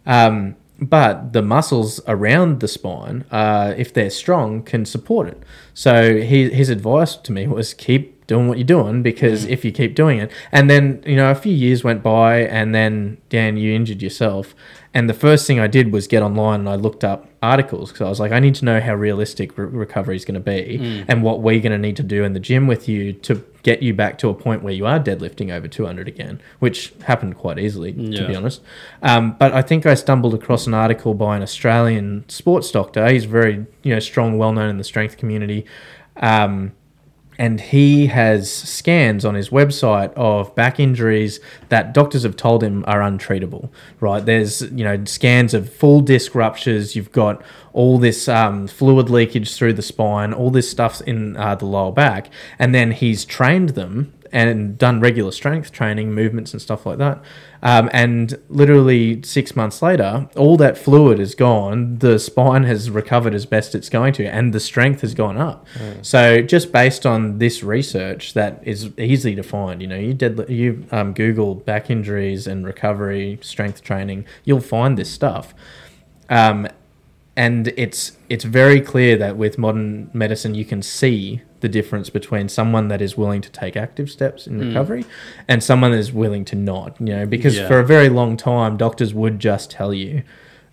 Um, 0.07 0.57
but 0.81 1.33
the 1.33 1.43
muscles 1.43 2.01
around 2.09 2.61
the 2.61 2.67
spine, 2.67 3.25
uh, 3.31 3.75
if 3.77 3.95
they're 3.95 4.11
strong, 4.11 4.63
can 4.63 4.85
support 4.85 5.29
it. 5.29 5.43
So 5.73 6.21
his, 6.21 6.53
his 6.53 6.69
advice 6.69 7.15
to 7.17 7.33
me 7.33 7.47
was 7.47 7.75
keep 7.75 8.14
doing 8.27 8.49
what 8.49 8.59
you're 8.59 8.67
doing 8.67 9.03
because 9.03 9.45
if 9.45 9.65
you 9.65 9.73
keep 9.73 9.95
doing 9.95 10.19
it, 10.19 10.31
and 10.53 10.71
then 10.71 11.03
you 11.07 11.17
know 11.17 11.31
a 11.31 11.35
few 11.35 11.55
years 11.55 11.85
went 11.85 12.03
by, 12.03 12.39
and 12.41 12.75
then 12.75 13.19
Dan, 13.29 13.57
you 13.57 13.75
injured 13.75 14.03
yourself, 14.03 14.55
and 14.95 15.11
the 15.11 15.15
first 15.15 15.47
thing 15.47 15.59
I 15.59 15.67
did 15.67 15.93
was 15.93 16.07
get 16.07 16.23
online 16.23 16.61
and 16.61 16.69
I 16.69 16.77
looked 16.77 17.03
up 17.03 17.29
articles 17.43 17.91
because 17.91 18.07
I 18.07 18.09
was 18.09 18.21
like, 18.21 18.31
I 18.31 18.39
need 18.39 18.55
to 18.57 18.65
know 18.65 18.81
how 18.81 18.95
realistic 18.95 19.59
re- 19.59 19.67
recovery 19.67 20.15
is 20.15 20.25
going 20.25 20.35
to 20.35 20.41
be 20.41 20.77
and 21.09 21.23
what 21.23 21.41
we're 21.41 21.61
going 21.61 21.73
to 21.73 21.79
need 21.79 21.97
to 21.97 22.03
do 22.05 22.23
in 22.23 22.33
the 22.33 22.41
gym 22.41 22.67
with 22.69 22.89
you 22.89 23.13
to 23.13 23.45
get 23.65 23.83
you 23.83 23.93
back 23.93 24.19
to 24.19 24.29
a 24.29 24.35
point 24.35 24.63
where 24.63 24.73
you 24.73 24.87
are 24.87 25.01
deadlifting 25.01 25.51
over 25.51 25.67
200 25.67 26.07
again, 26.07 26.41
which 26.61 26.93
happened 27.07 27.37
quite 27.37 27.59
easily, 27.59 27.93
to 27.93 28.27
be 28.29 28.37
honest. 28.37 28.63
Um, 29.03 29.35
but 29.39 29.53
I 29.53 29.63
think 29.63 29.85
I 29.85 29.95
stumbled 29.95 30.33
across 30.35 30.67
an 30.69 30.75
article 30.75 31.13
by 31.15 31.35
an 31.37 31.43
Australian 31.43 32.25
sports 32.29 32.71
doctor. 32.71 33.09
He's 33.09 33.25
very, 33.25 33.67
you 33.83 33.95
know, 33.95 34.01
strong, 34.01 34.39
well 34.39 34.53
known 34.53 34.71
in 34.71 34.79
the 34.79 34.85
strength 34.85 35.17
community. 35.17 35.67
Um, 36.17 36.73
and 37.39 37.61
he 37.61 38.07
has 38.07 38.51
scans 38.51 39.25
on 39.25 39.35
his 39.35 39.51
website 39.51 40.13
of 40.15 40.55
back 40.55 40.79
injuries 40.79 41.41
that 41.69 41.93
doctors 41.93 42.23
have 42.23 42.37
told 42.37 42.63
him 42.63 42.85
are 42.87 43.01
untreatable. 43.01 43.71
Right? 44.01 44.25
There's 44.25 44.63
you 44.63 44.85
know 44.85 45.05
scans 45.05 45.55
of 45.55 45.73
full 45.73 46.01
disc 46.01 46.35
ruptures. 46.35 46.95
You've 46.95 47.13
got 47.13 47.43
all 47.73 47.99
this 47.99 48.29
um, 48.29 48.67
fluid 48.69 49.11
leakage 49.11 49.55
through 49.55 49.73
the 49.73 49.83
spine, 49.83 50.33
all 50.33 50.51
this 50.51 50.71
stuff 50.71 51.01
in 51.03 51.37
uh, 51.37 51.55
the 51.57 51.67
lower 51.67 51.93
back, 51.93 52.31
and 52.59 52.75
then 52.75 52.93
he's 52.93 53.25
trained 53.25 53.71
them 53.71 54.13
and 54.35 54.77
done 54.77 55.01
regular 55.01 55.31
strength 55.31 55.71
training, 55.71 56.13
movements 56.13 56.53
and 56.53 56.61
stuff 56.61 56.85
like 56.85 56.99
that. 56.99 57.23
Um, 57.65 57.89
and 57.95 58.39
literally 58.51 59.23
six 59.23 59.57
months 59.57 59.81
later, 59.81 60.29
all 60.37 60.59
that 60.59 60.77
fluid 60.77 61.19
is 61.19 61.35
gone. 61.35 61.99
The 61.99 62.19
spine 62.19 62.65
has 62.65 62.91
recovered 62.91 63.35
as 63.35 63.47
best 63.47 63.75
it's 63.75 63.89
going 63.89 64.13
to, 64.15 64.27
and 64.27 64.53
the 64.53 64.61
strength 64.61 65.01
has 65.01 65.15
gone 65.15 65.39
up. 65.39 65.67
So 66.03 66.43
just 66.43 66.73
based 66.73 67.07
on 67.07 67.39
this 67.39 67.63
research, 67.63 68.35
that 68.35 68.61
is 68.65 68.91
easy 68.99 69.35
to 69.35 69.43
find. 69.43 69.81
You 69.81 69.89
know, 69.89 69.97
you 69.97 70.13
did 70.13 70.47
you 70.51 70.85
um, 70.93 71.15
Google 71.15 71.55
back 71.55 71.91
injuries 71.91 72.47
and 72.47 72.67
recovery 72.67 73.39
strength 73.41 73.83
training, 73.83 74.27
you'll 74.45 74.61
find 74.61 74.99
this 74.99 75.11
stuff. 75.11 75.55
Um, 76.29 76.69
and 77.37 77.69
it's 77.77 78.17
it's 78.29 78.45
very 78.45 78.81
clear 78.81 79.17
that 79.17 79.37
with 79.37 79.59
modern 79.59 80.11
medicine 80.13 80.55
you 80.55 80.65
can 80.65 80.83
see 80.83 81.41
the 81.65 81.69
difference 81.71 82.11
between 82.11 82.47
someone 82.47 82.89
that 82.89 83.01
is 83.01 83.17
willing 83.17 83.41
to 83.41 83.51
take 83.51 83.75
active 83.75 84.11
steps 84.11 84.47
in 84.47 84.61
hmm. 84.61 84.69
recovery 84.69 85.03
and 85.49 85.65
someone 85.65 85.93
that 85.93 85.97
is 85.97 86.13
willing 86.13 86.45
to 86.45 86.55
not 86.55 86.95
you 87.01 87.07
know 87.07 87.25
because 87.25 87.57
Yeah. 87.57 87.67
for 87.67 87.79
a 87.79 87.87
very 87.87 88.11
long 88.11 88.37
time 88.37 88.77
doctors 88.77 89.15
would 89.15 89.39
just 89.39 89.71
tell 89.71 89.95
you 89.95 90.25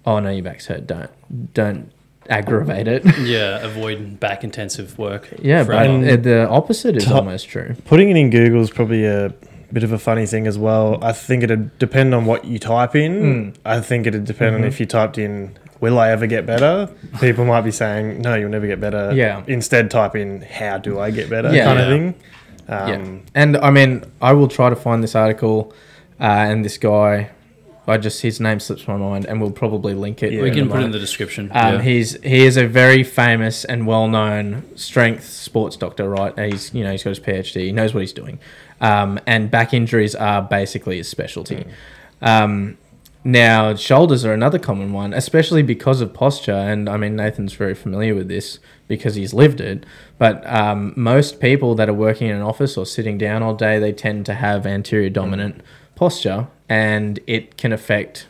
oh 0.06 0.20
no 0.20 0.30
your 0.30 0.44
back's 0.44 0.66
hurt 0.66 0.86
don't 0.86 1.10
don't 1.54 1.94
aggravate 2.30 2.90
it 2.90 3.06
Yeah, 3.22 3.60
avoid 3.64 4.20
back 4.20 4.44
intensive 4.44 5.00
work. 5.00 5.30
yeah 5.42 5.64
but 5.64 5.86
forever. 5.88 6.18
the 6.18 6.50
opposite 6.50 6.98
is 6.98 7.06
Top- 7.06 7.16
almost 7.16 7.48
true 7.48 7.78
Putting 7.86 8.10
it 8.10 8.18
in 8.18 8.30
Google 8.30 8.60
is 8.60 8.70
probably 8.70 9.06
a 9.06 9.34
bit 9.72 9.84
of 9.86 9.94
a 9.94 9.98
funny 9.98 10.26
thing 10.26 10.46
as 10.46 10.58
well. 10.58 11.02
I 11.02 11.14
think 11.14 11.44
it'd 11.44 11.80
depend 11.80 12.14
on 12.14 12.26
what 12.26 12.44
you 12.44 12.60
type 12.60 12.94
in. 12.94 13.14
Hmm. 13.22 13.50
I 13.64 13.80
think 13.80 14.06
it'd 14.06 14.26
depend 14.26 14.56
on 14.56 14.62
mm-hmm. 14.62 14.68
if 14.68 14.82
you 14.82 14.86
typed 14.86 15.18
in 15.18 15.58
"Will 15.82 16.00
I 16.00 16.12
ever 16.12 16.26
get 16.28 16.46
better?" 16.46 16.90
People 17.20 17.44
might 17.46 17.62
be 17.62 17.72
saying, 17.72 18.22
"No, 18.22 18.36
you'll 18.36 18.50
never 18.50 18.68
get 18.68 18.80
better." 18.80 19.12
Yeah. 19.14 19.44
Instead, 19.48 19.92
type 19.92 20.16
in 20.16 20.42
"How 20.42 20.78
do 20.78 21.00
I 21.00 21.12
get 21.12 21.30
better?" 21.30 21.54
Yeah. 21.54 21.66
kind 21.66 21.80
Yeah. 21.80 21.86
of 21.86 21.92
thing. 21.92 22.16
yeah 22.70 22.96
Um, 22.96 23.24
and 23.36 23.58
i 23.58 23.70
mean 23.72 24.04
i 24.22 24.32
will 24.32 24.48
try 24.48 24.70
to 24.70 24.76
find 24.78 25.04
this 25.04 25.16
article 25.16 25.74
uh, 26.22 26.24
and 26.50 26.64
this 26.64 26.78
guy 26.78 27.32
I 27.88 27.98
just 27.98 28.22
his 28.22 28.40
name 28.40 28.60
slips 28.60 28.88
my 28.88 28.96
mind, 28.96 29.26
and 29.26 29.42
we'll 29.42 29.52
probably 29.52 29.96
link 29.96 30.22
it. 30.24 30.32
Yeah. 30.32 30.44
we 30.44 30.52
can 30.52 30.68
a 30.68 30.72
put 30.72 30.82
it 30.82 30.86
in 30.86 30.92
the 30.92 31.00
description. 31.00 31.50
Um, 31.52 31.74
yeah. 31.76 31.82
He's 31.82 32.22
he 32.24 32.46
is 32.46 32.56
a 32.56 32.68
very 32.68 33.04
famous 33.04 33.66
and 33.66 33.88
well 33.88 34.08
known 34.08 34.64
strength 34.78 35.26
sports 35.28 35.76
doctor, 35.78 36.08
right? 36.08 36.38
He's 36.40 36.74
you 36.74 36.84
know 36.84 36.92
he's 36.92 37.04
got 37.04 37.10
his 37.10 37.20
PhD, 37.20 37.62
he 37.66 37.72
knows 37.72 37.94
what 37.94 38.02
he's 38.02 38.14
doing, 38.14 38.38
um, 38.80 39.20
and 39.26 39.50
back 39.50 39.74
injuries 39.74 40.14
are 40.16 40.42
basically 40.44 40.98
his 40.98 41.10
specialty. 41.10 41.66
Um, 42.22 42.78
now 43.24 43.76
shoulders 43.76 44.26
are 44.26 44.34
another 44.34 44.60
common 44.60 44.94
one, 44.94 45.14
especially 45.14 45.62
because 45.62 46.02
of 46.02 46.14
posture, 46.14 46.54
and 46.54 46.90
I 46.90 46.98
mean 46.98 47.16
Nathan's 47.16 47.54
very 47.54 47.76
familiar 47.76 48.16
with 48.16 48.28
this 48.28 48.60
because 48.88 49.16
he's 49.16 49.34
lived 49.34 49.62
it. 49.62 49.86
But 50.18 50.46
um, 50.48 50.94
most 50.96 51.40
people 51.40 51.76
that 51.76 51.88
are 51.88 51.94
working 51.94 52.28
in 52.30 52.36
an 52.36 52.42
office 52.42 52.78
or 52.78 52.86
sitting 52.86 53.18
down 53.18 53.44
all 53.44 53.56
day, 53.56 53.80
they 53.80 53.94
tend 53.94 54.26
to 54.28 54.34
have 54.34 54.66
anterior 54.66 55.10
dominant 55.10 55.62
posture, 55.96 56.48
and 56.68 57.20
it 57.28 57.58
can 57.58 57.72
affect 57.72 58.28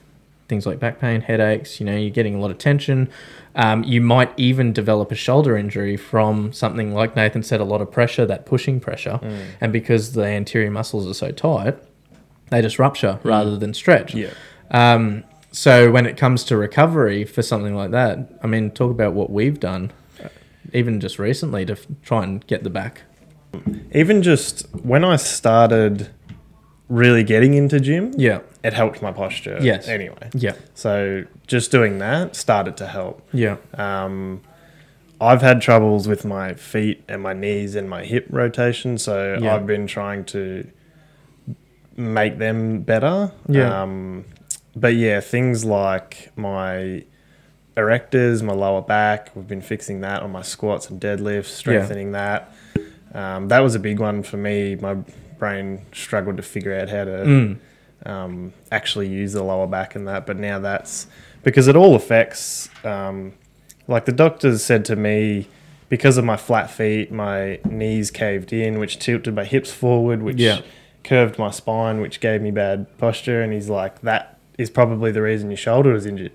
things 0.49 0.65
like 0.65 0.79
back 0.79 0.99
pain, 0.99 1.21
headaches. 1.21 1.79
You 1.79 1.85
know, 1.85 1.95
you're 1.95 2.09
getting 2.09 2.35
a 2.35 2.39
lot 2.39 2.51
of 2.51 2.57
tension. 2.57 3.09
Um, 3.55 3.83
you 3.83 4.01
might 4.01 4.31
even 4.37 4.73
develop 4.73 5.11
a 5.11 5.15
shoulder 5.15 5.57
injury 5.57 5.97
from 5.97 6.53
something 6.53 6.93
like 6.93 7.15
Nathan 7.15 7.43
said, 7.43 7.59
a 7.59 7.65
lot 7.65 7.81
of 7.81 7.91
pressure, 7.91 8.25
that 8.25 8.45
pushing 8.45 8.79
pressure, 8.79 9.19
and 9.61 9.71
because 9.71 10.13
the 10.13 10.25
anterior 10.25 10.71
muscles 10.71 11.07
are 11.07 11.13
so 11.13 11.31
tight, 11.31 11.77
they 12.49 12.61
just 12.61 12.77
rupture 12.77 13.19
rather 13.23 13.57
than 13.57 13.73
stretch. 13.73 14.13
Yeah. 14.13 14.31
Um, 14.71 15.23
so 15.51 15.91
when 15.91 16.05
it 16.05 16.15
comes 16.17 16.43
to 16.45 16.57
recovery 16.57 17.23
for 17.25 17.41
something 17.41 17.75
like 17.75 17.91
that, 17.91 18.19
I 18.41 18.47
mean, 18.47 18.71
talk 18.71 18.91
about 18.91 19.13
what 19.13 19.29
we've 19.29 19.59
done, 19.59 19.91
uh, 20.23 20.29
even 20.73 20.99
just 20.99 21.19
recently, 21.19 21.65
to 21.65 21.73
f- 21.73 21.85
try 22.03 22.23
and 22.23 22.45
get 22.47 22.63
the 22.63 22.69
back. 22.69 23.01
Even 23.93 24.23
just 24.23 24.65
when 24.83 25.03
I 25.03 25.17
started 25.17 26.09
really 26.87 27.23
getting 27.23 27.53
into 27.53 27.79
gym, 27.81 28.13
Yeah, 28.17 28.39
it 28.63 28.73
helped 28.73 29.01
my 29.01 29.11
posture. 29.11 29.57
Yes. 29.61 29.87
Anyway. 29.89 30.29
yeah, 30.33 30.53
So 30.73 31.25
just 31.47 31.69
doing 31.71 31.97
that 31.99 32.35
started 32.37 32.77
to 32.77 32.87
help. 32.87 33.27
yeah, 33.33 33.57
Um, 33.73 34.41
I've 35.19 35.41
had 35.41 35.61
troubles 35.61 36.07
with 36.07 36.23
my 36.25 36.53
feet 36.53 37.03
and 37.09 37.21
my 37.21 37.33
knees 37.33 37.75
and 37.75 37.89
my 37.89 38.03
hip 38.05 38.25
rotation, 38.29 38.97
so 38.97 39.37
Yeah. 39.41 39.53
I've 39.55 39.67
been 39.67 39.85
trying 39.85 40.23
to 40.25 40.65
make 41.97 42.37
them 42.39 42.81
better. 42.81 43.31
Yeah. 43.47 43.81
Um, 43.83 44.25
but 44.75 44.95
yeah, 44.95 45.19
things 45.19 45.65
like 45.65 46.31
my 46.35 47.03
erectors, 47.77 48.41
my 48.43 48.53
lower 48.53 48.81
back, 48.81 49.31
we've 49.35 49.47
been 49.47 49.61
fixing 49.61 50.01
that 50.01 50.21
on 50.21 50.31
my 50.31 50.41
squats 50.41 50.89
and 50.89 50.99
deadlifts, 50.99 51.45
strengthening 51.45 52.11
that. 52.11 52.53
Um, 53.13 53.47
that 53.49 53.59
was 53.59 53.75
a 53.75 53.79
big 53.79 53.99
one 53.99 54.23
for 54.23 54.37
me. 54.37 54.75
My 54.75 54.95
brain 55.39 55.81
struggled 55.93 56.37
to 56.37 56.43
figure 56.43 56.77
out 56.77 56.89
how 56.89 57.03
to 57.05 57.11
Mm. 57.11 57.57
um, 58.05 58.53
actually 58.71 59.07
use 59.07 59.33
the 59.33 59.43
lower 59.43 59.67
back 59.67 59.95
and 59.95 60.07
that. 60.07 60.25
But 60.25 60.37
now 60.37 60.59
that's 60.59 61.07
because 61.43 61.67
it 61.67 61.75
all 61.75 61.95
affects. 61.95 62.69
Um, 62.85 63.33
like 63.87 64.05
the 64.05 64.11
doctors 64.11 64.63
said 64.63 64.85
to 64.85 64.95
me, 64.95 65.47
because 65.89 66.17
of 66.17 66.23
my 66.23 66.37
flat 66.37 66.69
feet, 66.71 67.11
my 67.11 67.59
knees 67.65 68.11
caved 68.11 68.53
in, 68.53 68.79
which 68.79 68.97
tilted 68.99 69.35
my 69.35 69.43
hips 69.43 69.71
forward, 69.71 70.23
which 70.23 70.37
Yeah. 70.39 70.61
curved 71.03 71.37
my 71.37 71.51
spine, 71.51 71.99
which 71.99 72.19
gave 72.21 72.41
me 72.41 72.51
bad 72.51 72.85
posture. 72.97 73.41
And 73.41 73.51
he's 73.51 73.69
like, 73.69 74.01
that 74.01 74.37
is 74.57 74.69
probably 74.69 75.11
the 75.11 75.21
reason 75.21 75.49
your 75.49 75.57
shoulder 75.57 75.93
was 75.93 76.05
injured. 76.05 76.31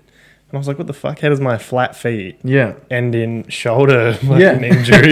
And 0.49 0.55
I 0.55 0.57
was 0.57 0.67
like, 0.67 0.77
what 0.77 0.87
the 0.87 0.93
fuck? 0.93 1.19
How 1.19 1.29
does 1.29 1.41
my 1.41 1.57
flat 1.57 1.93
feet 1.95 2.39
yeah, 2.43 2.75
end 2.89 3.13
in 3.15 3.47
shoulder 3.49 4.13
fucking 4.21 4.39
Yeah. 4.39 4.61
injury? 4.61 5.11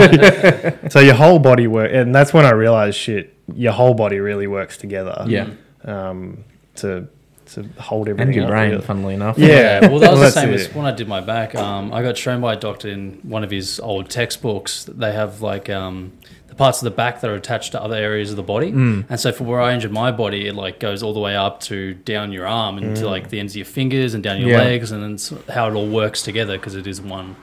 so 0.90 1.00
your 1.02 1.16
whole 1.16 1.40
body 1.40 1.68
work, 1.68 1.92
and 1.94 2.16
that's 2.16 2.34
when 2.34 2.46
I 2.46 2.52
realized, 2.52 2.98
shit, 2.98 3.34
your 3.54 3.74
whole 3.74 3.94
body 3.94 4.20
really 4.20 4.48
works 4.48 4.78
together 4.78 5.26
yeah. 5.28 5.50
um, 5.84 6.44
to 6.78 7.08
to 7.48 7.64
hold 7.78 8.10
everything 8.10 8.30
And 8.30 8.36
your 8.36 8.46
up, 8.46 8.50
brain, 8.50 8.72
really. 8.72 8.82
funnily 8.84 9.14
enough. 9.14 9.38
Yeah. 9.38 9.82
well, 9.88 10.00
that 10.00 10.12
was 10.14 10.20
the 10.22 10.32
same 10.32 10.50
it. 10.50 10.62
as 10.62 10.74
when 10.74 10.88
I 10.88 10.92
did 10.92 11.08
my 11.08 11.22
back. 11.22 11.54
Um, 11.54 11.94
I 11.94 12.02
got 12.02 12.18
shown 12.18 12.42
by 12.42 12.54
a 12.54 12.56
doctor 12.56 12.88
in 12.90 13.20
one 13.22 13.44
of 13.44 13.52
his 13.52 13.80
old 13.80 14.10
textbooks. 14.10 14.86
They 14.86 15.12
have 15.14 15.44
like 15.44 15.70
um, 15.70 16.14
the 16.56 16.64
parts 16.64 16.80
of 16.82 16.86
the 16.86 16.92
back 16.92 17.20
that 17.22 17.30
are 17.30 17.36
attached 17.36 17.74
to 17.74 17.82
other 17.82 17.96
areas 17.96 18.30
of 18.30 18.38
the 18.38 18.44
body, 18.44 18.72
Mm. 18.72 19.06
and 19.10 19.20
so 19.20 19.32
for 19.34 19.44
where 19.44 19.60
I 19.62 19.74
injured 19.74 19.92
my 19.92 20.12
body, 20.12 20.48
it 20.48 20.56
like 20.56 20.80
goes 20.80 21.04
all 21.04 21.14
the 21.14 21.20
way 21.20 21.36
up 21.36 21.60
to 21.62 21.94
down 21.96 22.32
your 22.32 22.48
arm 22.48 22.78
and 22.78 22.96
to 22.98 23.08
like 23.10 23.30
the 23.30 23.40
ends 23.40 23.54
of 23.54 23.58
your 23.58 23.66
fingers 23.66 24.14
and 24.14 24.24
down 24.24 24.40
your 24.40 24.52
Yeah. 24.52 24.58
legs, 24.64 24.92
and 24.92 25.04
then 25.04 25.40
how 25.54 25.68
it 25.70 25.74
all 25.74 25.88
works 25.88 26.22
together 26.22 26.58
because 26.58 26.76
it 26.76 26.88
is 26.88 27.02
one 27.02 27.36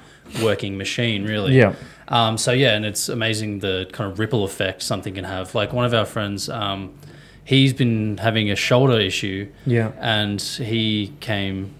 working 0.43 0.79
machine, 0.79 1.25
really. 1.25 1.55
Yeah. 1.57 1.75
Um, 2.09 2.39
so 2.39 2.53
yeah, 2.53 2.75
and 2.75 2.85
it's 2.87 3.09
amazing 3.11 3.59
the 3.59 3.87
kind 3.93 4.11
of 4.11 4.19
ripple 4.19 4.45
effect 4.45 4.83
something 4.83 5.15
can 5.15 5.25
have. 5.25 5.55
Like 5.55 5.73
one 5.75 5.85
of 5.85 5.93
our 5.93 6.07
friends, 6.07 6.49
um, 6.49 6.91
he's 7.45 7.73
been 7.75 8.17
having 8.19 8.51
a 8.51 8.57
shoulder 8.57 8.99
issue 8.99 9.49
Yeah. 9.67 9.91
and 10.01 10.41
he 10.41 11.13
came 11.21 11.73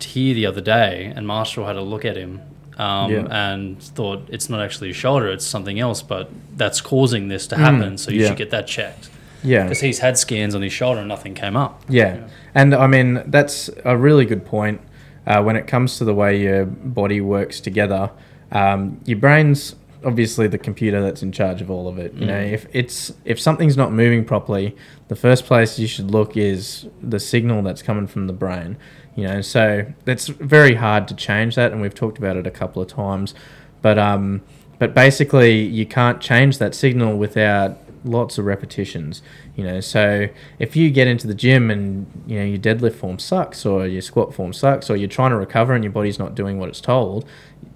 here 0.00 0.34
the 0.34 0.44
other 0.46 0.60
day, 0.60 1.12
and 1.16 1.26
Marshall 1.26 1.66
had 1.66 1.76
a 1.76 1.82
look 1.82 2.04
at 2.04 2.16
him 2.16 2.40
um, 2.78 3.10
Yeah. 3.12 3.26
and 3.30 3.80
thought 3.82 4.26
it's 4.30 4.48
not 4.50 4.60
actually 4.60 4.90
a 4.90 4.94
shoulder, 4.94 5.28
it's 5.28 5.46
something 5.46 5.78
else, 5.80 6.02
but 6.02 6.28
that's 6.56 6.80
causing 6.80 7.28
this 7.28 7.46
to 7.48 7.56
happen. 7.56 7.96
so 7.98 8.10
you 8.10 8.18
Mm, 8.18 8.22
yeah. 8.22 8.28
should 8.28 8.38
get 8.38 8.50
that 8.50 8.66
checked 8.66 9.10
Yeah. 9.42 9.62
because 9.64 9.80
he's 9.80 9.98
had 10.00 10.18
scans 10.18 10.54
on 10.54 10.62
his 10.62 10.72
shoulder 10.72 11.00
and 11.00 11.08
nothing 11.08 11.34
came 11.34 11.56
up. 11.56 11.82
Yeah. 11.88 12.16
And 12.54 12.74
I 12.74 12.86
mean, 12.86 13.22
that's 13.26 13.70
a 13.84 13.96
really 13.96 14.24
good 14.24 14.44
point. 14.44 14.80
Uh, 15.26 15.42
when 15.42 15.56
it 15.56 15.66
comes 15.66 15.96
to 15.98 16.04
the 16.04 16.14
way 16.14 16.38
your 16.40 16.66
body 16.66 17.20
works 17.20 17.60
together, 17.60 18.10
um, 18.52 19.00
your 19.06 19.18
brain's 19.18 19.74
obviously 20.04 20.46
the 20.46 20.58
computer 20.58 21.02
that's 21.02 21.22
in 21.22 21.32
charge 21.32 21.60
of 21.60 21.70
all 21.70 21.88
of 21.88 21.98
it. 21.98 22.14
You 22.14 22.26
know, 22.26 22.40
if 22.40 22.66
it's 22.72 23.12
if 23.24 23.40
something's 23.40 23.76
not 23.76 23.92
moving 23.92 24.24
properly, 24.24 24.76
the 25.08 25.16
first 25.16 25.44
place 25.44 25.78
you 25.78 25.86
should 25.86 26.10
look 26.10 26.36
is 26.36 26.86
the 27.02 27.20
signal 27.20 27.62
that's 27.62 27.82
coming 27.82 28.06
from 28.06 28.26
the 28.26 28.32
brain. 28.32 28.76
You 29.16 29.28
know, 29.28 29.40
so 29.40 29.86
that's 30.04 30.28
very 30.28 30.74
hard 30.74 31.06
to 31.08 31.14
change 31.14 31.54
that, 31.56 31.72
and 31.72 31.80
we've 31.80 31.94
talked 31.94 32.18
about 32.18 32.36
it 32.36 32.46
a 32.46 32.50
couple 32.50 32.82
of 32.82 32.88
times. 32.88 33.34
But 33.82 33.98
um, 33.98 34.42
but 34.78 34.94
basically, 34.94 35.60
you 35.60 35.86
can't 35.86 36.20
change 36.20 36.58
that 36.58 36.74
signal 36.74 37.16
without 37.16 37.78
lots 38.04 38.38
of 38.38 38.44
repetitions. 38.44 39.22
You 39.56 39.64
know, 39.64 39.80
so 39.80 40.28
if 40.58 40.76
you 40.76 40.90
get 40.90 41.06
into 41.06 41.26
the 41.26 41.34
gym 41.34 41.70
and 41.70 42.06
you 42.26 42.38
know 42.38 42.44
your 42.44 42.58
deadlift 42.58 42.94
form 42.94 43.18
sucks, 43.18 43.64
or 43.64 43.86
your 43.86 44.02
squat 44.02 44.34
form 44.34 44.52
sucks, 44.52 44.90
or 44.90 44.96
you're 44.96 45.08
trying 45.08 45.30
to 45.30 45.36
recover 45.36 45.74
and 45.74 45.84
your 45.84 45.92
body's 45.92 46.18
not 46.18 46.34
doing 46.34 46.58
what 46.58 46.68
it's 46.68 46.80
told, 46.80 47.24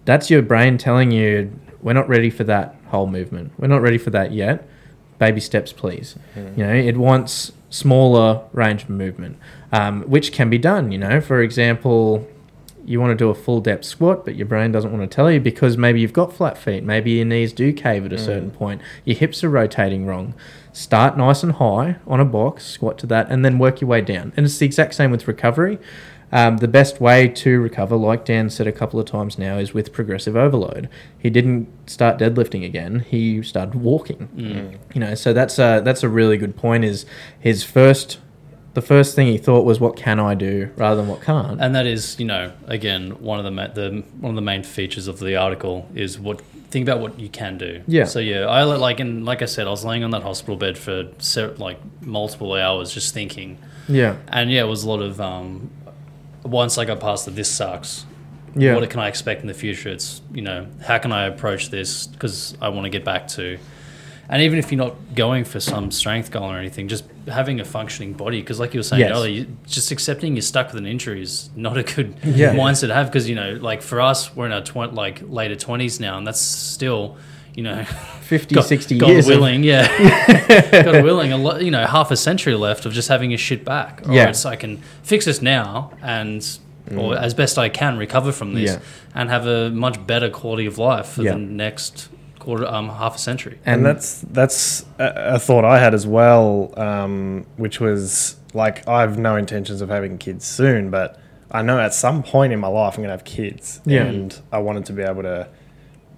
that's 0.05 0.31
your 0.31 0.43
brain 0.43 0.79
telling 0.79 1.11
you 1.11 1.53
we're 1.83 1.93
not 1.93 2.09
ready 2.09 2.31
for 2.31 2.45
that 2.45 2.77
whole 2.89 3.07
movement. 3.07 3.53
We're 3.59 3.69
not 3.69 3.83
ready 3.83 3.99
for 3.99 4.11
that 4.11 4.33
yet. 4.33 4.67
Baby 5.19 5.41
steps, 5.41 5.73
please. 5.73 6.17
You 6.57 6.65
know, 6.65 6.75
it 6.75 6.97
wants 6.97 7.53
smaller 7.71 8.43
range 8.53 8.85
of 8.85 8.91
movement, 8.91 9.39
um, 9.73 10.03
which 10.03 10.33
can 10.33 10.49
be 10.49 10.59
done. 10.59 10.93
You 10.93 10.99
know, 10.99 11.21
for 11.21 11.43
example, 11.43 12.27
you 12.89 13.01
want 13.01 13.11
to 13.11 13.17
do 13.17 13.29
a 13.29 13.35
full 13.35 13.61
depth 13.61 13.85
squat, 13.85 14.25
but 14.25 14.35
your 14.35 14.47
brain 14.47 14.73
doesn't 14.73 14.91
want 14.91 15.09
to 15.09 15.15
tell 15.15 15.31
you 15.31 15.41
because 15.41 15.77
maybe 15.77 16.01
you've 16.01 16.15
got 16.15 16.33
flat 16.33 16.57
feet, 16.57 16.83
maybe 16.83 17.11
your 17.11 17.27
knees 17.27 17.53
do 17.53 17.73
cave 17.73 18.07
at 18.07 18.13
a 18.13 18.19
certain 18.19 18.51
point, 18.51 18.81
your 19.05 19.17
hips 19.17 19.45
are 19.45 19.51
rotating 19.51 20.07
wrong. 20.07 20.35
Start 20.73 21.19
nice 21.19 21.43
and 21.43 21.53
high 21.53 21.97
on 22.07 22.21
a 22.21 22.25
box, 22.25 22.65
squat 22.65 22.97
to 22.99 23.07
that, 23.09 23.31
and 23.31 23.45
then 23.45 23.59
work 23.59 23.81
your 23.83 23.89
way 23.89 24.01
down. 24.01 24.33
And 24.37 24.47
it's 24.47 24.57
the 24.57 24.65
exact 24.65 24.95
same 24.95 25.11
with 25.11 25.29
recovery. 25.29 25.79
Um, 26.31 26.59
the 26.59 26.69
best 26.69 27.01
way 27.01 27.29
to 27.29 27.61
recover, 27.61 27.97
like 27.97 28.25
Dan 28.25 28.51
said 28.51 28.67
a 28.67 28.73
couple 28.73 29.01
of 29.01 29.07
times 29.07 29.39
now, 29.39 29.59
is 29.59 29.73
with 29.73 29.93
progressive 29.93 30.37
overload. 30.37 30.89
He 31.19 31.31
didn't 31.31 31.69
start 31.89 32.19
deadlifting 32.19 32.65
again; 32.65 33.01
he 33.09 33.43
started 33.43 33.75
walking. 33.77 34.79
You 34.95 35.01
know, 35.01 35.15
so 35.15 35.33
that's 35.33 35.59
a 35.59 35.81
that's 35.83 36.03
a 36.03 36.09
really 36.09 36.37
good 36.37 36.57
point. 36.57 36.85
Is 36.85 37.07
his 37.39 37.65
first, 37.65 38.19
the 38.75 38.83
first 38.83 39.15
thing 39.15 39.29
he 39.29 39.39
thought 39.39 39.65
was, 39.65 39.81
"What 39.81 39.97
can 39.97 40.21
I 40.21 40.35
do?" 40.35 40.71
rather 40.77 40.97
than 40.97 41.09
"What 41.09 41.23
can't." 41.23 41.61
And 41.61 41.75
that 41.75 41.87
is, 41.87 42.19
you 42.21 42.27
know, 42.27 42.53
again, 42.67 43.13
one 43.23 43.39
of 43.39 43.45
the, 43.45 43.51
ma- 43.51 43.69
the 43.69 44.05
one 44.21 44.31
of 44.31 44.37
the 44.37 44.43
main 44.43 44.63
features 44.63 45.09
of 45.09 45.19
the 45.21 45.37
article 45.37 45.89
is 45.95 46.19
what 46.19 46.43
think 46.71 46.87
about 46.87 47.01
what 47.01 47.19
you 47.19 47.29
can 47.29 47.57
do. 47.57 47.83
Yeah. 47.87 48.05
So 48.05 48.19
yeah, 48.19 48.41
I 48.41 48.63
like 48.65 49.01
and 49.01 49.25
like 49.25 49.43
I 49.43 49.47
said, 49.47 49.67
I 49.67 49.71
was 49.71 49.85
laying 49.85 50.05
on 50.05 50.11
that 50.11 50.23
hospital 50.23 50.57
bed 50.57 50.77
for 50.77 51.09
se- 51.19 51.55
like 51.57 51.79
multiple 52.03 52.53
hours 52.55 52.93
just 52.93 53.15
thinking, 53.15 53.59
yeah, 53.89 54.17
and 54.29 54.51
yeah, 54.51 54.63
it 54.63 54.69
was 54.69 54.85
a 54.85 54.89
lot 54.89 55.01
of 55.01 55.21
um, 55.21 55.71
once 56.49 56.79
I 56.79 56.85
got 56.85 57.01
past 57.01 57.25
the 57.25 57.31
this 57.31 57.51
sucks. 57.51 58.05
yeah, 58.57 58.75
What 58.75 58.89
can 58.91 59.01
I 59.01 59.09
expect 59.09 59.43
in 59.43 59.47
the 59.49 59.55
future? 59.55 59.91
It's 59.91 60.23
you 60.33 60.43
know 60.43 60.67
how 60.87 60.99
can 60.99 61.13
I 61.13 61.27
approach 61.27 61.71
this 61.71 62.07
because 62.07 62.57
I 62.61 62.69
want 62.71 62.85
to 62.85 62.91
get 62.91 63.05
back 63.05 63.29
to, 63.29 63.59
and 64.29 64.43
even 64.43 64.59
if 64.59 64.73
you're 64.73 64.79
not 64.79 64.97
going 65.15 65.45
for 65.45 65.61
some 65.61 65.91
strength 65.91 66.31
goal 66.31 66.45
or 66.51 66.59
anything, 66.59 66.89
just 66.89 67.05
having 67.29 67.61
a 67.61 67.65
functioning 67.65 68.15
body. 68.15 68.41
Because 68.41 68.59
like 68.59 68.73
you 68.75 68.79
were 68.81 68.85
saying 68.85 69.01
Yes. 69.01 69.13
earlier, 69.17 69.33
you, 69.33 69.57
just 69.67 69.91
accepting 69.91 70.35
you're 70.35 70.43
stuck 70.43 70.69
with 70.69 70.77
an 70.77 70.87
injury 70.87 71.23
is 71.23 71.51
not 71.55 71.77
a 71.77 71.83
good 71.83 72.15
Yeah. 72.25 72.55
mindset 72.55 72.89
to 72.89 72.95
have. 72.95 73.07
Because 73.07 73.29
you 73.29 73.35
know, 73.37 73.53
like 73.61 73.83
for 73.83 74.01
us, 74.01 74.35
we're 74.35 74.47
in 74.47 74.53
our 74.53 74.87
like 74.89 75.23
later 75.29 75.57
twenties 75.57 76.01
now, 76.01 76.17
and 76.19 76.27
that's 76.27 76.41
still 76.41 77.17
you 77.59 77.65
know 77.65 77.83
50, 77.85 78.55
God, 78.55 78.61
60 78.65 78.99
God 78.99 79.09
years. 79.09 79.27
of- 79.29 79.35
willing, 79.37 79.65
yeah. 79.65 79.87
God 80.85 81.03
willing, 81.03 81.33
a 81.33 81.37
lot, 81.37 81.63
you 81.65 81.71
know, 81.71 81.85
half 81.87 82.11
a 82.11 82.17
century 82.17 82.55
left 82.55 82.87
of 82.87 82.93
just 82.93 83.09
having 83.09 83.33
a 83.35 83.37
shit 83.37 83.65
back. 83.65 84.07
Or 84.07 84.13
Yeah. 84.13 84.29
it's 84.29 84.45
I 84.47 84.55
can 84.57 84.77
fix 85.03 85.25
this 85.25 85.43
now 85.43 85.91
and, 86.03 86.41
or 86.97 87.17
as 87.19 87.35
best 87.35 87.59
I 87.59 87.69
can, 87.69 87.97
recover 87.99 88.31
from 88.33 88.55
this 88.55 88.71
Yeah. 88.73 88.79
and 89.15 89.29
have 89.31 89.47
a 89.47 89.71
much 89.71 90.07
better 90.07 90.31
quality 90.31 90.67
of 90.67 90.79
life 90.79 91.07
for 91.15 91.23
Yeah. 91.23 91.33
the 91.33 91.39
next 91.39 92.11
quarter, 92.39 92.67
um, 92.67 92.89
half 92.91 93.17
a 93.17 93.19
century. 93.19 93.59
and 93.67 93.85
that's 93.85 94.21
that's 94.31 94.85
a, 94.99 95.35
a 95.35 95.39
thought 95.39 95.65
I 95.65 95.79
had 95.81 95.93
as 95.95 96.07
well, 96.07 96.73
um, 96.79 97.45
which 97.57 97.81
was 97.81 98.37
like 98.55 98.87
I 98.87 99.01
have 99.01 99.19
no 99.19 99.35
intentions 99.37 99.81
of 99.81 99.89
having 99.89 100.17
kids 100.19 100.45
soon, 100.47 100.91
but 100.91 101.19
I 101.51 101.63
know 101.63 101.79
at 101.81 101.93
some 101.95 102.23
point 102.23 102.53
in 102.53 102.61
my 102.61 102.69
life 102.69 102.97
I'm 102.97 103.03
gonna 103.03 103.13
have 103.19 103.25
kids, 103.25 103.81
Yeah. 103.85 104.05
and 104.05 104.39
I 104.53 104.59
wanted 104.59 104.85
to 104.87 104.93
be 104.93 105.03
able 105.03 105.23
to 105.23 105.49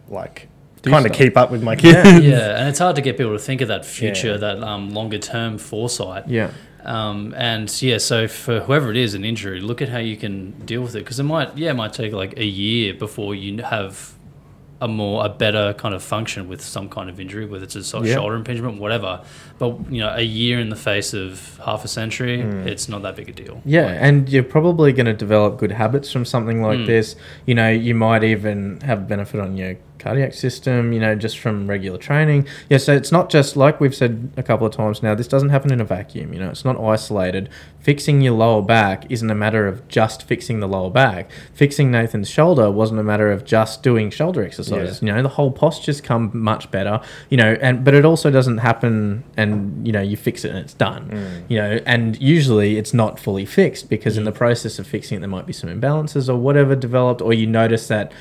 like 0.08 0.48
Do 0.82 0.90
kind 0.90 1.04
of 1.06 1.14
stuff. 1.14 1.24
keep 1.26 1.36
up 1.36 1.50
with 1.50 1.62
my 1.62 1.76
kids. 1.76 1.94
Yeah. 1.94 2.18
yeah, 2.18 2.56
and 2.58 2.68
it's 2.68 2.78
hard 2.78 2.96
to 2.96 3.02
get 3.02 3.16
people 3.16 3.32
to 3.32 3.38
think 3.38 3.60
of 3.60 3.68
that 3.68 3.84
future, 3.84 4.32
Yeah. 4.32 4.36
that 4.38 4.62
um, 4.62 4.90
longer 4.90 5.18
term 5.18 5.58
foresight. 5.58 6.28
Yeah. 6.28 6.50
Um, 6.82 7.34
and 7.36 7.70
yeah, 7.82 7.98
so 7.98 8.26
for 8.26 8.60
whoever 8.60 8.90
it 8.90 8.96
is, 8.96 9.12
an 9.14 9.24
injury, 9.24 9.60
look 9.60 9.82
at 9.82 9.90
how 9.90 9.98
you 9.98 10.16
can 10.16 10.52
deal 10.64 10.80
with 10.80 10.94
it 10.96 11.00
because 11.00 11.20
it 11.20 11.24
might, 11.24 11.56
yeah, 11.58 11.70
it 11.70 11.74
might 11.74 11.92
take 11.92 12.12
like 12.14 12.38
a 12.38 12.44
year 12.44 12.94
before 12.94 13.34
you 13.34 13.62
have 13.62 14.14
a 14.80 14.88
more, 14.88 15.26
a 15.26 15.28
better 15.28 15.74
kind 15.74 15.94
of 15.94 16.02
function 16.02 16.48
with 16.48 16.62
some 16.62 16.88
kind 16.88 17.10
of 17.10 17.20
injury, 17.20 17.44
whether 17.44 17.64
it's 17.64 17.76
a 17.76 17.84
sort 17.84 18.04
of 18.04 18.08
Yeah. 18.08 18.14
shoulder 18.14 18.34
impingement, 18.34 18.80
whatever. 18.80 19.20
But 19.58 19.92
you 19.92 19.98
know, 20.00 20.14
a 20.16 20.22
year 20.22 20.58
in 20.58 20.70
the 20.70 20.76
face 20.76 21.12
of 21.12 21.60
half 21.62 21.84
a 21.84 21.88
century, 21.88 22.40
it's 22.40 22.88
not 22.88 23.02
that 23.02 23.14
big 23.14 23.28
a 23.28 23.32
deal. 23.32 23.60
Yeah, 23.66 23.88
and 23.88 24.26
you're 24.30 24.42
probably 24.42 24.94
going 24.94 25.04
to 25.04 25.12
develop 25.12 25.58
good 25.58 25.72
habits 25.72 26.10
from 26.10 26.24
something 26.24 26.62
like 26.62 26.78
Mm. 26.78 26.86
this. 26.86 27.14
You 27.44 27.54
know, 27.56 27.68
you 27.68 27.94
might 27.94 28.24
even 28.24 28.80
have 28.80 29.06
benefit 29.06 29.38
on 29.38 29.58
your 29.58 29.76
cardiac 30.00 30.34
system, 30.34 30.92
you 30.92 31.00
know, 31.00 31.14
just 31.14 31.38
from 31.38 31.68
regular 31.68 31.98
training. 31.98 32.46
Yeah, 32.68 32.78
so 32.78 32.94
it's 32.94 33.12
not 33.12 33.30
just 33.30 33.56
like 33.56 33.80
we've 33.80 33.94
said 33.94 34.32
a 34.36 34.42
couple 34.42 34.66
of 34.66 34.72
times 34.72 35.02
now, 35.02 35.14
this 35.14 35.28
doesn't 35.28 35.50
happen 35.50 35.72
in 35.72 35.80
a 35.80 35.84
vacuum, 35.84 36.32
you 36.32 36.40
know, 36.40 36.50
it's 36.50 36.64
not 36.64 36.80
isolated. 36.80 37.48
Fixing 37.80 38.20
your 38.20 38.34
lower 38.34 38.62
back 38.62 39.10
isn't 39.10 39.30
a 39.30 39.34
matter 39.34 39.66
of 39.66 39.86
just 39.88 40.24
fixing 40.24 40.60
the 40.60 40.68
lower 40.68 40.90
back. 40.90 41.30
Fixing 41.54 41.90
Nathan's 41.90 42.28
shoulder 42.28 42.70
wasn't 42.70 43.00
a 43.00 43.02
matter 43.02 43.30
of 43.30 43.44
just 43.44 43.82
doing 43.82 44.10
shoulder 44.10 44.44
exercises. 44.44 45.00
You 45.00 45.12
know, 45.12 45.22
the 45.22 45.30
whole 45.30 45.50
posture's 45.50 46.00
come 46.00 46.30
much 46.34 46.70
better, 46.70 47.00
you 47.30 47.36
know, 47.36 47.56
and 47.60 47.84
but 47.84 47.94
it 47.94 48.04
also 48.04 48.30
doesn't 48.30 48.58
happen 48.58 49.24
and 49.36 49.86
you 49.86 49.92
know, 49.92 50.02
you 50.02 50.16
fix 50.16 50.44
it 50.44 50.50
and 50.50 50.58
it's 50.58 50.74
done. 50.74 51.08
Mm. 51.08 51.50
You 51.50 51.56
know, 51.58 51.80
and 51.86 52.20
usually 52.20 52.76
it's 52.76 52.92
not 52.92 53.18
fully 53.18 53.46
fixed 53.46 53.88
because 53.88 54.16
in 54.16 54.24
mm. 54.24 54.26
the 54.26 54.32
process 54.32 54.78
of 54.78 54.86
fixing 54.86 55.16
it 55.16 55.20
there 55.20 55.28
might 55.28 55.46
be 55.46 55.52
some 55.52 55.70
imbalances 55.70 56.28
or 56.28 56.36
whatever 56.36 56.76
developed 56.76 57.20
or 57.22 57.32
you 57.32 57.46
notice 57.46 57.88
that 57.88 58.12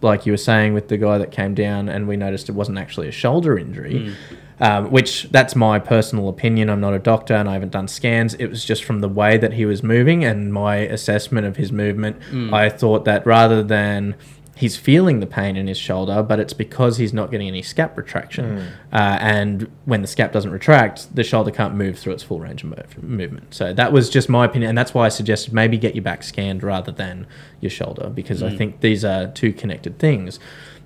like 0.00 0.26
you 0.26 0.32
were 0.32 0.36
saying 0.38 0.74
with 0.74 0.88
the 0.88 0.96
guy 0.96 1.18
that 1.18 1.30
came 1.32 1.54
down 1.54 1.88
and 1.88 2.06
we 2.06 2.16
noticed 2.16 2.48
it 2.48 2.52
wasn't 2.52 2.78
actually 2.78 3.08
a 3.08 3.12
shoulder 3.12 3.58
injury. 3.58 4.14
Um, 4.60 4.92
which 4.92 5.24
that's 5.32 5.56
my 5.56 5.80
personal 5.80 6.28
opinion. 6.28 6.70
I'm 6.70 6.80
not 6.80 6.94
a 6.94 7.00
doctor 7.00 7.34
and 7.34 7.48
I 7.48 7.54
haven't 7.54 7.72
done 7.72 7.88
scans. 7.88 8.34
It 8.34 8.46
was 8.46 8.64
just 8.64 8.84
from 8.84 9.00
the 9.00 9.08
way 9.08 9.36
that 9.36 9.54
he 9.54 9.64
was 9.66 9.82
moving 9.82 10.24
and 10.24 10.52
my 10.52 10.76
assessment 10.76 11.46
of 11.48 11.56
his 11.56 11.72
movement. 11.72 12.16
I 12.54 12.68
thought 12.68 13.04
that 13.06 13.26
rather 13.26 13.64
than 13.64 14.14
he's 14.54 14.76
feeling 14.76 15.20
the 15.20 15.26
pain 15.26 15.56
in 15.56 15.66
his 15.66 15.78
shoulder, 15.78 16.22
but 16.22 16.38
it's 16.38 16.52
because 16.52 16.98
he's 16.98 17.12
not 17.12 17.30
getting 17.30 17.48
any 17.48 17.62
scap 17.62 17.96
retraction. 17.96 18.58
Uh, 18.92 19.18
and 19.20 19.70
when 19.86 20.02
the 20.02 20.06
scap 20.08 20.30
doesn't 20.30 20.50
retract, 20.50 21.14
the 21.16 21.24
shoulder 21.24 21.50
can't 21.50 21.74
move 21.74 21.98
through 21.98 22.12
its 22.12 22.22
full 22.22 22.38
range 22.38 22.62
of 22.62 22.70
move- 22.70 23.02
movement. 23.02 23.54
So 23.54 23.72
that 23.72 23.92
was 23.92 24.10
just 24.10 24.28
my 24.28 24.44
opinion. 24.44 24.68
And 24.68 24.76
that's 24.78 24.92
why 24.92 25.06
I 25.06 25.08
suggested 25.08 25.54
maybe 25.54 25.78
get 25.78 25.94
your 25.94 26.04
back 26.04 26.22
scanned 26.22 26.62
rather 26.62 26.92
than 26.92 27.26
your 27.60 27.70
shoulder, 27.70 28.10
because 28.10 28.42
I 28.42 28.54
think 28.54 28.80
these 28.80 29.04
are 29.04 29.28
two 29.28 29.52
connected 29.52 29.98
things. 29.98 30.38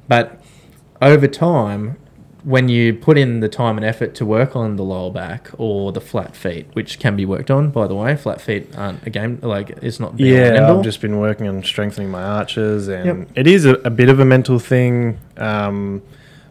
But 0.07 0.41
over 1.03 1.27
time, 1.27 1.97
when 2.47 2.69
you 2.69 2.95
put 2.95 3.19
in 3.19 3.41
the 3.41 3.49
time 3.49 3.77
and 3.77 3.85
effort 3.85 4.15
to 4.15 4.25
work 4.25 4.55
on 4.55 4.77
the 4.77 4.85
lower 4.85 5.11
back 5.11 5.51
or 5.59 5.91
the 5.91 6.01
flat 6.01 6.37
feet, 6.37 6.65
which 6.75 7.01
can 7.01 7.17
be 7.17 7.25
worked 7.27 7.51
on, 7.51 7.71
by 7.71 7.89
the 7.89 7.95
way, 7.95 8.15
flat 8.15 8.41
feet 8.41 8.69
aren't 8.79 9.05
a 9.05 9.11
game 9.11 9.41
like 9.43 9.71
it's 9.83 9.99
not 9.99 10.19
Yeah. 10.21 10.73
I've 10.73 10.85
just 10.85 11.01
been 11.01 11.19
working 11.19 11.49
on 11.49 11.65
strengthening 11.65 12.09
my 12.09 12.23
arches, 12.23 12.87
and 12.87 13.05
Yep. 13.07 13.29
it 13.35 13.47
is 13.49 13.65
a, 13.67 13.75
a 13.85 13.91
bit 13.91 14.09
of 14.09 14.21
a 14.21 14.25
mental 14.25 14.61
thing. 14.61 15.19
Um, 15.37 16.03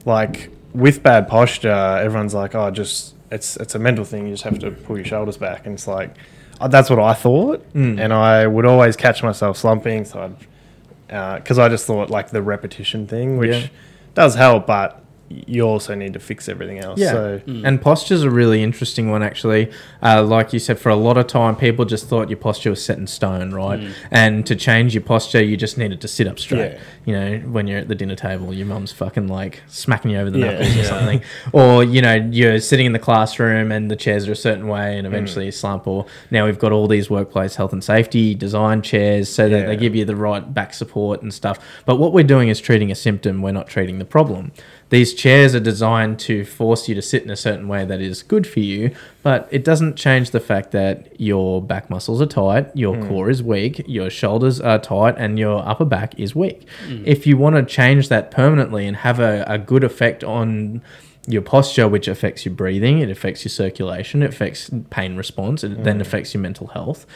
like 0.04 0.50
with 0.74 1.02
bad 1.02 1.30
posture, 1.30 1.70
everyone's 2.04 2.34
like, 2.34 2.54
"Oh, 2.56 2.70
just 2.72 3.16
it's 3.32 3.56
it's 3.58 3.74
a 3.74 3.80
mental 3.80 4.04
thing. 4.04 4.26
You 4.28 4.34
just 4.34 4.44
have 4.44 4.60
to 4.60 4.72
pull 4.72 4.98
your 4.98 5.06
shoulders 5.06 5.38
back." 5.38 5.66
And 5.66 5.76
it's 5.76 5.88
like, 5.88 6.14
uh, 6.60 6.68
that's 6.68 6.90
what 6.90 7.00
I 7.00 7.14
thought, 7.14 7.64
Mm. 7.74 8.00
and 8.02 8.12
I 8.12 8.46
would 8.48 8.66
always 8.66 8.98
catch 8.98 9.24
myself 9.24 9.56
slumping. 9.56 10.04
So 10.04 10.20
I'd 10.20 11.38
because 11.40 11.58
I 11.58 11.70
just 11.70 11.86
thought 11.88 12.10
like 12.10 12.32
the 12.32 12.42
repetition 12.42 13.08
thing, 13.08 13.38
which 13.38 13.56
Yeah. 13.56 13.68
does 14.14 14.36
help, 14.36 14.68
but 14.68 15.02
you 15.30 15.64
also 15.64 15.96
need 15.96 16.14
to 16.14 16.20
fix 16.20 16.48
everything 16.48 16.80
else. 16.80 17.00
Yeah. 17.00 17.12
So 17.12 17.40
mm. 17.40 17.66
And 17.66 17.82
posture's 17.82 18.22
a 18.22 18.30
really 18.30 18.62
interesting 18.62 19.10
one, 19.10 19.24
actually. 19.24 19.72
Uh, 20.02 20.24
like 20.24 20.54
you 20.54 20.60
said, 20.60 20.80
for 20.80 20.90
a 20.90 20.96
lot 20.96 21.18
of 21.18 21.26
time, 21.28 21.56
people 21.56 21.84
just 21.86 22.08
thought 22.08 22.30
your 22.30 22.38
posture 22.38 22.70
was 22.70 22.84
set 22.84 22.98
in 22.98 23.08
stone, 23.08 23.52
right? 23.52 23.80
Mm. 23.80 23.94
And 24.12 24.46
to 24.46 24.56
change 24.56 24.94
your 24.94 25.04
posture, 25.04 25.44
you 25.44 25.58
just 25.58 25.78
needed 25.78 26.00
to 26.02 26.08
sit 26.08 26.28
up 26.28 26.38
straight. 26.38 26.74
Yeah. 26.74 26.80
You 27.06 27.14
know, 27.14 27.38
when 27.52 27.68
you're 27.68 27.80
at 27.80 27.88
the 27.88 27.96
dinner 27.96 28.16
table, 28.16 28.54
your 28.54 28.68
mum's 28.68 28.92
fucking 28.92 29.28
like 29.28 29.64
smacking 29.68 30.12
you 30.12 30.20
over 30.20 30.30
the 30.30 30.40
Yeah. 30.40 30.52
knuckles 30.52 30.78
or 30.78 30.84
something. 30.84 31.22
Or, 31.54 31.84
you 31.84 32.02
know, 32.02 32.16
you're 32.32 32.60
sitting 32.60 32.86
in 32.86 32.94
the 32.94 33.00
classroom 33.00 33.72
and 33.72 33.90
the 33.90 33.96
chairs 33.96 34.28
are 34.28 34.34
a 34.34 34.36
certain 34.36 34.68
way 34.68 34.98
and 34.98 35.06
mm. 35.06 35.10
eventually 35.10 35.46
you 35.46 35.52
slump. 35.52 35.88
Or 35.88 36.06
now 36.30 36.46
we've 36.46 36.60
got 36.60 36.72
all 36.72 36.88
these 36.88 37.10
workplace 37.10 37.56
health 37.56 37.74
and 37.74 37.84
safety 37.84 38.36
design 38.36 38.84
chairs 38.84 39.28
so 39.28 39.50
that 39.50 39.66
they 39.66 39.76
give 39.76 39.96
you 39.96 40.06
the 40.06 40.16
right 40.16 40.54
back 40.54 40.74
support 40.74 41.24
and 41.24 41.34
stuff. 41.34 41.58
But 41.86 41.98
what 41.98 42.14
we're 42.14 42.24
doing 42.24 42.50
is 42.50 42.60
treating 42.60 42.92
a 42.92 42.96
symptom, 42.96 43.42
we're 43.42 43.52
not 43.52 43.68
treating 43.68 43.98
the 43.98 44.06
problem. 44.06 44.52
These 44.90 45.16
chairs 45.16 45.56
are 45.56 45.60
designed 45.60 46.20
to 46.20 46.46
force 46.46 46.88
you 46.88 46.94
to 46.96 47.02
sit 47.02 47.24
in 47.24 47.32
a 47.32 47.36
certain 47.36 47.68
way 47.68 47.86
that 47.86 48.00
is 48.00 48.22
good 48.22 48.46
for 48.46 48.60
you, 48.60 48.96
but 49.24 49.48
it 49.52 49.64
doesn't 49.64 49.96
change 49.96 50.30
the 50.30 50.40
fact 50.40 50.72
that 50.72 51.20
your 51.20 51.62
back 51.62 51.90
muscles 51.90 52.22
are 52.22 52.28
tight, 52.28 52.76
your 52.76 52.96
hmm. 52.96 53.08
core 53.08 53.30
is 53.30 53.42
weak, 53.42 53.84
your 53.88 54.10
shoulders 54.10 54.62
are 54.62 54.78
tight, 54.78 55.16
and 55.18 55.40
your 55.40 55.68
upper 55.68 55.86
back 55.86 56.20
is 56.20 56.36
weak. 56.36 56.68
Hmm. 56.88 57.04
If 57.06 57.26
you 57.26 57.36
want 57.36 57.56
to 57.56 57.64
change 57.64 58.10
that 58.10 58.30
permanently 58.30 58.86
and 58.86 58.98
have 58.98 59.20
a, 59.20 59.44
a 59.48 59.58
good 59.58 59.84
effect 59.84 60.24
on 60.24 60.84
your 61.28 61.42
posture, 61.42 61.88
which 61.88 62.08
affects 62.08 62.46
your 62.46 62.54
breathing, 62.54 63.00
it 63.00 63.10
affects 63.10 63.44
your 63.44 63.50
circulation, 63.50 64.22
it 64.22 64.30
affects 64.30 64.70
pain 64.92 65.16
response, 65.16 65.64
it 65.64 65.84
then 65.84 65.96
hmm. 65.96 66.02
affects 66.02 66.36
your 66.36 66.42
mental 66.42 66.68
health. 66.68 67.08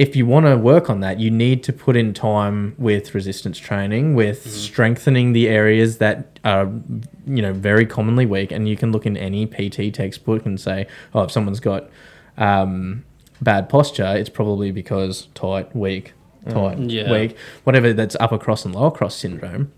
If 0.00 0.16
you 0.16 0.24
want 0.24 0.46
to 0.46 0.56
work 0.56 0.88
on 0.88 1.00
that, 1.00 1.20
you 1.20 1.30
need 1.30 1.62
to 1.64 1.74
put 1.74 1.94
in 1.94 2.14
time 2.14 2.74
with 2.78 3.14
resistance 3.14 3.58
training, 3.58 4.14
with 4.14 4.50
strengthening 4.50 5.34
the 5.34 5.46
areas 5.46 5.98
that 5.98 6.38
are, 6.42 6.70
you 7.26 7.42
know, 7.42 7.52
very 7.52 7.84
commonly 7.84 8.24
weak. 8.24 8.50
And 8.50 8.66
you 8.66 8.78
can 8.78 8.92
look 8.92 9.04
in 9.04 9.18
any 9.18 9.44
PT 9.46 9.92
textbook 9.94 10.46
and 10.46 10.58
say, 10.58 10.86
oh, 11.12 11.24
if 11.24 11.30
someone's 11.30 11.60
got 11.60 11.90
um, 12.38 13.04
bad 13.42 13.68
posture, 13.68 14.16
it's 14.16 14.30
probably 14.30 14.70
because 14.70 15.26
tight, 15.34 15.76
weak, 15.76 16.14
tight, 16.48 16.78
Yeah. 16.78 17.12
weak, 17.12 17.36
whatever 17.64 17.92
that's 17.92 18.16
upper 18.20 18.38
cross 18.38 18.64
and 18.64 18.74
lower 18.74 18.90
cross 18.90 19.14
syndrome. 19.14 19.70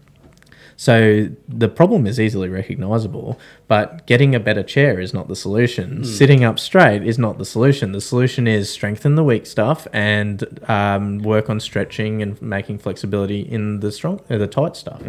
So 0.86 1.28
the 1.48 1.68
problem 1.68 2.08
is 2.08 2.18
easily 2.18 2.48
recognizable, 2.48 3.38
but 3.68 4.04
getting 4.08 4.34
a 4.34 4.40
better 4.40 4.64
chair 4.64 4.98
is 4.98 5.14
not 5.14 5.28
the 5.28 5.36
solution. 5.36 6.04
Sitting 6.04 6.42
up 6.42 6.58
straight 6.58 7.04
is 7.06 7.20
not 7.20 7.38
the 7.38 7.44
solution. 7.44 7.92
The 7.92 8.00
solution 8.00 8.48
is 8.48 8.68
strengthen 8.68 9.14
the 9.14 9.22
weak 9.22 9.46
stuff 9.46 9.86
and 9.92 10.42
um, 10.68 11.18
work 11.18 11.48
on 11.48 11.60
stretching 11.60 12.20
and 12.20 12.42
making 12.42 12.78
flexibility 12.78 13.42
in 13.42 13.78
the 13.78 13.92
strong, 13.92 14.22
uh, 14.28 14.38
the 14.38 14.48
tight 14.48 14.74
stuff. 14.74 15.00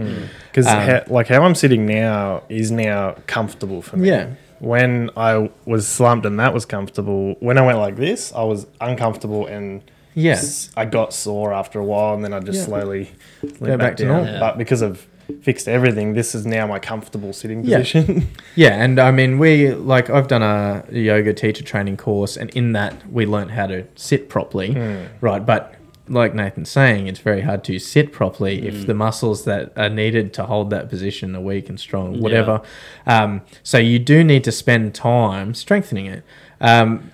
Because 0.52 0.68
Um, 0.68 1.02
like 1.08 1.28
how 1.30 1.42
I'm 1.42 1.56
sitting 1.56 1.88
now 1.88 2.44
is 2.50 2.70
now 2.70 3.16
comfortable 3.26 3.82
for 3.82 3.98
me. 3.98 4.10
Yeah. 4.10 4.28
When 4.60 5.10
I 5.18 5.50
was 5.66 5.88
slumped 5.88 6.28
and 6.28 6.40
that 6.40 6.54
was 6.54 6.66
comfortable, 6.66 7.34
when 7.40 7.58
I 7.58 7.66
went 7.66 7.80
like 7.80 7.96
this, 7.96 8.32
I 8.36 8.44
was 8.44 8.68
uncomfortable 8.80 9.48
and 9.48 9.82
Yeah. 10.14 10.40
I 10.78 10.86
got 10.86 11.14
sore 11.14 11.52
after 11.52 11.80
a 11.80 11.84
while, 11.84 12.14
and 12.14 12.24
then 12.24 12.32
I 12.34 12.40
just 12.42 12.60
Yeah. 12.60 12.66
slowly 12.66 13.10
went 13.42 13.60
back 13.60 13.80
back, 13.80 13.98
to 13.98 14.04
down. 14.04 14.12
normal. 14.18 14.34
Yeah. 14.34 14.40
But 14.40 14.60
because 14.60 14.84
I've 14.84 15.08
fixed 15.42 15.68
everything, 15.68 16.14
this 16.14 16.36
is 16.36 16.46
now 16.46 16.68
my 16.68 16.80
comfortable 16.80 17.34
sitting 17.34 17.64
Yeah. 17.64 17.80
position. 17.80 18.28
Yeah, 18.56 18.84
and 18.84 19.00
I 19.00 19.12
mean, 19.12 19.40
we 19.40 19.72
like 19.74 20.10
I've 20.10 20.28
done 20.28 20.44
a 20.44 20.84
yoga 20.92 21.34
teacher 21.34 21.64
training 21.64 21.98
course, 21.98 22.38
and 22.38 22.50
in 22.52 22.74
that 22.74 23.10
we 23.12 23.26
learnt 23.26 23.52
how 23.52 23.68
to 23.68 23.86
sit 23.96 24.30
properly, 24.30 24.76
right? 25.22 25.44
But 25.46 25.74
like 26.10 26.36
Nathan's 26.36 26.70
saying, 26.70 27.08
it's 27.08 27.20
very 27.20 27.42
hard 27.42 27.64
to 27.64 27.80
sit 27.80 28.12
properly 28.12 28.68
if 28.68 28.86
the 28.88 28.94
muscles 28.94 29.46
that 29.46 29.72
are 29.78 29.90
needed 29.90 30.34
to 30.34 30.46
hold 30.46 30.70
that 30.70 30.90
position 30.90 31.34
are 31.36 31.42
weak 31.42 31.70
and 31.70 31.80
strong, 31.80 32.20
whatever. 32.20 32.62
Um, 33.08 33.42
so 33.64 33.78
you 33.78 34.00
do 34.00 34.24
need 34.24 34.44
to 34.44 34.52
spend 34.52 34.94
time 34.94 35.54
strengthening 35.54 36.06
it. 36.06 36.24
Um, 36.60 37.12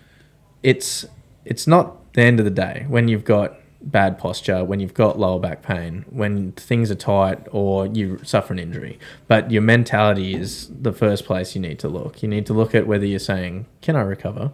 it's 0.63 1.05
it's 1.45 1.67
not 1.67 2.13
the 2.13 2.21
end 2.23 2.39
of 2.39 2.45
the 2.45 2.51
day 2.51 2.85
when 2.89 3.07
you've 3.07 3.23
got 3.25 3.55
bad 3.81 4.17
posture, 4.17 4.63
when 4.63 4.79
you've 4.79 4.93
got 4.93 5.17
lower 5.17 5.39
back 5.39 5.61
pain, 5.61 6.05
when 6.09 6.51
things 6.53 6.91
are 6.91 6.95
tight 6.95 7.47
or 7.51 7.87
you 7.87 8.19
suffer 8.23 8.53
an 8.53 8.59
injury. 8.59 8.99
But 9.27 9.51
your 9.51 9.61
mentality 9.61 10.35
is 10.35 10.69
the 10.69 10.91
first 10.91 11.25
place 11.25 11.55
you 11.55 11.61
need 11.61 11.79
to 11.79 11.87
look. 11.87 12.21
You 12.21 12.29
need 12.29 12.45
to 12.47 12.53
look 12.53 12.75
at 12.75 12.87
whether 12.87 13.05
you're 13.05 13.19
saying, 13.19 13.65
"Can 13.81 13.95
I 13.95 14.01
recover?" 14.01 14.51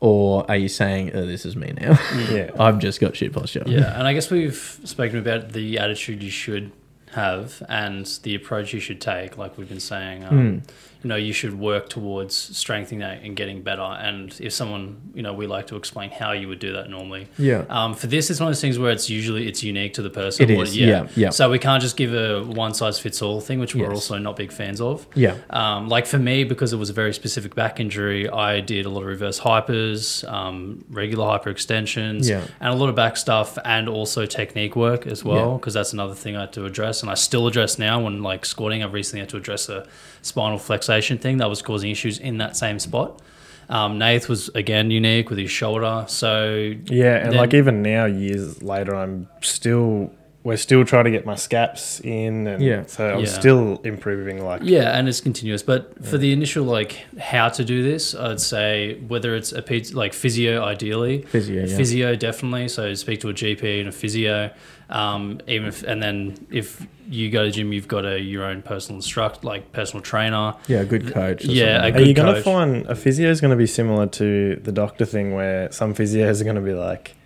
or 0.00 0.48
are 0.50 0.56
you 0.56 0.68
saying, 0.68 1.10
oh, 1.14 1.26
"This 1.26 1.46
is 1.46 1.56
me 1.56 1.72
now. 1.80 1.98
yeah. 2.30 2.50
I've 2.58 2.78
just 2.78 3.00
got 3.00 3.16
shit 3.16 3.32
posture." 3.32 3.62
Yeah, 3.66 3.98
and 3.98 4.06
I 4.06 4.12
guess 4.12 4.30
we've 4.30 4.80
spoken 4.84 5.18
about 5.18 5.52
the 5.52 5.78
attitude 5.78 6.22
you 6.22 6.30
should 6.30 6.72
have 7.12 7.62
and 7.68 8.06
the 8.22 8.34
approach 8.34 8.72
you 8.72 8.80
should 8.80 9.00
take. 9.00 9.38
Like 9.38 9.56
we've 9.56 9.68
been 9.68 9.80
saying, 9.80 10.24
um, 10.24 10.62
you 10.95 10.95
you 11.06 11.08
know 11.10 11.14
you 11.16 11.32
should 11.32 11.56
work 11.56 11.88
towards 11.88 12.34
strengthening 12.34 12.98
that 12.98 13.22
and 13.22 13.36
getting 13.36 13.62
better. 13.62 13.80
And 14.06 14.36
if 14.40 14.52
someone 14.52 15.00
you 15.14 15.22
know 15.22 15.32
we 15.32 15.46
like 15.46 15.68
to 15.68 15.76
explain 15.76 16.10
how 16.10 16.32
you 16.32 16.48
would 16.48 16.58
do 16.58 16.72
that 16.72 16.90
normally. 16.90 17.28
Yeah. 17.38 17.64
Um, 17.68 17.94
for 17.94 18.08
this, 18.08 18.28
it's 18.28 18.40
one 18.40 18.48
of 18.48 18.54
those 18.54 18.60
things 18.60 18.76
where 18.76 18.90
it's 18.90 19.08
usually 19.08 19.46
it's 19.46 19.62
unique 19.62 19.94
to 19.94 20.02
the 20.02 20.10
person. 20.10 20.50
It 20.50 20.56
What- 20.56 20.66
is, 20.66 20.76
yeah, 20.76 21.06
yeah. 21.14 21.30
So 21.30 21.48
we 21.48 21.60
can't 21.60 21.80
just 21.80 21.96
give 21.96 22.12
a 22.12 22.42
one 22.42 22.74
size 22.74 22.98
fits 22.98 23.22
all 23.22 23.40
thing, 23.40 23.60
which 23.60 23.76
we're 23.76 23.92
also 23.92 24.18
not 24.18 24.34
big 24.34 24.50
fans 24.50 24.80
of. 24.80 25.06
Yeah. 25.14 25.36
Um, 25.50 25.88
like 25.88 26.06
for 26.06 26.18
me, 26.18 26.42
because 26.42 26.72
it 26.72 26.76
was 26.84 26.90
a 26.90 26.92
very 27.02 27.14
specific 27.14 27.54
back 27.54 27.78
injury, 27.78 28.28
I 28.28 28.58
did 28.60 28.84
a 28.84 28.88
lot 28.90 29.02
of 29.02 29.06
reverse 29.06 29.38
hypers, 29.38 30.28
um, 30.28 30.84
regular 30.90 31.24
hyper 31.26 31.50
extensions, 31.50 32.28
Yeah. 32.28 32.42
and 32.60 32.70
a 32.74 32.76
lot 32.76 32.88
of 32.88 32.96
back 32.96 33.16
stuff, 33.16 33.56
and 33.64 33.88
also 33.88 34.26
technique 34.26 34.74
work 34.74 35.06
as 35.06 35.22
well, 35.24 35.50
Yeah. 35.52 35.56
because 35.58 35.74
that's 35.74 35.92
another 35.92 36.14
thing 36.14 36.36
I 36.36 36.40
had 36.40 36.52
to 36.54 36.64
address, 36.64 37.02
and 37.02 37.10
I 37.10 37.14
still 37.14 37.46
address 37.46 37.78
now 37.78 38.00
when 38.02 38.22
like 38.24 38.44
squatting. 38.44 38.82
I've 38.82 38.92
recently 38.92 39.20
had 39.20 39.28
to 39.30 39.36
address 39.36 39.68
a 39.68 39.86
spinal 40.26 40.58
flexation 40.58 41.18
thing 41.18 41.38
that 41.38 41.48
was 41.48 41.62
causing 41.62 41.90
issues 41.90 42.18
in 42.18 42.38
that 42.38 42.56
same 42.56 42.78
spot. 42.78 43.22
Um, 43.68 43.98
Nath 43.98 44.28
was 44.28 44.48
again 44.54 44.90
unique 44.90 45.28
with 45.30 45.38
his 45.38 45.50
shoulder, 45.50 46.04
so 46.08 46.74
Yeah, 46.86 47.16
and 47.16 47.32
then- 47.32 47.38
like 47.38 47.52
even 47.54 47.82
now, 47.82 48.04
years 48.04 48.62
later, 48.62 48.94
I'm 48.94 49.28
still 49.40 50.12
we're 50.46 50.56
still 50.56 50.84
trying 50.84 51.04
to 51.04 51.10
get 51.10 51.26
my 51.26 51.34
scaps 51.34 52.00
in, 52.04 52.46
and 52.46 52.62
Yeah. 52.62 52.84
so 52.86 53.14
I'm 53.14 53.20
Yeah. 53.20 53.26
still 53.26 53.80
improving. 53.82 54.44
Like 54.44 54.60
Yeah, 54.62 54.96
and 54.96 55.08
it's 55.08 55.20
continuous. 55.20 55.64
But 55.64 56.04
for 56.04 56.18
the 56.18 56.32
initial 56.32 56.62
like 56.64 56.92
how 57.18 57.48
to 57.48 57.64
do 57.64 57.82
this, 57.82 58.14
I'd 58.14 58.40
say 58.40 58.94
whether 59.08 59.34
it's 59.34 59.52
a 59.52 59.64
like 59.92 60.12
physio, 60.14 60.62
ideally, 60.62 61.22
Physio, 61.22 61.64
yeah. 61.64 61.76
physio 61.76 62.14
definitely. 62.14 62.68
So 62.68 62.94
speak 62.94 63.20
to 63.22 63.28
a 63.28 63.34
GP 63.34 63.80
and 63.80 63.88
a 63.88 63.92
physio. 63.92 64.50
Um, 64.88 65.40
even 65.48 65.66
if, 65.66 65.82
and 65.82 66.00
then 66.00 66.34
if 66.48 66.86
you 67.10 67.28
go 67.28 67.40
to 67.42 67.46
the 67.46 67.56
gym, 67.56 67.72
you've 67.72 67.88
got 67.88 68.04
a 68.04 68.20
your 68.20 68.44
own 68.44 68.62
personal 68.62 68.98
instruct, 68.98 69.42
like 69.42 69.72
personal 69.72 70.00
trainer. 70.00 70.54
Yeah, 70.68 70.82
a 70.82 70.84
good 70.84 71.12
coach. 71.12 71.44
Yeah, 71.44 71.78
a 71.84 71.90
Are 71.92 71.98
you 72.00 72.14
good 72.14 72.22
going 72.22 72.34
to 72.36 72.40
find 72.40 72.86
a 72.86 72.94
physio 72.94 73.30
is 73.30 73.40
going 73.40 73.50
to 73.50 73.56
be 73.56 73.66
similar 73.66 74.06
to 74.06 74.60
the 74.62 74.70
doctor 74.70 75.04
thing, 75.04 75.34
where 75.34 75.72
some 75.72 75.92
physios 75.92 76.40
are 76.40 76.44
going 76.44 76.54
to 76.54 76.62
be 76.62 76.72
like, 76.72 77.16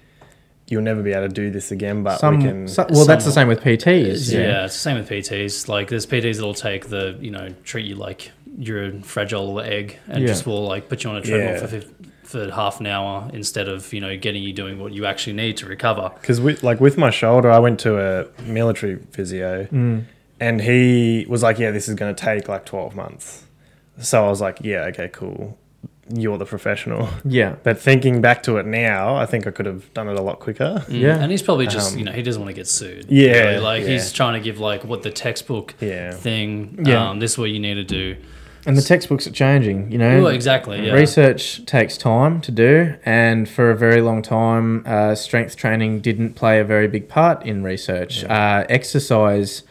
"You'll 0.70 0.82
never 0.82 1.02
be 1.02 1.12
able 1.12 1.28
to 1.28 1.34
do 1.34 1.50
this 1.50 1.70
again," 1.70 2.02
but 2.02 2.18
Some, 2.20 2.38
we 2.38 2.44
can. 2.44 2.66
so- 2.68 2.86
well, 2.90 3.04
that's 3.04 3.26
the 3.26 3.32
same 3.32 3.48
with 3.48 3.60
PTs. 3.62 4.32
Yeah. 4.32 4.64
it's 4.64 4.74
the 4.74 4.80
same 4.80 4.96
with 4.96 5.08
PTs. 5.10 5.68
Like 5.68 5.88
there's 5.88 6.06
PTs 6.06 6.36
that'll 6.36 6.54
take 6.54 6.88
the 6.88 7.16
you 7.20 7.30
know 7.30 7.48
treat 7.64 7.84
you 7.84 7.96
like 7.96 8.30
you're 8.58 8.84
a 8.84 9.00
fragile 9.02 9.60
egg 9.60 9.98
and 10.08 10.22
Yeah. 10.22 10.28
just 10.28 10.46
will 10.46 10.64
like 10.66 10.88
put 10.88 11.04
you 11.04 11.10
on 11.10 11.16
a 11.16 11.20
treadmill 11.22 11.52
Yeah. 11.54 11.60
for 11.60 11.66
fif- 11.68 11.90
for 12.24 12.50
half 12.52 12.78
an 12.80 12.86
hour 12.86 13.28
instead 13.32 13.68
of 13.68 13.92
you 13.92 14.00
know 14.00 14.16
getting 14.16 14.42
you 14.42 14.52
doing 14.52 14.78
what 14.78 14.92
you 14.92 15.04
actually 15.04 15.32
need 15.34 15.56
to 15.58 15.66
recover. 15.66 16.10
Because 16.20 16.40
with 16.40 16.62
like 16.62 16.80
with 16.80 16.96
my 16.96 17.10
shoulder, 17.10 17.50
I 17.50 17.58
went 17.58 17.80
to 17.80 17.98
a 17.98 18.26
military 18.42 18.96
physio, 19.10 19.64
Mm. 19.72 20.04
and 20.38 20.60
he 20.60 21.26
was 21.28 21.42
like, 21.42 21.58
"Yeah, 21.58 21.72
this 21.72 21.88
is 21.88 21.94
going 21.96 22.14
to 22.14 22.24
take 22.24 22.48
like 22.48 22.64
twelve 22.64 22.94
months." 22.94 23.44
So 23.98 24.24
I 24.24 24.28
was 24.30 24.40
like, 24.40 24.58
"Yeah, 24.62 24.84
okay, 24.90 25.08
cool. 25.12 25.58
You're 26.14 26.38
the 26.38 26.44
professional." 26.46 27.08
Yeah. 27.24 27.56
But 27.62 27.78
thinking 27.78 28.20
back 28.20 28.42
to 28.44 28.56
it 28.58 28.66
now, 28.66 29.16
I 29.16 29.26
think 29.26 29.46
I 29.46 29.50
could 29.50 29.66
have 29.66 29.92
done 29.94 30.08
it 30.08 30.16
a 30.18 30.22
lot 30.22 30.40
quicker. 30.40 30.84
Mm. 30.88 31.00
Yeah. 31.00 31.16
and 31.22 31.30
he's 31.30 31.42
probably 31.42 31.66
just 31.66 31.92
Um, 31.92 31.98
you 31.98 32.04
know 32.04 32.12
he 32.12 32.22
doesn't 32.22 32.40
want 32.42 32.50
to 32.54 32.58
get 32.60 32.66
sued. 32.68 33.06
Yeah, 33.08 33.32
really. 33.32 33.58
like 33.60 33.82
yeah. 33.82 33.88
he's 33.90 34.12
trying 34.12 34.34
to 34.34 34.40
give 34.40 34.58
like 34.60 34.84
what 34.84 35.02
the 35.02 35.10
textbook 35.10 35.74
Yeah. 35.80 36.12
thing. 36.12 36.78
Yeah. 36.84 37.10
um, 37.10 37.20
this 37.20 37.32
is 37.32 37.38
what 37.38 37.50
you 37.50 37.60
need 37.60 37.74
to 37.74 37.84
do. 37.84 38.16
And 38.66 38.76
the 38.76 38.82
textbooks 38.82 39.26
are 39.26 39.30
changing, 39.32 39.90
you 39.90 39.96
know. 39.96 40.22
Well, 40.22 40.32
exactly. 40.34 40.86
Yeah. 40.86 40.92
Research 40.92 41.64
takes 41.64 41.96
time 41.96 42.42
to 42.42 42.52
do, 42.52 42.94
and 43.06 43.48
for 43.48 43.70
a 43.70 43.74
very 43.76 44.02
long 44.02 44.20
time, 44.20 44.82
uh, 44.86 45.14
strength 45.14 45.56
training 45.56 46.00
didn't 46.00 46.34
play 46.34 46.60
a 46.60 46.64
very 46.64 46.86
big 46.86 47.08
part 47.08 47.42
in 47.46 47.62
research. 47.62 48.22
Uh, 48.24 48.66
exercise 48.68 49.62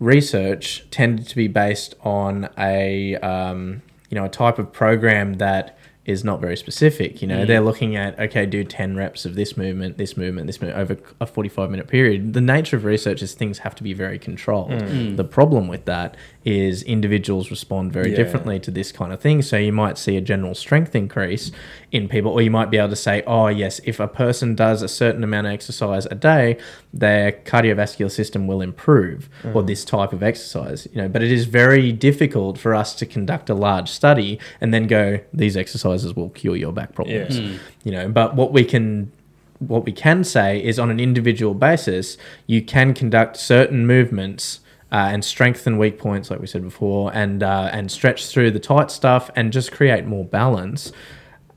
research 0.00 0.84
tended 0.90 1.28
to 1.28 1.36
be 1.36 1.46
based 1.46 1.94
on 2.02 2.48
a 2.58 3.16
um, 3.16 3.82
you 4.10 4.16
know 4.16 4.26
a 4.26 4.28
type 4.28 4.58
of 4.58 4.72
program 4.72 5.34
that 5.34 5.78
is 6.06 6.24
not 6.24 6.40
very 6.40 6.56
specific. 6.56 7.20
You 7.22 7.28
know, 7.28 7.44
mm. 7.44 7.46
they're 7.46 7.60
looking 7.60 7.94
at 7.94 8.18
okay, 8.18 8.46
do 8.46 8.64
ten 8.64 8.96
reps 8.96 9.24
of 9.24 9.34
this 9.34 9.56
movement, 9.56 9.96
this 9.98 10.16
movement, 10.16 10.46
this 10.46 10.60
movement 10.60 10.78
over 10.78 11.00
a 11.20 11.26
forty-five 11.26 11.70
minute 11.70 11.88
period. 11.88 12.32
The 12.32 12.40
nature 12.40 12.76
of 12.76 12.84
research 12.84 13.22
is 13.22 13.34
things 13.34 13.58
have 13.58 13.74
to 13.76 13.82
be 13.82 13.92
very 13.92 14.18
controlled. 14.18 14.70
Mm. 14.70 15.16
The 15.16 15.24
problem 15.24 15.68
with 15.68 15.84
that 15.86 16.16
is 16.44 16.82
individuals 16.84 17.50
respond 17.50 17.92
very 17.92 18.10
Yeah. 18.10 18.16
differently 18.16 18.58
to 18.60 18.70
this 18.70 18.92
kind 18.92 19.12
of 19.12 19.20
thing. 19.20 19.42
So 19.42 19.56
you 19.58 19.72
might 19.72 19.98
see 19.98 20.16
a 20.16 20.20
general 20.22 20.54
strength 20.54 20.94
increase 20.94 21.52
in 21.92 22.08
people, 22.08 22.32
or 22.32 22.40
you 22.40 22.50
might 22.50 22.70
be 22.70 22.78
able 22.78 22.88
to 22.88 22.96
say, 22.96 23.22
oh, 23.26 23.48
yes, 23.48 23.80
if 23.84 24.00
a 24.00 24.08
person 24.08 24.54
does 24.54 24.80
a 24.80 24.88
certain 24.88 25.22
amount 25.22 25.46
of 25.46 25.52
exercise 25.52 26.06
a 26.06 26.14
day, 26.14 26.56
their 26.94 27.32
cardiovascular 27.32 28.10
system 28.10 28.46
will 28.46 28.62
improve, 28.62 29.28
or 29.44 29.62
mm. 29.62 29.66
this 29.66 29.84
type 29.84 30.12
of 30.12 30.22
exercise. 30.22 30.88
You 30.94 31.02
know, 31.02 31.08
but 31.08 31.22
it 31.22 31.30
is 31.30 31.44
very 31.44 31.92
difficult 31.92 32.56
for 32.56 32.74
us 32.74 32.94
to 32.96 33.06
conduct 33.06 33.50
a 33.50 33.54
large 33.54 33.90
study 33.90 34.38
and 34.60 34.72
then 34.72 34.86
go, 34.86 35.20
these 35.34 35.56
exercises 35.56 36.16
will 36.16 36.30
cure 36.30 36.56
your 36.56 36.72
back 36.72 36.94
problems. 36.94 37.38
Yeah. 37.38 37.48
Hmm. 37.48 37.56
You 37.84 37.92
know, 37.92 38.08
but 38.08 38.34
what 38.34 38.52
we 38.52 38.64
can 38.64 39.12
what 39.58 39.84
we 39.84 39.92
can 39.92 40.24
say 40.24 40.62
is 40.62 40.78
on 40.78 40.90
an 40.90 40.98
individual 40.98 41.52
basis, 41.52 42.16
you 42.46 42.62
can 42.62 42.94
conduct 42.94 43.36
certain 43.36 43.86
movements 43.86 44.60
uh, 44.92 45.08
and 45.12 45.24
strengthen 45.24 45.78
weak 45.78 45.98
points, 45.98 46.30
like 46.30 46.40
we 46.40 46.46
said 46.46 46.62
before, 46.62 47.12
and 47.14 47.42
uh, 47.42 47.70
and 47.72 47.90
stretch 47.90 48.26
through 48.26 48.50
the 48.50 48.60
tight 48.60 48.90
stuff 48.90 49.30
and 49.36 49.52
just 49.52 49.70
create 49.72 50.04
more 50.06 50.24
balance. 50.24 50.92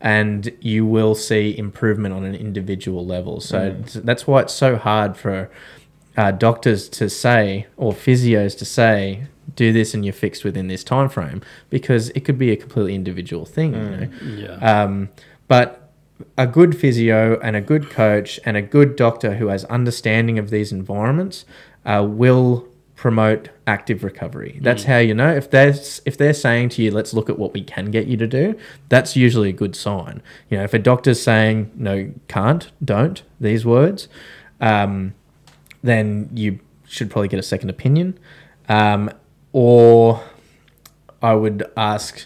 And 0.01 0.51
you 0.59 0.85
will 0.85 1.15
see 1.15 1.57
improvement 1.57 2.13
on 2.13 2.25
an 2.25 2.35
individual 2.35 3.05
level. 3.05 3.39
So 3.39 3.67
it's- 3.67 3.93
that's 3.93 4.27
why 4.27 4.41
it's 4.41 4.53
so 4.53 4.75
hard 4.75 5.15
for 5.15 5.49
uh, 6.17 6.31
doctors 6.31 6.89
to 6.89 7.09
say 7.09 7.67
or 7.77 7.93
physios 7.93 8.57
to 8.57 8.65
say, 8.65 9.23
do 9.55 9.71
this 9.73 9.93
and 9.93 10.03
you're 10.05 10.13
fixed 10.13 10.43
within 10.43 10.67
this 10.67 10.83
time 10.83 11.07
frame, 11.09 11.41
because 11.69 12.09
it 12.09 12.21
could 12.25 12.37
be 12.37 12.51
a 12.51 12.55
completely 12.57 12.95
individual 12.95 13.45
thing. 13.45 13.73
You 13.73 13.79
know? 13.79 14.09
Yeah. 14.59 14.83
Um, 14.83 15.09
but 15.47 15.89
a 16.37 16.45
good 16.47 16.77
physio 16.77 17.39
and 17.39 17.55
a 17.55 17.61
good 17.61 17.89
coach 17.89 18.39
and 18.45 18.55
a 18.57 18.61
good 18.61 18.95
doctor 18.95 19.35
who 19.35 19.47
has 19.47 19.63
understanding 19.65 20.37
of 20.37 20.49
these 20.49 20.71
environments 20.71 21.45
uh, 21.85 22.05
will 22.07 22.67
promote 23.03 23.49
active 23.67 24.01
recovery. 24.01 24.59
That's 24.61 24.85
how 24.85 24.99
you 24.99 25.13
know 25.13 25.27
if 25.35 25.51
they're 25.51 25.75
if 26.05 26.15
they're 26.15 26.33
saying 26.33 26.69
to 26.69 26.81
you, 26.81 26.89
"Let's 26.89 27.13
look 27.13 27.29
at 27.29 27.37
what 27.37 27.53
we 27.53 27.61
can 27.61 27.91
get 27.91 28.07
you 28.07 28.15
to 28.15 28.25
do." 28.25 28.55
That's 28.87 29.17
usually 29.17 29.49
a 29.49 29.51
good 29.51 29.75
sign. 29.75 30.21
You 30.49 30.57
know, 30.57 30.63
if 30.63 30.73
a 30.73 30.79
doctor's 30.79 31.21
saying, 31.21 31.69
"No, 31.75 32.13
can't, 32.29 32.71
don't," 32.81 33.21
these 33.41 33.65
words, 33.65 34.07
um, 34.61 35.15
then 35.81 36.29
you 36.33 36.59
should 36.87 37.09
probably 37.09 37.27
get 37.27 37.39
a 37.39 37.43
second 37.43 37.69
opinion, 37.69 38.17
um, 38.69 39.11
or 39.51 40.23
I 41.21 41.33
would 41.33 41.69
ask 41.75 42.25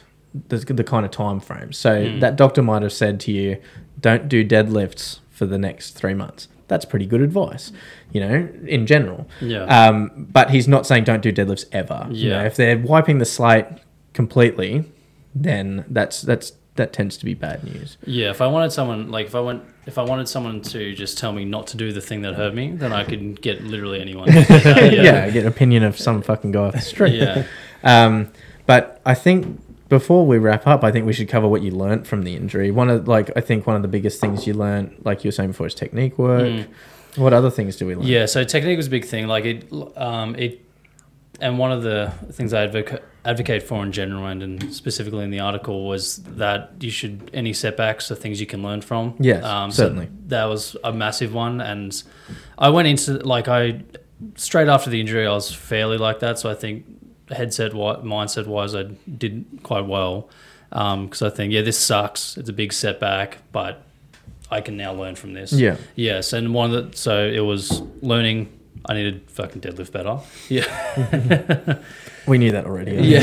the, 0.49 0.57
the 0.57 0.83
kind 0.83 1.07
of 1.07 1.11
time 1.11 1.39
frame. 1.39 1.73
So 1.73 2.19
that 2.19 2.35
doctor 2.35 2.61
might 2.61 2.83
have 2.83 2.93
said 2.93 3.19
to 3.21 3.31
you, 3.31 3.57
"Don't 3.99 4.29
do 4.29 4.45
deadlifts 4.45 5.21
for 5.31 5.47
the 5.47 5.57
next 5.57 5.93
three 5.93 6.13
months." 6.13 6.49
That's 6.67 6.85
pretty 6.85 7.05
good 7.05 7.21
advice, 7.21 7.71
you 8.11 8.19
know, 8.19 8.49
in 8.65 8.85
general. 8.87 9.27
Yeah. 9.41 9.63
Um, 9.63 10.27
but 10.31 10.49
he's 10.51 10.67
not 10.67 10.85
saying 10.85 11.05
don't 11.05 11.21
do 11.21 11.31
deadlifts 11.31 11.65
ever. 11.71 12.07
You 12.11 12.29
know, 12.31 12.41
Yeah. 12.41 12.45
if 12.47 12.55
they're 12.57 12.77
wiping 12.77 13.19
the 13.19 13.25
slate 13.25 13.65
completely, 14.13 14.85
then 15.35 15.85
that's 15.89 16.21
that's 16.21 16.53
that 16.75 16.93
tends 16.93 17.17
to 17.17 17.25
be 17.25 17.33
bad 17.33 17.63
news. 17.63 17.97
Yeah, 18.05 18.29
if 18.29 18.39
I 18.41 18.47
wanted 18.47 18.71
someone 18.71 19.09
like 19.09 19.25
if 19.27 19.35
I 19.35 19.39
went 19.39 19.63
if 19.85 19.97
I 19.97 20.03
wanted 20.03 20.27
someone 20.27 20.61
to 20.63 20.93
just 20.93 21.17
tell 21.17 21.31
me 21.31 21.45
not 21.45 21.67
to 21.67 21.77
do 21.77 21.91
the 21.91 22.01
thing 22.01 22.21
that 22.23 22.35
hurt 22.35 22.53
me, 22.53 22.71
then 22.71 22.91
I 22.93 23.03
could 23.03 23.41
get 23.41 23.63
literally 23.63 24.01
anyone. 24.01 24.29
Uh, 24.37 24.89
yeah. 24.91 25.29
get 25.29 25.43
an 25.43 25.47
opinion 25.47 25.83
of 25.83 25.97
some 25.97 26.21
fucking 26.21 26.51
guy 26.51 26.65
off 26.67 26.73
the 26.73 26.81
street. 26.81 27.15
Yeah. 27.15 27.43
Um, 27.83 28.29
but 28.65 28.99
I 29.05 29.13
think 29.13 29.61
before 29.89 30.25
we 30.25 30.37
wrap 30.37 30.67
up, 30.67 30.83
I 30.83 30.91
think 30.91 31.05
we 31.05 31.13
should 31.13 31.29
cover 31.29 31.47
what 31.47 31.61
you 31.61 31.71
learnt 31.71 32.07
from 32.07 32.23
the 32.23 32.35
injury. 32.35 32.71
One 32.71 32.89
of 32.89 33.07
like 33.07 33.31
I 33.35 33.41
think 33.41 33.67
one 33.67 33.75
of 33.75 33.81
the 33.81 33.87
biggest 33.87 34.19
things 34.19 34.45
you 34.47 34.53
learnt, 34.53 35.05
like 35.05 35.23
you 35.23 35.29
were 35.29 35.33
saying 35.33 35.51
before, 35.51 35.67
is 35.67 35.75
technique 35.75 36.17
work. 36.17 36.67
What 37.15 37.33
other 37.33 37.49
things 37.49 37.75
do 37.75 37.87
we 37.87 37.95
learn? 37.95 38.05
Mm. 38.05 38.09
Yeah, 38.09 38.25
so 38.25 38.43
technique 38.43 38.77
was 38.77 38.87
a 38.87 38.91
big 38.91 39.05
thing. 39.05 39.27
Like 39.27 39.45
it, 39.45 39.73
um, 39.95 40.35
it, 40.35 40.63
and 41.41 41.57
one 41.57 41.71
of 41.71 41.81
the 41.81 42.13
things 42.31 42.53
I 42.53 42.63
advocate 42.63 43.03
advocate 43.25 43.61
for 43.61 43.83
in 43.83 43.91
general 43.91 44.25
and, 44.27 44.41
and 44.41 44.73
specifically 44.73 45.23
in 45.25 45.31
the 45.31 45.41
article 45.41 45.85
was 45.85 46.17
that 46.23 46.71
you 46.79 46.89
should 46.89 47.29
any 47.33 47.51
setbacks 47.51 48.09
are 48.09 48.15
things 48.15 48.39
you 48.39 48.47
can 48.47 48.63
learn 48.63 48.81
from. 48.81 49.15
Yes, 49.19 49.43
so 49.43 49.83
certainly. 49.83 50.09
that 50.27 50.45
was 50.45 50.77
a 50.83 50.93
massive 50.93 51.33
one, 51.33 51.59
and 51.59 52.03
I 52.57 52.69
went 52.69 52.87
into 52.87 53.13
like 53.19 53.47
I 53.47 53.81
straight 54.35 54.67
after 54.67 54.89
the 54.89 54.99
injury, 54.99 55.27
I 55.27 55.31
was 55.31 55.53
fairly 55.53 55.97
like 55.97 56.19
that. 56.19 56.39
So 56.39 56.49
I 56.49 56.55
think 56.55 56.85
headset 57.29 57.71
wi- 57.71 58.01
mindset 58.01 58.47
wise, 58.47 58.75
I 58.75 58.83
did 58.83 59.45
quite 59.63 59.85
well 59.85 60.29
because 60.69 61.21
I 61.21 61.29
think 61.29 61.53
yeah, 61.53 61.61
this 61.61 61.77
sucks. 61.77 62.37
It's 62.37 62.49
a 62.49 62.53
big 62.53 62.73
setback, 62.73 63.39
but 63.51 63.83
I 64.51 64.61
can 64.61 64.77
now 64.77 64.93
learn 64.93 65.15
from 65.15 65.33
this. 65.33 65.53
Yeah. 65.53 65.77
Yes, 65.95 66.33
and 66.33 66.53
one 66.53 66.73
of 66.73 66.91
the 66.91 66.97
so 66.97 67.25
it 67.25 67.41
was 67.41 67.81
learning. 68.01 68.53
I 68.89 68.93
needed 68.93 69.29
fucking 69.29 69.61
deadlift 69.61 69.91
better. 69.91 70.19
Yeah. 70.47 71.79
We 72.27 72.37
knew 72.37 72.51
that 72.51 72.65
already. 72.65 72.95
Yeah. 73.07 73.21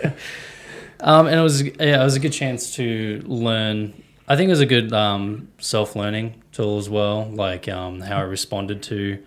um, 1.00 1.26
and 1.26 1.34
it 1.34 1.42
was 1.42 1.62
yeah, 1.64 2.00
it 2.00 2.04
was 2.04 2.14
a 2.14 2.20
good 2.20 2.32
chance 2.32 2.76
to 2.76 3.20
learn. 3.26 4.00
I 4.28 4.36
think 4.36 4.46
it 4.46 4.50
was 4.50 4.60
a 4.60 4.66
good 4.66 4.92
um, 4.92 5.48
self 5.58 5.96
learning 5.96 6.40
tool 6.52 6.78
as 6.78 6.88
well, 6.88 7.28
like 7.28 7.68
um, 7.68 8.00
how 8.00 8.18
I 8.18 8.22
responded 8.22 8.82
to 8.84 9.18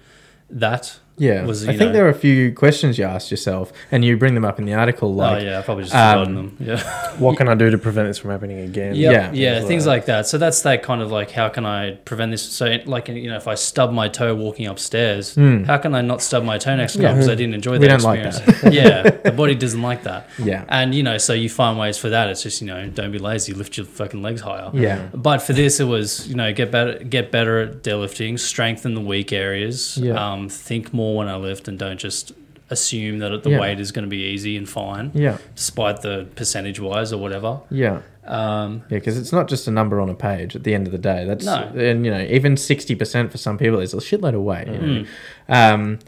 that. 0.49 0.97
Yeah, 1.21 1.45
was, 1.45 1.67
I 1.67 1.71
you 1.73 1.77
think 1.77 1.89
know- 1.89 1.93
there 1.97 2.05
are 2.07 2.09
a 2.09 2.13
few 2.27 2.51
questions 2.53 2.97
you 2.97 3.05
asked 3.05 3.29
yourself, 3.31 3.71
and 3.91 4.03
you 4.03 4.17
bring 4.17 4.33
them 4.35 4.45
up 4.45 4.57
in 4.59 4.65
the 4.65 4.73
article. 4.73 5.13
Like, 5.13 5.41
oh 5.41 5.45
yeah, 5.45 5.59
I 5.59 5.61
probably 5.61 5.83
just 5.83 5.95
um, 5.95 6.35
them. 6.35 6.57
Yeah. 6.59 6.97
What 7.21 7.37
can 7.37 7.47
I 7.47 7.55
do 7.55 7.69
to 7.69 7.77
prevent 7.77 8.07
this 8.07 8.17
from 8.17 8.31
happening 8.31 8.59
again? 8.61 8.95
Yeah, 8.95 9.11
Yeah. 9.11 9.31
yeah, 9.33 9.59
things 9.67 9.85
like 9.85 10.05
that. 10.05 10.25
So 10.27 10.37
that's 10.37 10.61
that 10.63 10.81
kind 10.81 11.01
of 11.01 11.11
like, 11.11 11.29
how 11.31 11.49
can 11.49 11.65
I 11.65 11.91
prevent 12.05 12.31
this? 12.31 12.41
So, 12.41 12.77
like, 12.85 13.07
you 13.09 13.29
know, 13.29 13.37
if 13.37 13.47
I 13.47 13.55
stub 13.55 13.91
my 13.91 14.07
toe 14.07 14.33
walking 14.33 14.65
upstairs, 14.65 15.35
how 15.35 15.77
can 15.77 15.93
I 15.93 16.01
not 16.01 16.21
stub 16.23 16.43
my 16.43 16.57
toe 16.57 16.75
next 16.75 16.93
time 16.93 17.01
Hmm. 17.01 17.05
Yeah. 17.05 17.13
because 17.13 17.29
I 17.29 17.35
didn't 17.35 17.53
enjoy 17.55 17.73
We 17.73 17.77
that 17.79 17.99
don't 17.99 18.03
like 18.03 18.25
experience? 18.25 18.75
yeah, 18.81 19.01
the 19.27 19.31
body 19.31 19.53
doesn't 19.55 19.81
like 19.81 20.03
that. 20.03 20.27
Yeah. 20.39 20.65
and 20.69 20.95
you 20.95 21.03
know, 21.03 21.17
so 21.19 21.33
you 21.33 21.49
find 21.49 21.77
ways 21.77 21.97
for 21.97 22.09
that. 22.09 22.29
It's 22.29 22.41
just 22.43 22.61
you 22.61 22.67
know, 22.67 22.87
don't 22.87 23.11
be 23.11 23.19
lazy, 23.19 23.53
lift 23.53 23.77
your 23.77 23.85
fucking 23.85 24.21
legs 24.23 24.41
higher. 24.41 24.71
Yeah. 24.73 25.09
But 25.13 25.39
for 25.43 25.53
this, 25.53 25.79
it 25.79 25.85
was 25.85 26.27
you 26.27 26.35
know, 26.35 26.51
get 26.53 26.71
better, 26.71 26.97
get 27.03 27.31
better 27.31 27.59
at 27.59 27.83
deadlifting, 27.83 28.39
strengthen 28.39 28.95
the 28.95 29.01
weak 29.01 29.31
areas. 29.33 29.97
Yeah. 29.97 30.13
Um, 30.31 30.49
think 30.49 30.93
more 30.93 31.10
when 31.15 31.27
I 31.27 31.35
lift, 31.35 31.67
and 31.67 31.77
don't 31.79 31.99
just 31.99 32.31
assume 32.69 33.19
that 33.19 33.43
the 33.43 33.49
Yeah. 33.49 33.59
weight 33.59 33.79
is 33.81 33.91
going 33.91 34.05
to 34.05 34.09
be 34.09 34.23
easy 34.23 34.55
and 34.55 34.67
fine, 34.67 35.11
yeah, 35.13 35.37
despite 35.55 36.01
the 36.01 36.27
percentage 36.35 36.79
wise 36.79 37.11
or 37.13 37.17
whatever. 37.17 37.59
yeah. 37.69 37.99
Um, 38.25 38.83
Yeah, 38.89 38.99
because 38.99 39.17
it's 39.17 39.33
not 39.33 39.47
just 39.49 39.67
a 39.67 39.71
number 39.71 39.99
on 39.99 40.07
a 40.07 40.13
page. 40.13 40.55
At 40.55 40.63
the 40.63 40.75
end 40.75 40.85
of 40.85 40.91
the 40.91 40.99
day, 40.99 41.25
that's 41.25 41.43
No. 41.45 41.69
and 41.75 42.05
you 42.05 42.11
know 42.11 42.21
even 42.29 42.55
sixty 42.55 42.93
percent 42.95 43.31
for 43.31 43.37
some 43.39 43.57
people 43.57 43.79
is 43.79 43.93
a 43.93 43.97
shitload 43.97 44.35
of 44.35 44.41
weight. 44.43 44.67
you 44.67 44.73
Mm. 44.73 45.05
know. 45.49 45.55
Um, 45.55 45.99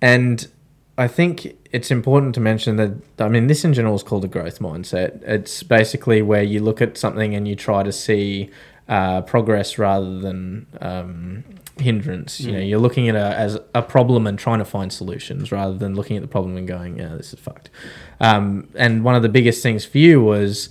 and 0.00 0.46
I 0.96 1.08
think 1.08 1.56
it's 1.72 1.90
important 1.90 2.34
to 2.36 2.40
mention 2.40 2.76
that 2.76 2.92
I 3.18 3.28
mean 3.28 3.48
this 3.48 3.64
in 3.64 3.74
general 3.74 3.96
is 3.96 4.02
called 4.04 4.24
a 4.24 4.28
growth 4.28 4.60
mindset. 4.60 5.20
It's 5.26 5.62
basically 5.62 6.22
where 6.22 6.42
you 6.42 6.60
look 6.60 6.80
at 6.80 6.96
something 6.96 7.34
and 7.34 7.46
you 7.48 7.56
try 7.56 7.82
to 7.82 7.92
see 7.92 8.50
uh, 8.88 9.20
progress 9.22 9.78
rather 9.78 10.18
than 10.20 10.66
um, 10.80 11.44
hindrance. 11.80 12.40
You 12.40 12.52
know, 12.52 12.58
mm. 12.58 12.68
you're 12.68 12.78
looking 12.78 13.08
at 13.08 13.14
it 13.14 13.20
as 13.20 13.58
a 13.74 13.82
problem 13.82 14.26
and 14.26 14.38
trying 14.38 14.58
to 14.58 14.64
find 14.64 14.92
solutions 14.92 15.52
rather 15.52 15.76
than 15.76 15.94
looking 15.94 16.16
at 16.16 16.22
the 16.22 16.28
problem 16.28 16.56
and 16.56 16.66
going, 16.66 16.98
"Yeah, 16.98 17.14
this 17.16 17.32
is 17.32 17.40
fucked." 17.40 17.70
Um, 18.20 18.68
and 18.74 19.04
one 19.04 19.14
of 19.14 19.22
the 19.22 19.28
biggest 19.28 19.62
things 19.62 19.84
for 19.84 19.98
you 19.98 20.20
was 20.20 20.68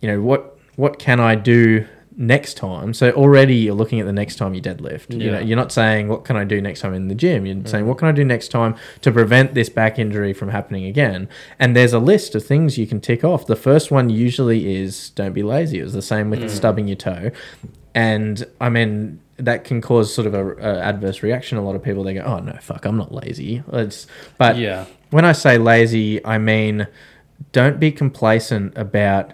you 0.00 0.08
know 0.08 0.20
what 0.20 0.58
what 0.76 0.98
can 0.98 1.20
I 1.20 1.34
do 1.34 1.86
next 2.16 2.54
time? 2.54 2.92
So 2.92 3.10
already 3.12 3.54
you're 3.54 3.74
looking 3.74 4.00
at 4.00 4.06
the 4.06 4.12
next 4.12 4.36
time 4.36 4.52
you 4.52 4.60
deadlift. 4.60 5.12
You 5.18 5.30
know, 5.30 5.38
you're 5.38 5.56
not 5.56 5.70
saying 5.70 6.08
what 6.08 6.24
can 6.24 6.36
I 6.36 6.44
do 6.44 6.60
next 6.60 6.80
time 6.80 6.92
in 6.92 7.08
the 7.08 7.14
gym. 7.14 7.46
You're 7.46 7.64
saying 7.66 7.84
mm. 7.84 7.88
what 7.88 7.98
can 7.98 8.08
I 8.08 8.12
do 8.12 8.24
next 8.24 8.48
time 8.48 8.74
to 9.02 9.12
prevent 9.12 9.54
this 9.54 9.68
back 9.68 9.98
injury 9.98 10.32
from 10.32 10.48
happening 10.48 10.84
again. 10.84 11.28
And 11.58 11.76
there's 11.76 11.92
a 11.92 11.98
list 12.00 12.34
of 12.34 12.44
things 12.44 12.76
you 12.76 12.86
can 12.86 13.00
tick 13.00 13.24
off. 13.24 13.46
The 13.46 13.56
first 13.56 13.90
one 13.90 14.10
usually 14.10 14.76
is 14.76 15.10
don't 15.10 15.32
be 15.32 15.44
lazy. 15.44 15.78
It 15.78 15.84
was 15.84 15.92
the 15.92 16.02
same 16.02 16.30
with 16.30 16.40
the 16.40 16.48
stubbing 16.48 16.88
your 16.88 16.96
toe, 16.96 17.30
and 17.94 18.44
I 18.60 18.68
mean 18.68 19.20
that 19.36 19.64
can 19.64 19.80
cause 19.80 20.12
sort 20.12 20.26
of 20.26 20.34
a, 20.34 20.54
a 20.56 20.80
adverse 20.80 21.22
reaction. 21.22 21.58
A 21.58 21.62
lot 21.62 21.76
of 21.76 21.82
people 21.82 22.02
they 22.02 22.14
go, 22.14 22.22
oh 22.22 22.38
no, 22.40 22.56
fuck, 22.60 22.84
I'm 22.84 22.96
not 22.96 23.12
lazy. 23.12 23.62
It's 23.72 24.06
but 24.36 24.56
yeah. 24.56 24.86
when 25.10 25.24
I 25.24 25.32
say 25.32 25.58
lazy, 25.58 26.24
I 26.24 26.38
mean 26.38 26.86
don't 27.52 27.78
be 27.78 27.92
complacent 27.92 28.76
about 28.76 29.32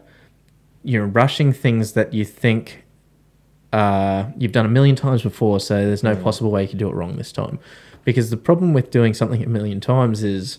you 0.83 0.99
know 0.99 1.07
rushing 1.07 1.53
things 1.53 1.93
that 1.93 2.13
you 2.13 2.25
think 2.25 2.85
uh, 3.73 4.31
you've 4.39 4.53
done 4.53 4.67
a 4.67 4.69
million 4.69 4.95
times 4.95 5.23
before. 5.23 5.59
So 5.59 5.85
there's 5.85 6.03
no 6.05 6.15
possible 6.15 6.51
way 6.51 6.63
you 6.63 6.69
can 6.69 6.79
do 6.79 6.89
it 6.89 6.95
wrong 6.95 7.17
this 7.17 7.33
time. 7.33 7.59
Because 8.05 8.31
the 8.31 8.37
problem 8.37 8.73
with 8.73 8.91
doing 8.91 9.15
something 9.15 9.43
a 9.43 9.49
million 9.49 9.81
times 9.81 10.23
is 10.23 10.59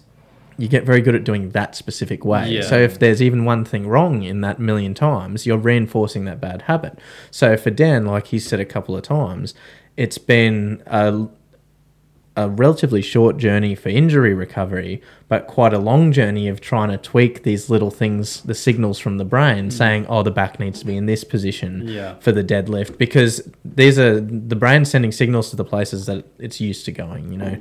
you 0.58 0.68
get 0.68 0.84
very 0.86 1.02
good 1.02 1.16
at 1.16 1.24
doing 1.24 1.50
that 1.52 1.76
specific 1.76 2.24
way. 2.24 2.50
Yeah. 2.50 2.62
So 2.62 2.78
if 2.78 3.00
there's 3.00 3.22
even 3.22 3.46
one 3.46 3.66
thing 3.66 3.88
wrong 3.88 4.24
in 4.24 4.42
that 4.42 4.60
million 4.60 4.94
times, 4.94 5.46
you're 5.46 5.58
reinforcing 5.58 6.26
that 6.26 6.40
bad 6.40 6.64
habit. 6.64 7.00
So 7.32 7.58
for 7.58 7.72
Dan, 7.72 8.06
like 8.06 8.28
he 8.28 8.40
said 8.40 8.60
a 8.60 8.66
couple 8.66 8.96
of 8.96 9.04
times, 9.04 9.54
it's 9.98 10.18
been 10.18 10.82
a 10.88 11.28
a 12.38 12.50
relatively 12.50 13.02
short 13.02 13.38
journey 13.38 13.76
for 13.76 13.90
injury 13.90 14.34
recovery, 14.34 15.02
but 15.30 15.48
quite 15.48 15.74
a 15.74 15.80
long 15.80 16.12
journey 16.12 16.50
of 16.50 16.60
trying 16.60 16.90
to 16.90 16.98
tweak 16.98 17.44
these 17.44 17.70
little 17.70 17.92
things, 17.92 18.42
the 18.42 18.54
signals 18.54 19.00
from 19.00 19.18
the 19.18 19.24
brain 19.24 19.70
mm. 19.70 19.72
saying, 19.72 20.06
oh, 20.08 20.22
the 20.22 20.32
back 20.32 20.60
needs 20.60 20.80
to 20.80 20.86
be 20.86 20.98
in 20.98 21.06
this 21.06 21.24
position 21.24 21.88
Yeah. 21.88 22.16
for 22.20 22.34
the 22.34 22.44
deadlift, 22.44 22.98
because 22.98 23.48
these 23.64 23.98
are 23.98 24.20
the 24.20 24.56
brain 24.56 24.84
sending 24.84 25.14
signals 25.14 25.50
to 25.52 25.56
the 25.56 25.64
places 25.64 26.08
that 26.08 26.26
it's 26.38 26.60
used 26.60 26.84
to 26.86 26.92
going, 26.92 27.32
you 27.32 27.38
know. 27.38 27.58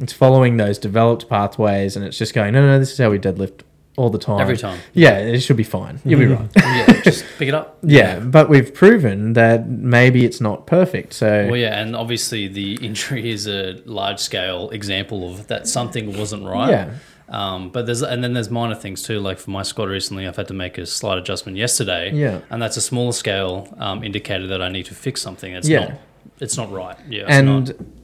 It's 0.00 0.12
following 0.12 0.56
those 0.56 0.78
developed 0.78 1.28
pathways 1.28 1.96
and 1.96 2.04
it's 2.04 2.16
just 2.18 2.34
going, 2.34 2.52
no, 2.54 2.60
no, 2.62 2.68
no, 2.68 2.78
this 2.78 2.92
is 2.92 2.98
how 2.98 3.10
we 3.10 3.18
deadlift 3.18 3.60
all 3.96 4.08
the 4.08 4.18
time. 4.18 4.40
Every 4.40 4.56
time. 4.56 4.78
Yeah, 4.94 5.18
it 5.18 5.40
should 5.40 5.56
be 5.58 5.62
fine. 5.64 6.00
You'll 6.04 6.20
be 6.20 6.26
right. 6.26 6.48
yeah, 6.56 7.00
just 7.02 7.24
pick 7.38 7.48
it 7.48 7.54
up. 7.54 7.78
Yeah, 7.82 8.18
but 8.20 8.48
we've 8.48 8.72
proven 8.72 9.34
that 9.34 9.68
maybe 9.68 10.24
it's 10.24 10.40
not 10.40 10.66
perfect. 10.66 11.12
So, 11.12 11.46
Well, 11.50 11.56
yeah, 11.56 11.78
and 11.80 11.94
obviously 11.94 12.48
the 12.48 12.74
injury 12.84 13.30
is 13.30 13.46
a 13.46 13.82
large 13.84 14.18
scale 14.20 14.70
example 14.70 15.30
of 15.30 15.48
that 15.48 15.66
something 15.66 16.16
wasn't 16.16 16.44
right. 16.46 16.70
Yeah. 16.70 16.94
Um, 17.28 17.70
but 17.70 17.86
there's 17.86 18.02
and 18.02 18.24
then 18.24 18.32
there's 18.32 18.50
minor 18.50 18.74
things 18.74 19.02
too. 19.02 19.20
Like 19.20 19.38
for 19.38 19.50
my 19.50 19.62
squat 19.62 19.88
recently, 19.88 20.26
I've 20.26 20.36
had 20.36 20.48
to 20.48 20.54
make 20.54 20.78
a 20.78 20.86
slight 20.86 21.18
adjustment 21.18 21.58
yesterday. 21.58 22.10
Yeah. 22.12 22.40
and 22.50 22.60
that's 22.60 22.76
a 22.76 22.80
smaller 22.80 23.12
scale 23.12 23.72
um, 23.78 24.02
indicator 24.02 24.46
that 24.48 24.60
I 24.62 24.68
need 24.68 24.86
to 24.86 24.94
fix 24.94 25.20
something. 25.22 25.52
It's 25.52 25.68
Yeah. 25.68 25.80
not. 25.80 25.92
It's 26.40 26.56
not 26.56 26.72
right. 26.72 26.96
Yeah. 27.08 27.24
And. 27.28 27.96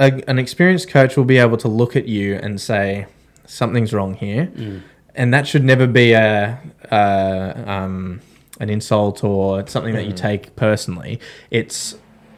A, 0.00 0.08
an 0.28 0.38
experienced 0.38 0.88
coach 0.88 1.16
will 1.16 1.24
be 1.36 1.38
able 1.38 1.56
to 1.58 1.68
look 1.68 1.94
at 1.94 2.06
you 2.06 2.34
and 2.44 2.60
say 2.60 3.06
something's 3.46 3.92
wrong 3.92 4.14
here 4.14 4.44
Mm. 4.56 4.80
and 5.14 5.34
that 5.34 5.46
should 5.46 5.64
never 5.72 5.86
be 5.86 6.12
a, 6.12 6.58
a 6.90 7.64
um, 7.74 8.20
an 8.60 8.68
insult 8.70 9.22
or 9.24 9.66
something 9.66 9.94
that 9.94 10.04
you 10.06 10.12
Mm. 10.12 10.16
take 10.28 10.42
personally 10.56 11.18
it's 11.50 11.96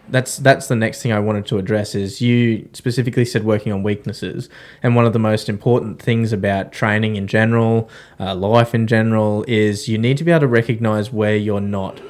that's 0.08 0.36
that's 0.38 0.66
the 0.66 0.76
next 0.84 1.00
thing 1.02 1.12
I 1.12 1.20
wanted 1.28 1.46
to 1.46 1.58
address 1.58 1.94
is 1.94 2.20
you 2.20 2.68
specifically 2.72 3.24
said 3.24 3.44
working 3.44 3.72
on 3.72 3.82
weaknesses 3.82 4.48
and 4.82 4.96
one 4.96 5.06
of 5.06 5.12
the 5.12 5.18
most 5.30 5.48
important 5.48 6.02
things 6.02 6.32
about 6.32 6.72
training 6.72 7.16
in 7.16 7.26
general 7.38 7.88
uh, 8.20 8.34
life 8.34 8.74
in 8.74 8.86
general 8.86 9.44
is 9.48 9.88
you 9.88 9.98
need 9.98 10.16
to 10.18 10.24
be 10.24 10.30
able 10.32 10.40
to 10.40 10.46
recognize 10.62 11.12
where 11.12 11.36
you're 11.36 11.60
not 11.78 12.00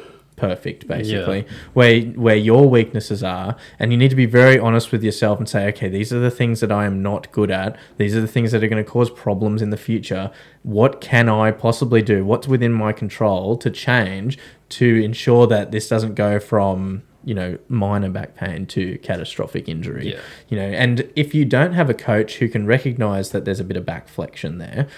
perfect 0.47 0.87
basically 0.89 1.47
where 1.73 2.01
where 2.27 2.37
your 2.51 2.69
weaknesses 2.69 3.23
are 3.23 3.57
and 3.79 3.93
you 3.93 3.99
need 3.99 4.11
to 4.11 4.17
be 4.17 4.27
very 4.27 4.59
honest 4.59 4.91
with 4.91 5.03
yourself 5.03 5.39
and 5.39 5.49
say 5.49 5.69
okay 5.69 5.89
these 5.89 6.13
are 6.13 6.19
the 6.19 6.31
things 6.31 6.61
that 6.61 6.73
I 6.73 6.87
am 6.87 7.03
not 7.03 7.31
good 7.33 7.51
at. 7.51 7.77
These 7.99 8.17
are 8.17 8.21
the 8.21 8.27
things 8.27 8.53
that 8.53 8.65
are 8.65 8.69
going 8.69 8.83
to 8.83 8.91
cause 8.91 9.11
problems 9.11 9.63
in 9.63 9.71
the 9.71 9.77
future. 9.77 10.31
What 10.63 11.01
can 11.01 11.29
I 11.29 11.51
possibly 11.53 12.03
do? 12.03 12.25
What's 12.25 12.49
within 12.49 12.73
my 12.73 12.93
control 12.93 13.57
to 13.59 13.71
change 13.71 14.39
to 14.71 15.05
ensure 15.05 15.47
that 15.47 15.71
this 15.71 15.89
doesn't 15.89 16.15
go 16.15 16.41
from 16.41 17.03
you 17.25 17.35
know 17.35 17.59
minor 17.69 18.09
back 18.09 18.35
pain 18.35 18.67
to 18.67 18.99
catastrophic 18.99 19.69
injury? 19.69 20.13
Yeah. 20.13 20.21
you 20.49 20.57
know 20.57 20.67
and 20.67 21.11
if 21.15 21.35
you 21.35 21.45
don't 21.45 21.75
have 21.75 21.91
a 21.91 21.95
coach 21.95 22.39
who 22.39 22.49
can 22.49 22.67
recognize 22.67 23.31
that 23.31 23.45
there's 23.45 23.61
a 23.61 23.65
bit 23.65 23.77
of 23.77 23.85
back 23.85 24.09
flexion 24.09 24.59
there 24.59 24.89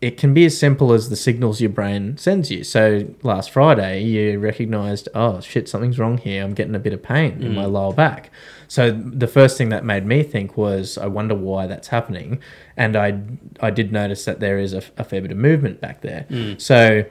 it 0.00 0.16
can 0.16 0.32
be 0.32 0.44
as 0.44 0.56
simple 0.56 0.92
as 0.92 1.10
the 1.10 1.16
signals 1.16 1.60
your 1.60 1.70
brain 1.70 2.16
sends 2.16 2.50
you. 2.50 2.62
So 2.62 3.12
last 3.22 3.50
Friday, 3.50 4.04
you 4.04 4.38
recognized, 4.38 5.08
oh 5.12 5.40
shit, 5.40 5.68
something's 5.68 5.98
wrong 5.98 6.18
here. 6.18 6.44
I'm 6.44 6.54
getting 6.54 6.76
a 6.76 6.78
bit 6.78 6.92
of 6.92 7.02
pain 7.02 7.42
in 7.42 7.54
my 7.54 7.64
mm. 7.64 7.72
lower 7.72 7.92
back. 7.92 8.30
So 8.68 8.92
the 8.92 9.26
first 9.26 9.58
thing 9.58 9.70
that 9.70 9.84
made 9.84 10.06
me 10.06 10.22
think 10.22 10.56
was, 10.56 10.98
I 10.98 11.06
wonder 11.06 11.34
why 11.34 11.66
that's 11.66 11.88
happening. 11.88 12.40
And 12.76 12.96
I, 12.96 13.20
I 13.60 13.70
did 13.70 13.90
notice 13.90 14.24
that 14.24 14.38
there 14.38 14.58
is 14.58 14.72
a, 14.72 14.82
a 14.98 15.04
fair 15.04 15.20
bit 15.20 15.32
of 15.32 15.36
movement 15.36 15.80
back 15.80 16.02
there. 16.02 16.26
Mm. 16.30 16.60
So 16.60 17.04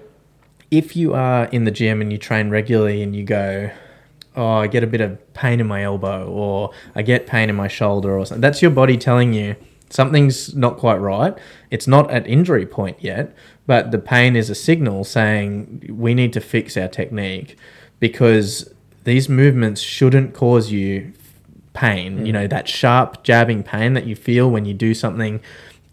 if 0.71 0.95
you 0.95 1.13
are 1.13 1.45
in 1.45 1.65
the 1.65 1.71
gym 1.71 1.99
and 1.99 2.09
you 2.09 2.17
train 2.17 2.49
regularly 2.49 3.03
and 3.03 3.13
you 3.13 3.25
go, 3.25 3.69
oh, 4.37 4.47
I 4.47 4.67
get 4.67 4.83
a 4.83 4.87
bit 4.87 5.01
of 5.01 5.33
pain 5.33 5.59
in 5.59 5.67
my 5.67 5.83
elbow 5.83 6.29
or 6.29 6.71
I 6.95 7.01
get 7.01 7.27
pain 7.27 7.49
in 7.49 7.55
my 7.55 7.67
shoulder 7.67 8.17
or 8.17 8.25
something, 8.25 8.39
that's 8.39 8.61
your 8.61 8.71
body 8.71 8.95
telling 8.95 9.33
you 9.33 9.57
something's 9.89 10.55
not 10.55 10.77
quite 10.77 10.97
right. 10.97 11.35
It's 11.71 11.87
not 11.87 12.09
at 12.11 12.27
injury 12.27 12.65
point 12.65 12.97
yet, 13.01 13.33
but 13.65 13.91
the 13.91 13.99
pain 13.99 14.35
is 14.35 14.49
a 14.49 14.55
signal 14.55 15.03
saying 15.03 15.89
we 15.89 16.13
need 16.13 16.33
to 16.33 16.41
fix 16.41 16.75
our 16.77 16.87
technique 16.87 17.57
because 17.99 18.73
these 19.03 19.29
movements 19.29 19.81
shouldn't 19.81 20.33
cause 20.33 20.71
you 20.71 21.13
pain. 21.73 22.25
You 22.25 22.33
know, 22.33 22.47
that 22.47 22.67
sharp 22.67 23.23
jabbing 23.23 23.63
pain 23.63 23.93
that 23.93 24.05
you 24.05 24.15
feel 24.15 24.49
when 24.49 24.65
you 24.65 24.73
do 24.73 24.93
something 24.93 25.39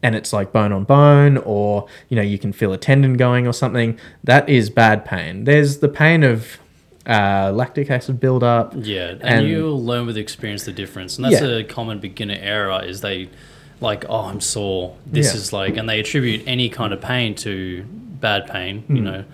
and 0.02 0.14
it's 0.14 0.32
like 0.34 0.52
bone 0.52 0.70
on 0.72 0.84
bone 0.84 1.38
or 1.38 1.86
you 2.10 2.16
know 2.16 2.22
you 2.22 2.38
can 2.38 2.52
feel 2.52 2.74
a 2.74 2.78
tendon 2.78 3.14
going 3.14 3.46
or 3.46 3.54
something 3.54 3.98
that 4.22 4.46
is 4.50 4.68
bad 4.68 5.02
pain 5.02 5.44
there's 5.44 5.78
the 5.78 5.88
pain 5.88 6.22
of 6.22 6.58
uh, 7.06 7.50
lactic 7.54 7.90
acid 7.90 8.20
buildup 8.20 8.74
Yeah, 8.76 9.08
and, 9.12 9.22
And- 9.22 9.48
you'll 9.48 9.82
learn 9.82 10.04
with 10.06 10.16
experience 10.18 10.64
the 10.64 10.72
difference, 10.72 11.16
and 11.16 11.24
that's 11.24 11.40
Yeah. 11.42 11.56
a 11.58 11.64
common 11.64 11.98
beginner 12.00 12.36
error. 12.40 12.82
Is 12.84 13.00
they 13.02 13.28
like, 13.80 14.04
oh, 14.08 14.22
I'm 14.26 14.40
sore. 14.40 14.94
This 15.06 15.32
Yeah. 15.32 15.40
is 15.40 15.52
like, 15.52 15.76
and 15.76 15.88
they 15.88 16.00
attribute 16.00 16.42
any 16.46 16.68
kind 16.68 16.92
of 16.92 17.00
pain 17.00 17.34
to 17.36 17.84
bad 18.20 18.46
pain, 18.46 18.84
you 18.88 19.00
know, 19.00 19.24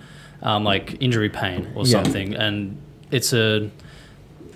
um, 0.41 0.63
like 0.63 0.97
injury 0.99 1.29
pain 1.29 1.67
or 1.75 1.83
Hmm. 1.83 1.89
Yeah. 1.89 2.03
something, 2.03 2.33
and 2.35 2.77
it's 3.11 3.31
a 3.33 3.69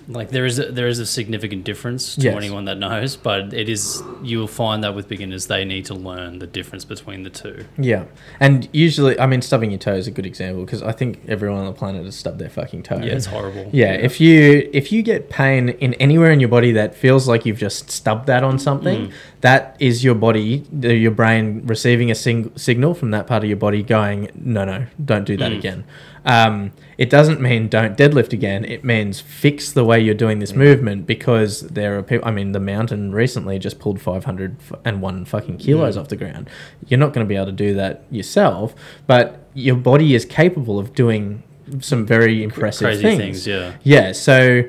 like 0.08 0.30
there 0.30 0.46
is 0.46 0.60
a, 0.60 0.70
there 0.70 0.86
is 0.86 1.00
a 1.00 1.06
significant 1.06 1.64
difference 1.64 2.14
to 2.14 2.20
Yes. 2.22 2.36
anyone 2.36 2.64
that 2.66 2.78
knows, 2.78 3.16
but 3.16 3.52
it 3.52 3.68
is 3.68 4.04
you 4.22 4.38
will 4.38 4.46
find 4.46 4.84
that 4.84 4.94
with 4.94 5.08
beginners 5.08 5.46
they 5.48 5.64
need 5.64 5.84
to 5.86 5.94
learn 5.94 6.38
the 6.38 6.46
difference 6.46 6.84
between 6.84 7.24
the 7.24 7.30
two. 7.30 7.64
Yeah, 7.76 8.04
and 8.38 8.68
usually, 8.72 9.18
I 9.18 9.26
mean, 9.26 9.42
stubbing 9.42 9.72
your 9.72 9.80
toe 9.80 9.94
is 9.94 10.06
a 10.06 10.12
good 10.12 10.24
example 10.24 10.64
because 10.64 10.80
I 10.80 10.92
think 10.92 11.22
everyone 11.26 11.58
on 11.58 11.66
the 11.66 11.72
planet 11.72 12.04
has 12.04 12.14
stubbed 12.14 12.38
their 12.38 12.48
fucking 12.48 12.84
toe. 12.84 12.98
Yeah, 13.02 13.14
it's 13.14 13.26
horrible. 13.26 13.68
Yeah, 13.72 13.94
if 13.94 14.20
you 14.20 14.70
if 14.72 14.92
you 14.92 15.02
get 15.02 15.28
pain 15.28 15.70
in 15.70 15.94
anywhere 15.94 16.30
in 16.30 16.38
your 16.38 16.50
body 16.50 16.70
that 16.70 16.94
feels 16.94 17.26
like 17.26 17.44
you've 17.44 17.58
just 17.58 17.90
stubbed 17.90 18.28
that 18.28 18.44
on 18.44 18.60
something, 18.60 19.08
Mm. 19.08 19.12
That 19.46 19.76
is 19.78 20.02
your 20.02 20.14
body, 20.26 20.64
your 20.80 21.10
brain 21.22 21.62
receiving 21.66 22.10
a 22.10 22.14
sing- 22.14 22.50
signal 22.56 22.92
from 22.94 23.10
that 23.12 23.26
part 23.30 23.42
of 23.44 23.48
your 23.48 23.56
body 23.66 23.82
going, 23.82 24.28
no, 24.34 24.64
no, 24.64 24.78
don't 25.10 25.24
do 25.32 25.36
that 25.36 25.52
Mm. 25.52 25.58
again. 25.58 25.84
Um, 26.24 26.54
it 26.98 27.08
doesn't 27.16 27.40
mean 27.40 27.68
don't 27.68 27.96
deadlift 27.96 28.32
again. 28.32 28.64
It 28.64 28.82
means 28.82 29.20
fix 29.20 29.70
the 29.70 29.84
way 29.84 30.00
you're 30.00 30.20
doing 30.26 30.38
this 30.40 30.54
movement 30.54 31.06
because 31.06 31.60
there 31.78 31.96
are 31.96 32.02
people. 32.02 32.26
I 32.26 32.32
mean, 32.32 32.50
the 32.52 32.64
mountain 32.74 33.12
recently 33.22 33.56
just 33.60 33.78
pulled 33.78 34.00
501 34.00 35.24
fucking 35.24 35.58
kilos 35.58 35.96
Mm. 35.96 36.00
off 36.00 36.08
the 36.08 36.16
ground. 36.16 36.48
You're 36.88 36.98
not 37.04 37.12
going 37.12 37.24
to 37.24 37.28
be 37.28 37.36
able 37.36 37.46
to 37.46 37.52
do 37.66 37.74
that 37.74 38.04
yourself, 38.10 38.74
but 39.06 39.46
your 39.54 39.76
body 39.76 40.14
is 40.16 40.24
capable 40.24 40.78
of 40.78 40.92
doing 40.94 41.42
some 41.80 42.04
very 42.06 42.42
impressive 42.42 42.86
Crazy 42.86 43.02
things. 43.02 43.20
things, 43.20 43.46
yeah. 43.46 43.72
Yeah, 43.84 44.12
so 44.12 44.62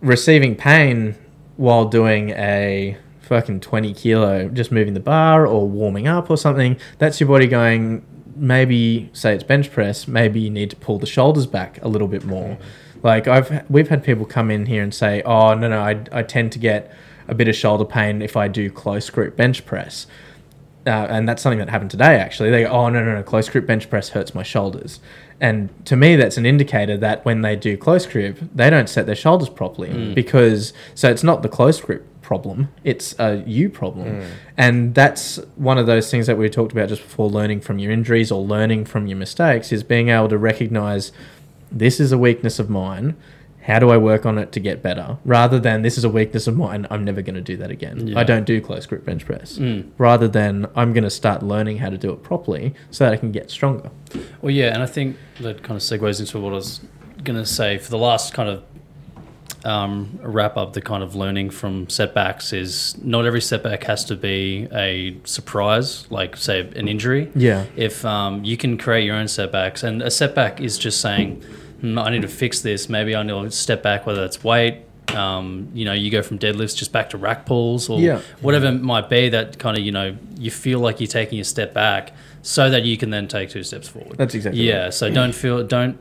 receiving 0.00 0.54
pain 0.54 1.14
while 1.56 1.86
doing 1.86 2.30
a 2.30 2.96
fucking 3.26 3.60
20 3.60 3.92
kilo, 3.94 4.48
just 4.48 4.70
moving 4.70 4.94
the 4.94 5.00
bar 5.00 5.46
or 5.46 5.68
warming 5.68 6.06
up 6.06 6.30
or 6.30 6.36
something, 6.36 6.78
that's 6.98 7.20
your 7.20 7.28
body 7.28 7.46
going, 7.46 8.04
maybe, 8.36 9.10
say 9.12 9.34
it's 9.34 9.44
bench 9.44 9.72
press, 9.72 10.06
maybe 10.06 10.40
you 10.40 10.50
need 10.50 10.70
to 10.70 10.76
pull 10.76 10.98
the 10.98 11.06
shoulders 11.06 11.46
back 11.46 11.82
a 11.82 11.88
little 11.88 12.08
bit 12.08 12.24
more. 12.24 12.56
Like, 13.02 13.26
I've, 13.26 13.68
we've 13.68 13.88
had 13.88 14.04
people 14.04 14.24
come 14.24 14.50
in 14.50 14.66
here 14.66 14.82
and 14.82 14.94
say, 14.94 15.22
oh, 15.22 15.54
no, 15.54 15.68
no, 15.68 15.80
I, 15.80 16.04
I 16.12 16.22
tend 16.22 16.52
to 16.52 16.58
get 16.58 16.92
a 17.28 17.34
bit 17.34 17.48
of 17.48 17.56
shoulder 17.56 17.84
pain 17.84 18.22
if 18.22 18.36
I 18.36 18.48
do 18.48 18.70
close 18.70 19.10
grip 19.10 19.36
bench 19.36 19.66
press. 19.66 20.06
Uh, 20.86 21.06
and 21.10 21.28
that's 21.28 21.42
something 21.42 21.58
that 21.58 21.68
happened 21.68 21.90
today 21.90 22.14
actually. 22.20 22.50
They 22.50 22.62
go, 22.62 22.68
oh 22.68 22.88
no 22.88 23.04
no 23.04 23.14
no, 23.14 23.22
close 23.24 23.48
grip 23.48 23.66
bench 23.66 23.90
press 23.90 24.10
hurts 24.10 24.36
my 24.36 24.44
shoulders, 24.44 25.00
and 25.40 25.68
to 25.86 25.96
me 25.96 26.14
that's 26.14 26.36
an 26.36 26.46
indicator 26.46 26.96
that 26.98 27.24
when 27.24 27.40
they 27.42 27.56
do 27.56 27.76
close 27.76 28.06
grip, 28.06 28.38
they 28.54 28.70
don't 28.70 28.88
set 28.88 29.04
their 29.04 29.16
shoulders 29.16 29.48
properly 29.48 30.14
because 30.14 30.72
so 30.94 31.10
it's 31.10 31.24
not 31.24 31.42
the 31.42 31.48
close 31.48 31.80
grip 31.80 32.06
problem, 32.26 32.68
it's 32.82 33.14
a 33.20 33.44
you 33.46 33.70
problem, 33.70 34.20
and 34.56 34.96
that's 34.96 35.36
one 35.54 35.78
of 35.78 35.86
those 35.86 36.10
things 36.10 36.26
that 36.26 36.36
we 36.36 36.50
talked 36.50 36.72
about 36.72 36.88
just 36.88 37.02
before. 37.02 37.30
Learning 37.30 37.60
from 37.60 37.78
your 37.78 37.92
injuries 37.92 38.32
or 38.32 38.42
learning 38.42 38.84
from 38.84 39.06
your 39.06 39.16
mistakes 39.16 39.70
is 39.70 39.84
being 39.84 40.08
able 40.08 40.28
to 40.28 40.36
recognize 40.36 41.12
this 41.70 42.00
is 42.00 42.10
a 42.10 42.18
weakness 42.18 42.58
of 42.58 42.68
mine. 42.68 43.16
How 43.62 43.78
do 43.78 43.90
I 43.90 43.96
work 43.96 44.26
on 44.26 44.38
it 44.38 44.50
to 44.52 44.60
get 44.60 44.82
better? 44.82 45.18
Rather 45.24 45.60
than 45.60 45.82
this 45.82 45.96
is 45.96 46.04
a 46.04 46.08
weakness 46.08 46.48
of 46.48 46.56
mine, 46.56 46.86
I'm 46.90 47.04
never 47.04 47.22
going 47.22 47.34
to 47.36 47.40
do 47.40 47.56
that 47.58 47.70
again. 47.70 48.08
Yeah. 48.08 48.18
I 48.18 48.24
don't 48.24 48.44
do 48.44 48.60
close 48.60 48.86
grip 48.86 49.04
bench 49.04 49.24
press. 49.24 49.58
Mm. 49.58 49.90
Rather 49.98 50.26
than 50.28 50.66
I'm 50.74 50.92
going 50.92 51.04
to 51.04 51.10
start 51.10 51.42
learning 51.42 51.78
how 51.78 51.90
to 51.90 51.98
do 51.98 52.12
it 52.12 52.22
properly 52.24 52.74
so 52.90 53.04
that 53.04 53.12
I 53.12 53.16
can 53.16 53.32
get 53.32 53.50
stronger. 53.50 53.90
Well, 54.40 54.52
yeah, 54.52 54.72
and 54.72 54.82
I 54.82 54.86
think 54.86 55.16
that 55.40 55.62
kind 55.62 55.76
of 55.76 55.82
segues 55.82 56.20
into 56.20 56.40
what 56.40 56.52
I 56.52 56.56
was 56.56 56.80
going 57.24 57.38
to 57.38 57.46
say 57.46 57.78
for 57.78 57.90
the 57.90 57.98
last 57.98 58.34
kind 58.34 58.48
of 58.48 58.62
um, 59.66 60.18
wrap 60.22 60.56
up. 60.56 60.72
The 60.72 60.80
kind 60.80 61.02
of 61.02 61.14
learning 61.14 61.50
from 61.50 61.88
setbacks 61.88 62.52
is 62.52 62.96
not 63.02 63.26
every 63.26 63.40
setback 63.40 63.84
has 63.84 64.04
to 64.06 64.16
be 64.16 64.68
a 64.72 65.16
surprise, 65.24 66.10
like 66.10 66.36
say 66.36 66.60
an 66.60 66.88
injury. 66.88 67.30
Yeah. 67.34 67.64
If 67.76 68.04
um, 68.04 68.44
you 68.44 68.56
can 68.56 68.78
create 68.78 69.04
your 69.04 69.16
own 69.16 69.28
setbacks, 69.28 69.82
and 69.82 70.02
a 70.02 70.10
setback 70.10 70.60
is 70.60 70.78
just 70.78 71.00
saying, 71.00 71.42
"Hmm, 71.80 71.98
I 71.98 72.10
need 72.10 72.22
to 72.22 72.28
fix 72.28 72.60
this. 72.60 72.88
Maybe 72.88 73.14
I 73.16 73.22
need 73.22 73.32
to 73.32 73.50
step 73.50 73.82
back, 73.82 74.06
whether 74.06 74.24
it's 74.24 74.42
weight. 74.44 74.82
Um, 75.14 75.68
you 75.72 75.84
know, 75.84 75.92
you 75.92 76.10
go 76.10 76.20
from 76.22 76.38
deadlifts 76.38 76.76
just 76.76 76.90
back 76.92 77.10
to 77.10 77.16
rack 77.16 77.46
pulls 77.46 77.88
or 77.88 78.00
Yeah. 78.00 78.20
whatever 78.40 78.66
it 78.66 78.82
might 78.82 79.08
be 79.08 79.28
that 79.28 79.56
kind 79.58 79.78
of, 79.78 79.84
you 79.84 79.92
know, 79.92 80.16
you 80.36 80.50
feel 80.50 80.80
like 80.80 81.00
you're 81.00 81.06
taking 81.06 81.38
a 81.38 81.44
step 81.44 81.72
back 81.72 82.12
so 82.42 82.68
that 82.70 82.82
you 82.84 82.96
can 82.96 83.10
then 83.10 83.28
take 83.28 83.48
two 83.50 83.62
steps 83.62 83.88
forward. 83.88 84.18
That's 84.18 84.34
exactly 84.34 84.62
Yeah. 84.68 84.84
right. 84.84 84.94
So 84.94 85.08
don't 85.08 85.32
feel, 85.32 85.62
don't 85.62 85.96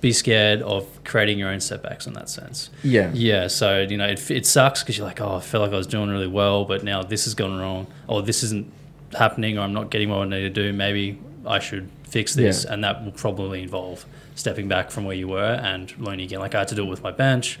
be 0.00 0.12
scared 0.12 0.62
of 0.62 0.86
creating 1.04 1.38
your 1.38 1.48
own 1.48 1.60
setbacks 1.60 2.06
in 2.06 2.12
that 2.14 2.28
sense. 2.28 2.70
Yeah. 2.82 3.10
Yeah, 3.12 3.48
so 3.48 3.80
you 3.80 3.96
know 3.96 4.06
it, 4.06 4.30
it 4.30 4.46
sucks 4.46 4.82
because 4.82 4.96
you're 4.96 5.06
like, 5.06 5.20
oh, 5.20 5.36
I 5.36 5.40
felt 5.40 5.62
like 5.62 5.72
I 5.72 5.76
was 5.76 5.86
doing 5.86 6.08
really 6.10 6.26
well, 6.28 6.64
but 6.64 6.84
now 6.84 7.02
this 7.02 7.24
has 7.24 7.34
gone 7.34 7.58
wrong, 7.58 7.86
or 8.06 8.22
this 8.22 8.42
isn't 8.42 8.70
happening, 9.16 9.58
or 9.58 9.62
I'm 9.62 9.72
not 9.72 9.90
getting 9.90 10.08
what 10.10 10.20
I 10.20 10.24
need 10.26 10.40
to 10.42 10.50
do. 10.50 10.72
Maybe 10.72 11.18
I 11.46 11.58
should 11.58 11.88
fix 12.04 12.34
this, 12.34 12.64
Yeah. 12.64 12.74
and 12.74 12.84
that 12.84 13.04
will 13.04 13.12
probably 13.12 13.62
involve 13.62 14.04
stepping 14.34 14.68
back 14.68 14.90
from 14.90 15.04
where 15.04 15.16
you 15.16 15.28
were 15.28 15.54
and 15.62 15.92
learning 15.98 16.26
again. 16.26 16.38
Like 16.40 16.54
I 16.54 16.60
had 16.60 16.68
to 16.68 16.74
do 16.76 16.84
it 16.84 16.88
with 16.88 17.02
my 17.02 17.10
bench. 17.10 17.58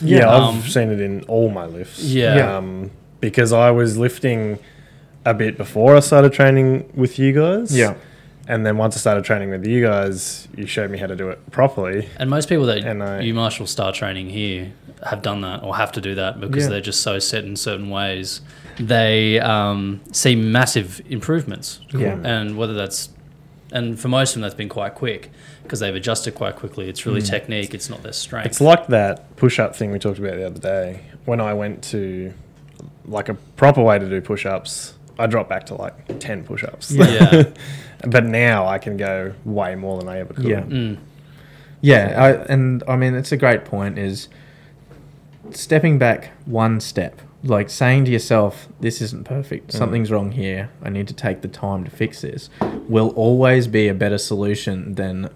Yeah, 0.00 0.18
Yeah, 0.18 0.30
I've 0.36 0.42
um, 0.42 0.62
seen 0.62 0.90
it 0.90 1.00
in 1.00 1.22
all 1.24 1.50
my 1.50 1.66
lifts. 1.66 2.00
Yeah. 2.02 2.36
Yeah. 2.36 2.56
Um, 2.56 2.90
because 3.20 3.52
I 3.52 3.70
was 3.72 3.98
lifting 3.98 4.58
a 5.26 5.34
bit 5.34 5.58
before 5.58 5.96
I 5.96 6.00
started 6.00 6.32
training 6.32 6.90
with 6.94 7.18
you 7.18 7.32
guys. 7.32 7.76
Yeah. 7.76 7.94
And 8.50 8.66
then 8.66 8.76
once 8.76 8.96
I 8.96 8.98
started 8.98 9.22
training 9.24 9.50
with 9.50 9.64
you 9.64 9.80
guys, 9.86 10.48
you 10.56 10.66
showed 10.66 10.90
me 10.90 10.98
how 10.98 11.06
to 11.06 11.14
do 11.14 11.28
it 11.28 11.50
properly. 11.52 12.08
And 12.18 12.28
most 12.28 12.48
people 12.48 12.66
that 12.66 12.78
And 12.78 13.00
I- 13.00 13.20
you 13.20 13.32
Marshall 13.32 13.68
start 13.68 13.94
training 13.94 14.28
here 14.30 14.72
have 15.06 15.22
done 15.22 15.40
that 15.42 15.62
or 15.62 15.76
have 15.76 15.92
to 15.92 16.00
do 16.00 16.16
that 16.16 16.40
because 16.40 16.64
Yeah. 16.64 16.70
they're 16.70 16.80
just 16.80 17.00
so 17.00 17.20
set 17.20 17.44
in 17.44 17.54
certain 17.54 17.90
ways. 17.90 18.40
They 18.80 19.38
um, 19.38 20.00
see 20.10 20.34
massive 20.34 21.00
improvements. 21.08 21.78
Yeah. 21.94 22.18
And 22.24 22.56
whether 22.56 22.74
that's, 22.74 23.10
and 23.72 23.98
for 24.00 24.08
most 24.08 24.30
of 24.30 24.34
them, 24.34 24.42
that's 24.42 24.54
been 24.56 24.68
quite 24.68 24.96
quick 24.96 25.30
because 25.62 25.78
they've 25.78 25.94
adjusted 25.94 26.34
quite 26.34 26.56
quickly. 26.56 26.88
It's 26.88 27.06
really 27.06 27.22
technique, 27.22 27.72
it's 27.72 27.88
not 27.88 28.02
their 28.02 28.12
strength. 28.12 28.46
It's 28.46 28.60
like 28.60 28.88
that 28.88 29.36
push 29.36 29.60
up 29.60 29.76
thing 29.76 29.92
we 29.92 30.00
talked 30.00 30.18
about 30.18 30.34
the 30.34 30.44
other 30.46 30.58
day. 30.58 31.02
When 31.24 31.40
I 31.40 31.54
went 31.54 31.84
to 31.84 32.32
like 33.04 33.28
a 33.28 33.34
proper 33.34 33.80
way 33.80 34.00
to 34.00 34.08
do 34.08 34.20
push 34.20 34.44
ups, 34.44 34.94
I 35.20 35.26
dropped 35.28 35.48
back 35.50 35.66
to 35.66 35.76
like 35.76 36.18
10 36.18 36.42
push 36.42 36.64
ups. 36.64 36.90
Yeah. 36.90 37.44
but 38.06 38.24
now 38.24 38.66
I 38.66 38.78
can 38.78 38.96
go 38.96 39.34
way 39.44 39.74
more 39.74 39.98
than 39.98 40.08
I 40.08 40.18
ever 40.20 40.34
could. 40.34 40.44
Yeah. 40.44 40.60
Mm. 40.62 40.98
Yeah, 41.80 42.14
I, 42.16 42.30
and 42.52 42.82
I 42.86 42.96
mean 42.96 43.14
it's 43.14 43.32
a 43.32 43.36
great 43.36 43.64
point. 43.64 43.98
Is 43.98 44.28
stepping 45.50 45.98
back 45.98 46.32
one 46.44 46.80
step, 46.80 47.20
like 47.42 47.70
saying 47.70 48.04
to 48.06 48.10
yourself, 48.10 48.68
"This 48.80 49.00
isn't 49.00 49.24
perfect. 49.24 49.72
Something's 49.72 50.10
wrong 50.10 50.32
here. 50.32 50.70
I 50.82 50.90
need 50.90 51.08
to 51.08 51.14
take 51.14 51.40
the 51.40 51.48
time 51.48 51.84
to 51.84 51.90
fix 51.90 52.20
this." 52.20 52.50
Will 52.88 53.10
always 53.10 53.66
be 53.66 53.88
a 53.88 53.94
better 53.94 54.18
solution 54.18 54.94
than 54.94 55.30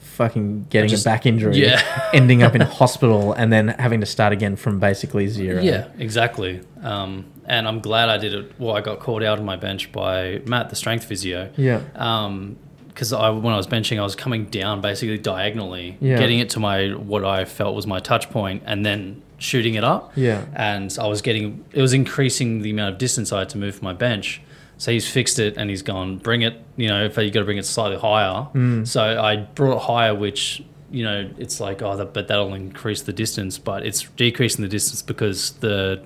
fucking 0.00 0.66
getting 0.70 0.90
Just- 0.90 1.06
a 1.06 1.08
back 1.08 1.26
injury, 1.26 1.56
yeah. 1.58 2.10
ending 2.12 2.42
up 2.42 2.54
in 2.54 2.60
hospital, 2.60 3.32
and 3.32 3.52
then 3.52 3.68
having 3.68 4.00
to 4.00 4.06
start 4.06 4.32
again 4.32 4.56
from 4.56 4.78
basically 4.78 5.26
zero. 5.28 5.60
Yeah, 5.62 5.88
exactly. 5.98 6.60
Um, 6.82 7.24
and 7.48 7.66
I'm 7.66 7.80
glad 7.80 8.08
I 8.08 8.18
did 8.18 8.34
it. 8.34 8.52
Well, 8.58 8.76
I 8.76 8.80
got 8.80 9.00
called 9.00 9.22
out 9.24 9.38
of 9.38 9.44
my 9.44 9.56
bench 9.56 9.90
by 9.90 10.40
Matt, 10.46 10.70
the 10.70 10.76
strength 10.76 11.04
physio. 11.04 11.50
yeah, 11.56 11.80
Um, 11.96 12.56
because 12.88 13.12
I 13.12 13.30
when 13.30 13.52
I 13.54 13.56
was 13.56 13.66
benching, 13.68 13.98
I 13.98 14.02
was 14.02 14.16
coming 14.16 14.46
down 14.46 14.80
basically 14.80 15.18
diagonally, 15.18 15.96
Yeah. 16.00 16.18
getting 16.18 16.38
it 16.40 16.50
to 16.50 16.60
my 16.60 16.88
what 16.90 17.24
I 17.24 17.44
felt 17.44 17.74
was 17.76 17.86
my 17.86 18.00
touch 18.00 18.28
point, 18.30 18.62
and 18.66 18.84
then 18.84 19.22
shooting 19.38 19.74
it 19.74 19.84
up. 19.84 20.12
Yeah. 20.16 20.44
And 20.56 20.96
I 21.00 21.06
was 21.06 21.22
getting 21.22 21.64
it 21.72 21.80
was 21.80 21.92
increasing 21.92 22.62
the 22.62 22.70
amount 22.70 22.92
of 22.94 22.98
distance 22.98 23.32
I 23.32 23.38
had 23.40 23.48
to 23.50 23.58
move 23.58 23.76
from 23.76 23.84
my 23.84 23.92
bench. 23.92 24.40
So 24.78 24.90
he's 24.92 25.08
fixed 25.10 25.38
it 25.40 25.56
and 25.56 25.70
he's 25.70 25.82
gone, 25.82 26.18
bring 26.18 26.42
it. 26.42 26.54
You 26.76 26.88
know, 26.88 27.04
if 27.04 27.16
you 27.16 27.30
got 27.30 27.40
to 27.40 27.44
bring 27.44 27.58
it 27.58 27.66
slightly 27.66 27.98
higher. 27.98 28.46
Mm. 28.54 28.86
So 28.86 29.02
I 29.02 29.36
brought 29.36 29.76
it 29.76 29.82
higher, 29.82 30.14
which 30.14 30.62
you 30.90 31.04
know 31.04 31.30
it's 31.38 31.60
like 31.60 31.82
oh, 31.82 31.96
that, 31.96 32.12
but 32.14 32.26
that'll 32.28 32.52
increase 32.54 33.02
the 33.02 33.12
distance, 33.12 33.58
but 33.58 33.86
it's 33.86 34.02
decreasing 34.16 34.62
the 34.62 34.68
distance 34.68 35.02
because 35.02 35.52
the 35.60 36.02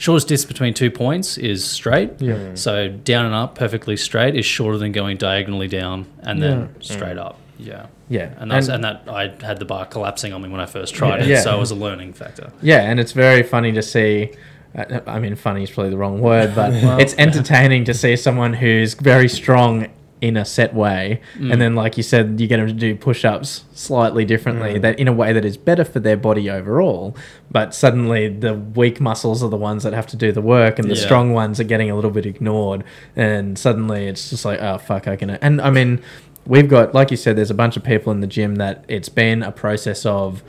shortest 0.00 0.28
distance 0.28 0.48
between 0.50 0.72
two 0.72 0.90
points 0.90 1.36
is 1.36 1.62
straight. 1.64 2.10
Yeah. 2.20 2.54
So 2.54 2.88
down 2.88 3.26
and 3.26 3.34
up, 3.34 3.54
perfectly 3.54 3.96
straight, 3.98 4.34
is 4.34 4.46
shorter 4.46 4.78
than 4.78 4.92
going 4.92 5.18
diagonally 5.18 5.68
down 5.68 6.06
and 6.22 6.42
then 6.42 6.60
Yeah. 6.60 6.66
straight 6.80 7.18
up. 7.18 7.38
Yeah. 7.58 7.86
yeah, 8.08 8.30
And, 8.38 8.50
that's, 8.50 8.68
and, 8.68 8.82
that 8.84 9.02
I 9.06 9.34
had 9.44 9.58
the 9.58 9.66
bar 9.66 9.84
collapsing 9.84 10.32
on 10.32 10.40
me 10.40 10.48
when 10.48 10.62
I 10.62 10.64
first 10.66 10.94
tried 10.94 11.18
Yeah. 11.18 11.24
it, 11.24 11.28
Yeah. 11.28 11.40
so 11.42 11.54
it 11.54 11.60
was 11.60 11.70
a 11.70 11.74
learning 11.74 12.14
factor. 12.14 12.50
Yeah, 12.62 12.80
and 12.90 12.98
it's 12.98 13.12
very 13.12 13.42
funny 13.42 13.72
to 13.72 13.82
see. 13.82 14.30
uh, 14.74 15.00
I 15.06 15.18
mean, 15.18 15.34
funny 15.34 15.64
is 15.64 15.70
probably 15.70 15.90
the 15.90 15.98
wrong 15.98 16.20
word, 16.20 16.54
but 16.54 16.72
it's 17.02 17.14
entertaining 17.18 17.84
to 17.84 17.92
see 17.92 18.16
someone 18.16 18.54
who's 18.54 18.94
very 18.94 19.28
strong 19.28 19.88
in 20.20 20.36
a 20.36 20.44
set 20.44 20.74
way, 20.74 21.20
Mm. 21.38 21.52
and 21.52 21.62
then, 21.62 21.74
like 21.74 21.96
you 21.96 22.02
said, 22.02 22.38
you 22.38 22.46
get 22.46 22.58
them 22.58 22.66
to 22.66 22.72
do 22.72 22.94
push-ups 22.94 23.64
slightly 23.72 24.24
differently, 24.24 24.74
Mm. 24.74 24.82
that 24.82 24.98
in 24.98 25.08
a 25.08 25.12
way 25.12 25.32
that 25.32 25.44
is 25.44 25.56
better 25.56 25.84
for 25.84 25.98
their 26.00 26.16
body 26.16 26.50
overall. 26.50 27.16
But 27.50 27.74
suddenly, 27.74 28.28
the 28.28 28.54
weak 28.54 29.00
muscles 29.00 29.42
are 29.42 29.48
the 29.48 29.56
ones 29.56 29.82
that 29.84 29.92
have 29.94 30.06
to 30.08 30.16
do 30.16 30.30
the 30.32 30.42
work, 30.42 30.78
and 30.78 30.90
the 30.90 30.94
Yeah. 30.94 31.00
strong 31.02 31.32
ones 31.32 31.58
are 31.58 31.64
getting 31.64 31.90
a 31.90 31.94
little 31.94 32.10
bit 32.10 32.26
ignored. 32.26 32.84
And 33.16 33.58
suddenly, 33.58 34.06
it's 34.06 34.30
just 34.30 34.44
like, 34.44 34.60
oh 34.62 34.78
fuck, 34.78 35.08
I 35.08 35.16
can. 35.16 35.30
And 35.30 35.60
I 35.60 35.70
mean, 35.70 36.00
we've 36.46 36.68
got, 36.68 36.94
like 36.94 37.10
you 37.10 37.16
said, 37.16 37.36
there's 37.36 37.50
a 37.50 37.54
bunch 37.54 37.76
of 37.76 37.84
people 37.84 38.12
in 38.12 38.20
the 38.20 38.26
gym 38.26 38.56
that 38.56 38.84
it's 38.88 39.08
been 39.08 39.42
a 39.42 39.52
process 39.52 40.04
of 40.04 40.42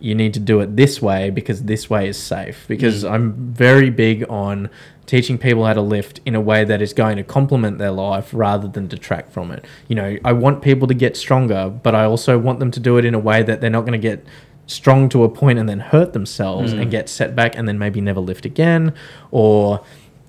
you 0.00 0.14
need 0.14 0.32
to 0.34 0.40
do 0.40 0.60
it 0.60 0.76
this 0.76 1.00
way 1.02 1.30
because 1.30 1.64
this 1.64 1.88
way 1.90 2.08
is 2.08 2.16
safe. 2.16 2.64
Because 2.68 3.04
I'm 3.04 3.52
very 3.52 3.90
big 3.90 4.24
on 4.30 4.70
teaching 5.06 5.36
people 5.38 5.64
how 5.66 5.72
to 5.74 5.80
lift 5.82 6.20
in 6.24 6.34
a 6.34 6.40
way 6.40 6.64
that 6.64 6.80
is 6.80 6.92
going 6.92 7.16
to 7.16 7.22
complement 7.22 7.78
their 7.78 7.90
life 7.90 8.30
rather 8.32 8.68
than 8.68 8.86
detract 8.86 9.32
from 9.32 9.50
it. 9.50 9.64
You 9.88 9.96
know, 9.96 10.16
I 10.24 10.32
want 10.32 10.62
people 10.62 10.86
to 10.88 10.94
get 10.94 11.16
stronger, 11.16 11.68
but 11.68 11.94
I 11.94 12.04
also 12.04 12.38
want 12.38 12.60
them 12.60 12.70
to 12.70 12.80
do 12.80 12.96
it 12.96 13.04
in 13.04 13.14
a 13.14 13.18
way 13.18 13.42
that 13.42 13.60
they're 13.60 13.70
not 13.70 13.82
going 13.82 13.92
to 13.92 13.98
get 13.98 14.24
strong 14.66 15.08
to 15.10 15.24
a 15.24 15.28
point 15.28 15.58
and 15.58 15.68
then 15.68 15.80
hurt 15.80 16.12
themselves 16.12 16.72
Mm. 16.72 16.82
and 16.82 16.90
get 16.90 17.08
set 17.08 17.34
back 17.34 17.56
and 17.58 17.66
then 17.66 17.76
maybe 17.78 18.00
never 18.00 18.20
lift 18.20 18.44
again 18.44 18.94
or 19.32 19.82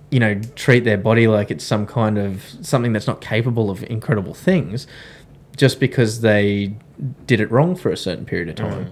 you 0.09 0.19
know 0.19 0.33
treat 0.55 0.83
their 0.83 0.97
body 0.97 1.27
like 1.27 1.51
it's 1.51 1.63
some 1.63 1.85
kind 1.85 2.17
of 2.17 2.43
something 2.61 2.91
that's 2.91 3.05
not 3.05 3.21
capable 3.21 3.69
of 3.69 3.83
incredible 3.83 4.33
things 4.33 4.87
just 5.55 5.79
because 5.79 6.21
they 6.21 6.73
did 7.27 7.39
it 7.39 7.51
wrong 7.51 7.75
for 7.75 7.91
a 7.91 7.97
certain 7.97 8.25
period 8.25 8.49
of 8.49 8.55
time. 8.55 8.91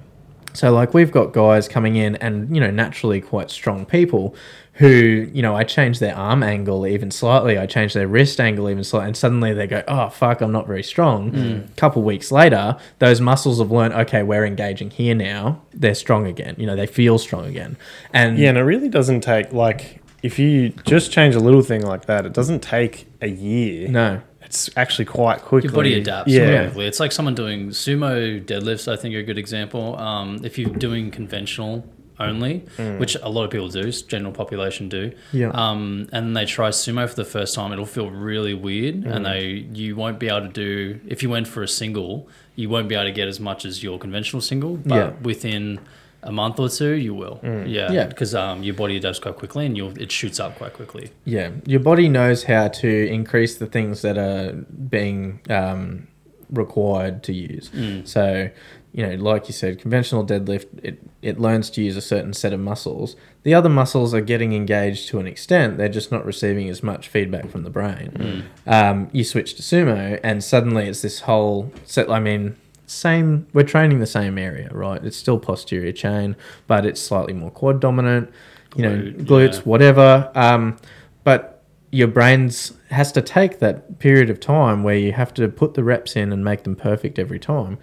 So 0.54 0.72
like 0.72 0.94
we've 0.94 1.12
got 1.12 1.34
guys 1.34 1.68
coming 1.68 1.96
in 1.96 2.16
and 2.18 2.54
you 2.54 2.62
know 2.62 2.72
naturally 2.72 3.22
quite 3.22 3.50
strong 3.52 3.86
people 3.86 4.36
who 4.74 5.30
you 5.34 5.42
know 5.42 5.56
I 5.56 5.64
change 5.66 6.00
their 6.00 6.16
arm 6.16 6.42
angle 6.42 6.88
even 6.88 7.12
slightly, 7.12 7.58
I 7.58 7.66
change 7.66 7.94
their 7.94 8.08
wrist 8.08 8.40
angle 8.40 8.70
even 8.70 8.84
slightly, 8.84 9.08
and 9.08 9.18
suddenly 9.18 9.54
they 9.54 9.68
go, 9.68 9.84
oh 9.88 10.10
fuck, 10.10 10.42
I'm 10.42 10.52
not 10.54 10.68
very 10.68 10.84
strong. 10.84 11.36
A 11.36 11.76
couple 11.76 12.02
weeks 12.02 12.32
later, 12.32 12.78
those 13.00 13.20
muscles 13.20 13.60
have 13.60 13.72
learned, 13.72 13.94
okay, 13.94 14.24
we're 14.24 14.46
engaging 14.46 14.90
here 14.90 15.16
now. 15.16 15.62
They're 15.74 15.96
strong 15.96 16.28
again. 16.28 16.56
You 16.58 16.66
know, 16.66 16.78
they 16.78 16.88
feel 16.88 17.18
strong 17.18 17.46
again. 17.46 17.76
And 18.14 18.38
Yeah, 18.38 18.50
and 18.50 18.58
it 18.58 18.64
really 18.64 18.90
doesn't 18.90 19.22
take 19.22 19.52
like 19.52 20.02
if 20.24 20.40
you 20.40 20.70
just 20.86 21.12
change 21.12 21.36
a 21.36 21.40
little 21.40 21.62
thing 21.62 21.82
like 21.82 22.06
that, 22.06 22.26
it 22.26 22.34
doesn't 22.34 22.62
take 22.62 23.08
a 23.22 23.28
year. 23.28 23.90
no, 23.90 24.22
It's 24.50 24.68
actually 24.76 25.06
quite 25.06 25.44
quickly. 25.44 25.68
Your 25.70 25.76
body 25.76 25.94
adapts 25.94 26.32
Yeah. 26.34 26.64
quickly. 26.66 26.88
It's 26.88 27.00
like 27.00 27.12
someone 27.12 27.36
doing 27.36 27.70
sumo 27.70 28.44
deadlifts. 28.44 28.92
I 28.92 28.96
think 28.96 29.14
are 29.14 29.20
a 29.20 29.24
good 29.24 29.38
example. 29.38 29.96
Um, 29.96 30.40
if 30.44 30.58
you're 30.58 30.72
doing 30.72 31.12
conventional 31.12 31.86
only, 32.20 32.64
which 32.98 33.16
a 33.22 33.30
lot 33.30 33.44
of 33.46 33.52
people 33.52 33.70
do, 33.70 33.92
general 33.92 34.32
population 34.34 34.90
do. 34.90 35.12
Yeah. 35.32 35.52
Um, 35.54 36.10
and 36.12 36.36
they 36.36 36.46
try 36.46 36.70
sumo 36.70 37.08
for 37.08 37.16
the 37.16 37.24
first 37.24 37.54
time, 37.54 37.72
it'll 37.72 37.86
feel 37.86 38.10
really 38.10 38.56
weird, 38.56 39.06
and 39.06 39.24
they 39.24 39.68
you 39.72 39.96
won't 39.96 40.18
be 40.20 40.28
able 40.30 40.48
to 40.48 40.52
do 40.52 41.00
if 41.08 41.22
you 41.22 41.30
went 41.30 41.48
for 41.48 41.62
a 41.62 41.68
single, 41.68 42.28
you 42.56 42.70
won't 42.70 42.90
be 42.90 42.96
able 42.96 43.06
to 43.06 43.12
get 43.12 43.28
as 43.28 43.40
much 43.40 43.66
as 43.66 43.84
your 43.84 44.00
conventional 44.00 44.42
single. 44.42 44.78
But 44.78 44.96
Yeah. 44.96 45.12
within 45.22 45.80
a 46.24 46.32
month 46.32 46.60
or 46.60 46.70
two, 46.70 46.94
you 46.94 47.14
will. 47.14 47.40
Yeah. 47.44 47.92
Yeah. 47.92 48.06
Because 48.08 48.36
um, 48.36 48.64
your 48.64 48.76
body 48.76 48.98
adapts 48.98 49.20
quite 49.20 49.36
quickly, 49.36 49.66
and 49.66 49.78
you'll 49.78 49.98
it 50.00 50.12
shoots 50.12 50.40
up 50.40 50.58
quite 50.58 50.74
quickly. 50.74 51.12
Yeah, 51.26 51.52
your 51.66 51.80
body 51.80 52.10
knows 52.10 52.44
how 52.44 52.68
to 52.68 53.08
increase 53.08 53.58
the 53.58 53.68
things 53.68 54.02
that 54.02 54.18
are 54.18 54.54
being 54.54 55.42
um, 55.50 56.08
required 56.50 57.24
to 57.24 57.34
use. 57.34 57.72
So, 58.06 58.50
you 58.92 59.06
know, 59.06 59.16
like 59.16 59.48
you 59.48 59.54
said, 59.54 59.80
conventional 59.80 60.26
deadlift, 60.26 60.66
it, 60.84 61.00
it 61.22 61.40
learns 61.40 61.70
to 61.72 61.82
use 61.84 61.96
a 61.96 62.02
certain 62.02 62.34
set 62.34 62.54
of 62.54 62.60
muscles. 62.60 63.16
The 63.44 63.54
other 63.54 63.70
muscles 63.70 64.14
are 64.14 64.22
getting 64.22 64.54
engaged 64.54 65.08
to 65.10 65.20
an 65.20 65.28
extent, 65.28 65.78
they're 65.78 65.88
just 65.90 66.12
not 66.12 66.26
receiving 66.26 66.68
as 66.70 66.82
much 66.82 67.08
feedback 67.08 67.50
from 67.50 67.64
the 67.64 67.70
brain. 67.70 68.46
Um, 68.66 69.10
you 69.14 69.24
switch 69.24 69.54
to 69.56 69.62
sumo, 69.62 70.20
and 70.24 70.44
suddenly 70.44 70.88
it's 70.88 71.02
this 71.02 71.22
whole 71.22 71.72
set. 71.86 72.10
I 72.10 72.20
mean, 72.20 72.56
same, 72.90 73.48
we're 73.54 73.64
training 73.64 74.00
the 74.00 74.08
same 74.08 74.38
area, 74.38 74.70
right? 74.72 75.04
It's 75.04 75.18
still 75.18 75.40
posterior 75.40 75.92
chain, 75.92 76.36
but 76.68 76.86
it's 76.86 77.02
slightly 77.02 77.34
more 77.34 77.52
quad 77.52 77.80
dominant, 77.80 78.32
you 78.76 78.84
know, 78.84 78.98
glutes, 79.24 79.58
yeah. 79.58 79.62
whatever. 79.64 80.32
Um, 80.36 80.78
but 81.24 81.64
your 81.92 82.08
brain's 82.08 82.74
has 82.92 83.12
to 83.12 83.22
take 83.22 83.60
that 83.60 84.00
period 84.00 84.30
of 84.30 84.40
time 84.40 84.84
where 84.84 84.96
you 84.96 85.12
have 85.12 85.34
to 85.36 85.48
put 85.48 85.74
the 85.74 85.84
reps 85.84 86.16
in 86.16 86.32
and 86.32 86.44
make 86.44 86.64
them 86.64 86.76
perfect 86.76 87.18
every 87.20 87.40
time 87.40 87.78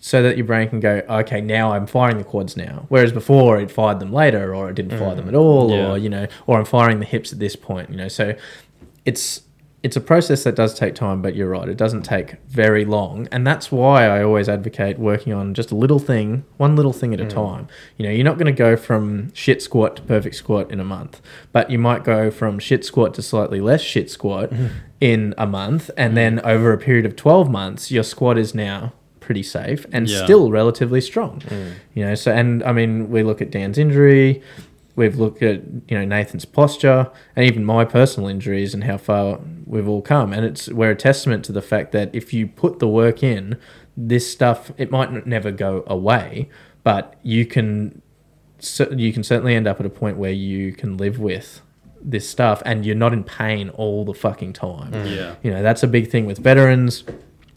so 0.00 0.22
that 0.22 0.36
your 0.36 0.44
brain 0.46 0.68
can 0.68 0.80
go 0.80 1.02
okay 1.08 1.40
now 1.40 1.72
i'm 1.72 1.86
firing 1.86 2.18
the 2.18 2.24
quads 2.24 2.56
now 2.56 2.86
whereas 2.88 3.12
before 3.12 3.60
it 3.60 3.70
fired 3.70 4.00
them 4.00 4.12
later 4.12 4.54
or 4.54 4.68
it 4.70 4.74
didn't 4.74 4.98
fire 4.98 5.14
them 5.14 5.28
at 5.28 5.34
all 5.34 5.70
Yeah. 5.70 5.90
or 5.90 5.98
you 5.98 6.08
know 6.08 6.26
or 6.46 6.58
i'm 6.58 6.64
firing 6.64 6.98
the 6.98 7.04
hips 7.06 7.32
at 7.32 7.38
this 7.38 7.54
point 7.56 7.90
you 7.90 7.96
know 7.96 8.08
so 8.08 8.34
it's 9.04 9.42
it's 9.82 9.96
a 9.96 10.00
process 10.00 10.44
that 10.44 10.54
does 10.54 10.74
take 10.74 10.94
time 10.94 11.20
but 11.20 11.34
you're 11.34 11.48
right 11.48 11.68
it 11.68 11.76
doesn't 11.76 12.02
take 12.02 12.36
very 12.48 12.84
long. 12.84 13.28
And 13.32 13.46
that's 13.46 13.72
why 13.72 14.06
i 14.06 14.22
always 14.22 14.48
advocate 14.48 14.98
working 14.98 15.32
on 15.32 15.54
just 15.54 15.70
a 15.70 15.76
little 15.76 15.98
thing 15.98 16.44
one 16.56 16.76
little 16.76 16.92
thing 16.92 17.12
at 17.12 17.20
a 17.20 17.24
hmm. 17.24 17.30
time. 17.30 17.68
You 17.96 18.06
know 18.06 18.12
you're 18.12 18.24
not 18.24 18.38
going 18.38 18.52
to 18.54 18.58
go 18.58 18.76
from 18.76 19.32
shit 19.34 19.62
squat 19.62 19.96
to 19.96 20.02
perfect 20.02 20.36
squat 20.36 20.70
in 20.70 20.80
a 20.80 20.84
month 20.84 21.20
but 21.52 21.70
you 21.70 21.78
might 21.78 22.04
go 22.04 22.30
from 22.30 22.58
shit 22.58 22.84
squat 22.84 23.14
to 23.14 23.22
slightly 23.22 23.60
less 23.60 23.80
shit 23.80 24.10
squat 24.10 24.52
hmm. 24.52 24.68
in 25.00 25.34
a 25.36 25.46
month 25.46 25.90
and 25.96 26.12
hmm. 26.12 26.16
then 26.16 26.40
over 26.40 26.72
a 26.72 26.78
period 26.78 27.06
of 27.06 27.16
12 27.16 27.50
months 27.50 27.90
your 27.90 28.04
squat 28.04 28.38
is 28.38 28.54
now 28.54 28.92
pretty 29.20 29.42
safe 29.42 29.86
and 29.92 30.08
Yeah. 30.08 30.24
still 30.24 30.50
relatively 30.50 31.00
strong. 31.00 31.42
You 31.94 32.04
know 32.06 32.14
so 32.14 32.32
and 32.32 32.62
i 32.64 32.72
mean 32.72 33.10
we 33.10 33.22
look 33.22 33.40
at 33.40 33.50
dan's 33.50 33.78
injury 33.78 34.42
we've 34.94 35.16
looked 35.16 35.42
at 35.42 35.62
you 35.88 35.98
know 35.98 36.04
Nathan's 36.04 36.44
posture 36.44 37.10
and 37.34 37.46
even 37.46 37.64
my 37.64 37.84
personal 37.84 38.28
injuries 38.28 38.74
and 38.74 38.84
how 38.84 38.98
far 38.98 39.40
we've 39.66 39.88
all 39.88 40.02
come. 40.02 40.32
And 40.32 40.44
it's 40.44 40.68
we're 40.68 40.90
a 40.90 40.96
testament 40.96 41.44
to 41.46 41.52
the 41.52 41.62
fact 41.62 41.92
that 41.92 42.14
if 42.14 42.32
you 42.32 42.46
put 42.46 42.78
the 42.78 42.88
work 42.88 43.22
in 43.22 43.58
this 43.96 44.30
stuff 44.30 44.72
it 44.78 44.90
might 44.90 45.26
never 45.26 45.50
go 45.50 45.84
away 45.86 46.48
but 46.82 47.18
you 47.22 47.44
can 47.44 48.00
you 48.90 49.12
can 49.12 49.22
certainly 49.22 49.54
end 49.54 49.66
up 49.66 49.80
at 49.80 49.86
a 49.86 49.90
point 49.90 50.16
where 50.16 50.30
you 50.30 50.72
can 50.72 50.96
live 50.96 51.18
with 51.18 51.60
this 52.00 52.28
stuff 52.28 52.62
and 52.64 52.86
you're 52.86 52.96
not 52.96 53.12
in 53.12 53.24
pain 53.24 53.68
all 53.70 54.04
the 54.04 54.14
fucking 54.14 54.52
time. 54.52 54.92
Mm. 54.92 55.16
Yeah. 55.16 55.34
you 55.42 55.50
know 55.50 55.62
that's 55.62 55.82
a 55.82 55.88
big 55.88 56.10
thing 56.10 56.26
with 56.26 56.38
veterans 56.38 57.04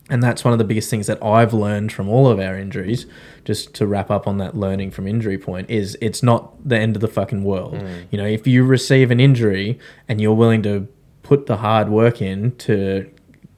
and 0.09 0.21
that's 0.21 0.43
one 0.43 0.53
of 0.53 0.59
the 0.59 0.65
biggest 0.65 0.89
things 0.89 1.07
that 1.07 1.21
I've 1.23 1.53
learned 1.53 1.91
from 1.91 2.07
all 2.07 2.27
of 2.27 2.39
our 2.39 2.57
injuries. 2.57 3.07
Just 3.43 3.73
to 3.75 3.87
wrap 3.87 4.11
up 4.11 4.27
on 4.27 4.37
that 4.37 4.55
learning 4.55 4.91
from 4.91 5.07
injury 5.07 5.37
point, 5.37 5.69
is 5.69 5.97
it's 6.01 6.21
not 6.21 6.67
the 6.67 6.77
end 6.77 6.95
of 6.95 7.01
the 7.01 7.07
fucking 7.07 7.43
world. 7.43 7.75
Mm. 7.75 8.05
You 8.11 8.17
know, 8.17 8.25
if 8.25 8.45
you 8.45 8.63
receive 8.63 9.11
an 9.11 9.19
injury 9.19 9.79
and 10.07 10.21
you're 10.21 10.33
willing 10.33 10.63
to 10.63 10.87
put 11.23 11.47
the 11.47 11.57
hard 11.57 11.89
work 11.89 12.21
in 12.21 12.55
to 12.57 13.09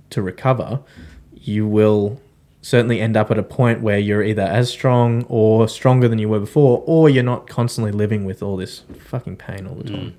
to 0.09 0.21
recover, 0.21 0.79
you 1.33 1.67
will 1.67 2.21
certainly 2.61 2.99
end 2.99 3.15
up 3.15 3.31
at 3.31 3.37
a 3.37 3.43
point 3.43 3.81
where 3.81 3.97
you're 3.97 4.23
either 4.23 4.41
as 4.41 4.69
strong 4.69 5.23
or 5.29 5.67
stronger 5.67 6.07
than 6.07 6.19
you 6.19 6.27
were 6.27 6.39
before, 6.39 6.83
or 6.85 7.09
you're 7.09 7.23
not 7.23 7.47
constantly 7.47 7.91
living 7.91 8.25
with 8.25 8.43
all 8.43 8.57
this 8.57 8.83
fucking 8.99 9.35
pain 9.35 9.67
all 9.67 9.75
the 9.75 9.83
mm. 9.83 9.95
time. 9.95 10.15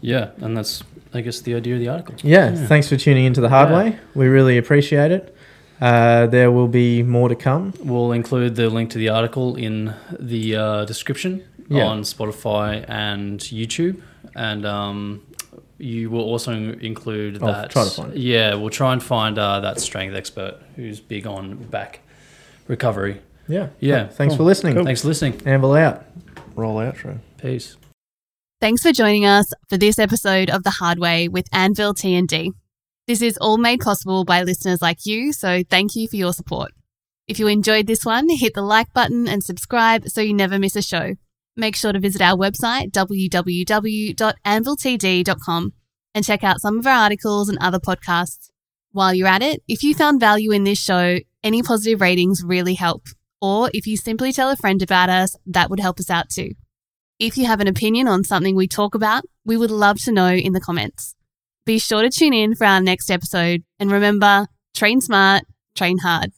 Yeah, 0.00 0.32
and 0.38 0.54
that's 0.54 0.82
I 1.14 1.20
guess 1.20 1.40
the 1.40 1.54
idea 1.54 1.74
of 1.74 1.80
the 1.80 1.88
article. 1.88 2.14
Yeah, 2.22 2.54
thanks 2.54 2.88
for 2.88 2.96
tuning 2.96 3.24
into 3.24 3.40
the 3.40 3.48
hard 3.48 3.70
Yeah. 3.70 3.76
way. 3.78 3.98
We 4.14 4.26
really 4.26 4.58
appreciate 4.58 5.12
it. 5.12 5.34
Uh, 5.80 6.26
there 6.26 6.50
will 6.50 6.68
be 6.68 7.02
more 7.02 7.28
to 7.28 7.34
come. 7.34 7.72
We'll 7.82 8.12
include 8.12 8.56
the 8.56 8.68
link 8.70 8.90
to 8.90 8.98
the 8.98 9.08
article 9.10 9.56
in 9.56 9.94
the 10.18 10.56
uh, 10.56 10.84
description 10.84 11.42
Yeah. 11.68 11.84
on 11.86 12.02
Spotify 12.02 12.84
and 12.88 13.38
YouTube, 13.40 14.00
and 14.34 14.64
um, 14.66 15.22
you 15.78 16.10
will 16.10 16.22
also 16.24 16.52
include 16.52 17.42
I'll 17.42 17.52
that. 17.52 17.70
try 17.70 17.84
to 17.84 17.90
find 17.90 18.12
it. 18.12 18.18
Yeah, 18.18 18.54
we'll 18.54 18.70
try 18.70 18.92
and 18.92 19.02
find 19.02 19.38
uh, 19.38 19.60
that 19.60 19.80
strength 19.80 20.14
expert 20.16 20.56
who's 20.76 21.00
big 21.00 21.26
on 21.26 21.54
back 21.70 22.00
recovery. 22.68 23.20
Yeah. 23.48 23.68
Yeah, 23.80 24.06
Thanks 24.08 24.32
cool. 24.32 24.38
for 24.38 24.42
listening. 24.44 24.82
Thanks 24.84 25.02
for 25.02 25.08
listening. 25.08 25.40
Anvil 25.44 25.74
out. 25.74 26.04
Roll 26.56 26.76
outro. 26.76 27.18
Peace. 27.38 27.76
Thanks 28.64 28.80
for 28.80 28.92
joining 28.92 29.26
us 29.26 29.52
for 29.68 29.76
this 29.76 29.98
episode 29.98 30.48
of 30.48 30.62
The 30.62 30.70
Hard 30.70 30.98
Way 30.98 31.28
with 31.28 31.44
Anvil 31.52 31.92
T&D. 31.92 32.52
This 33.06 33.20
is 33.20 33.36
all 33.36 33.58
made 33.58 33.80
possible 33.80 34.24
by 34.24 34.42
listeners 34.42 34.80
like 34.80 35.04
you, 35.04 35.34
so 35.34 35.62
thank 35.68 35.94
you 35.94 36.08
for 36.08 36.16
your 36.16 36.32
support. 36.32 36.72
If 37.28 37.38
you 37.38 37.46
enjoyed 37.46 37.86
this 37.86 38.06
one, 38.06 38.26
hit 38.30 38.54
the 38.54 38.62
like 38.62 38.90
button 38.94 39.28
and 39.28 39.44
subscribe 39.44 40.08
so 40.08 40.22
you 40.22 40.32
never 40.32 40.58
miss 40.58 40.76
a 40.76 40.80
show. 40.80 41.16
Make 41.54 41.76
sure 41.76 41.92
to 41.92 42.00
visit 42.00 42.22
our 42.22 42.38
website, 42.38 42.90
www.anviltd.com, 42.92 45.72
and 46.14 46.24
check 46.24 46.42
out 46.42 46.62
some 46.62 46.78
of 46.78 46.86
our 46.86 47.02
articles 47.02 47.50
and 47.50 47.58
other 47.60 47.78
podcasts. 47.78 48.48
While 48.92 49.12
you're 49.12 49.28
at 49.28 49.42
it, 49.42 49.62
if 49.68 49.82
you 49.82 49.94
found 49.94 50.20
value 50.20 50.52
in 50.52 50.64
this 50.64 50.82
show, 50.82 51.18
any 51.42 51.62
positive 51.62 52.00
ratings 52.00 52.42
really 52.42 52.76
help. 52.76 53.08
Or 53.42 53.68
if 53.74 53.86
you 53.86 53.98
simply 53.98 54.32
tell 54.32 54.48
a 54.48 54.56
friend 54.56 54.80
about 54.80 55.10
us, 55.10 55.36
that 55.44 55.68
would 55.68 55.80
help 55.80 56.00
us 56.00 56.08
out 56.08 56.30
too. 56.30 56.52
If 57.20 57.38
you 57.38 57.46
have 57.46 57.60
an 57.60 57.68
opinion 57.68 58.08
on 58.08 58.24
something 58.24 58.56
we 58.56 58.66
talk 58.66 58.96
about, 58.96 59.22
we 59.44 59.56
would 59.56 59.70
love 59.70 59.98
to 60.00 60.12
know 60.12 60.32
in 60.32 60.52
the 60.52 60.60
comments. 60.60 61.14
Be 61.64 61.78
sure 61.78 62.02
to 62.02 62.10
tune 62.10 62.34
in 62.34 62.56
for 62.56 62.64
our 62.64 62.80
next 62.80 63.08
episode 63.08 63.62
and 63.78 63.90
remember 63.90 64.46
train 64.74 65.00
smart, 65.00 65.44
train 65.76 65.98
hard. 65.98 66.32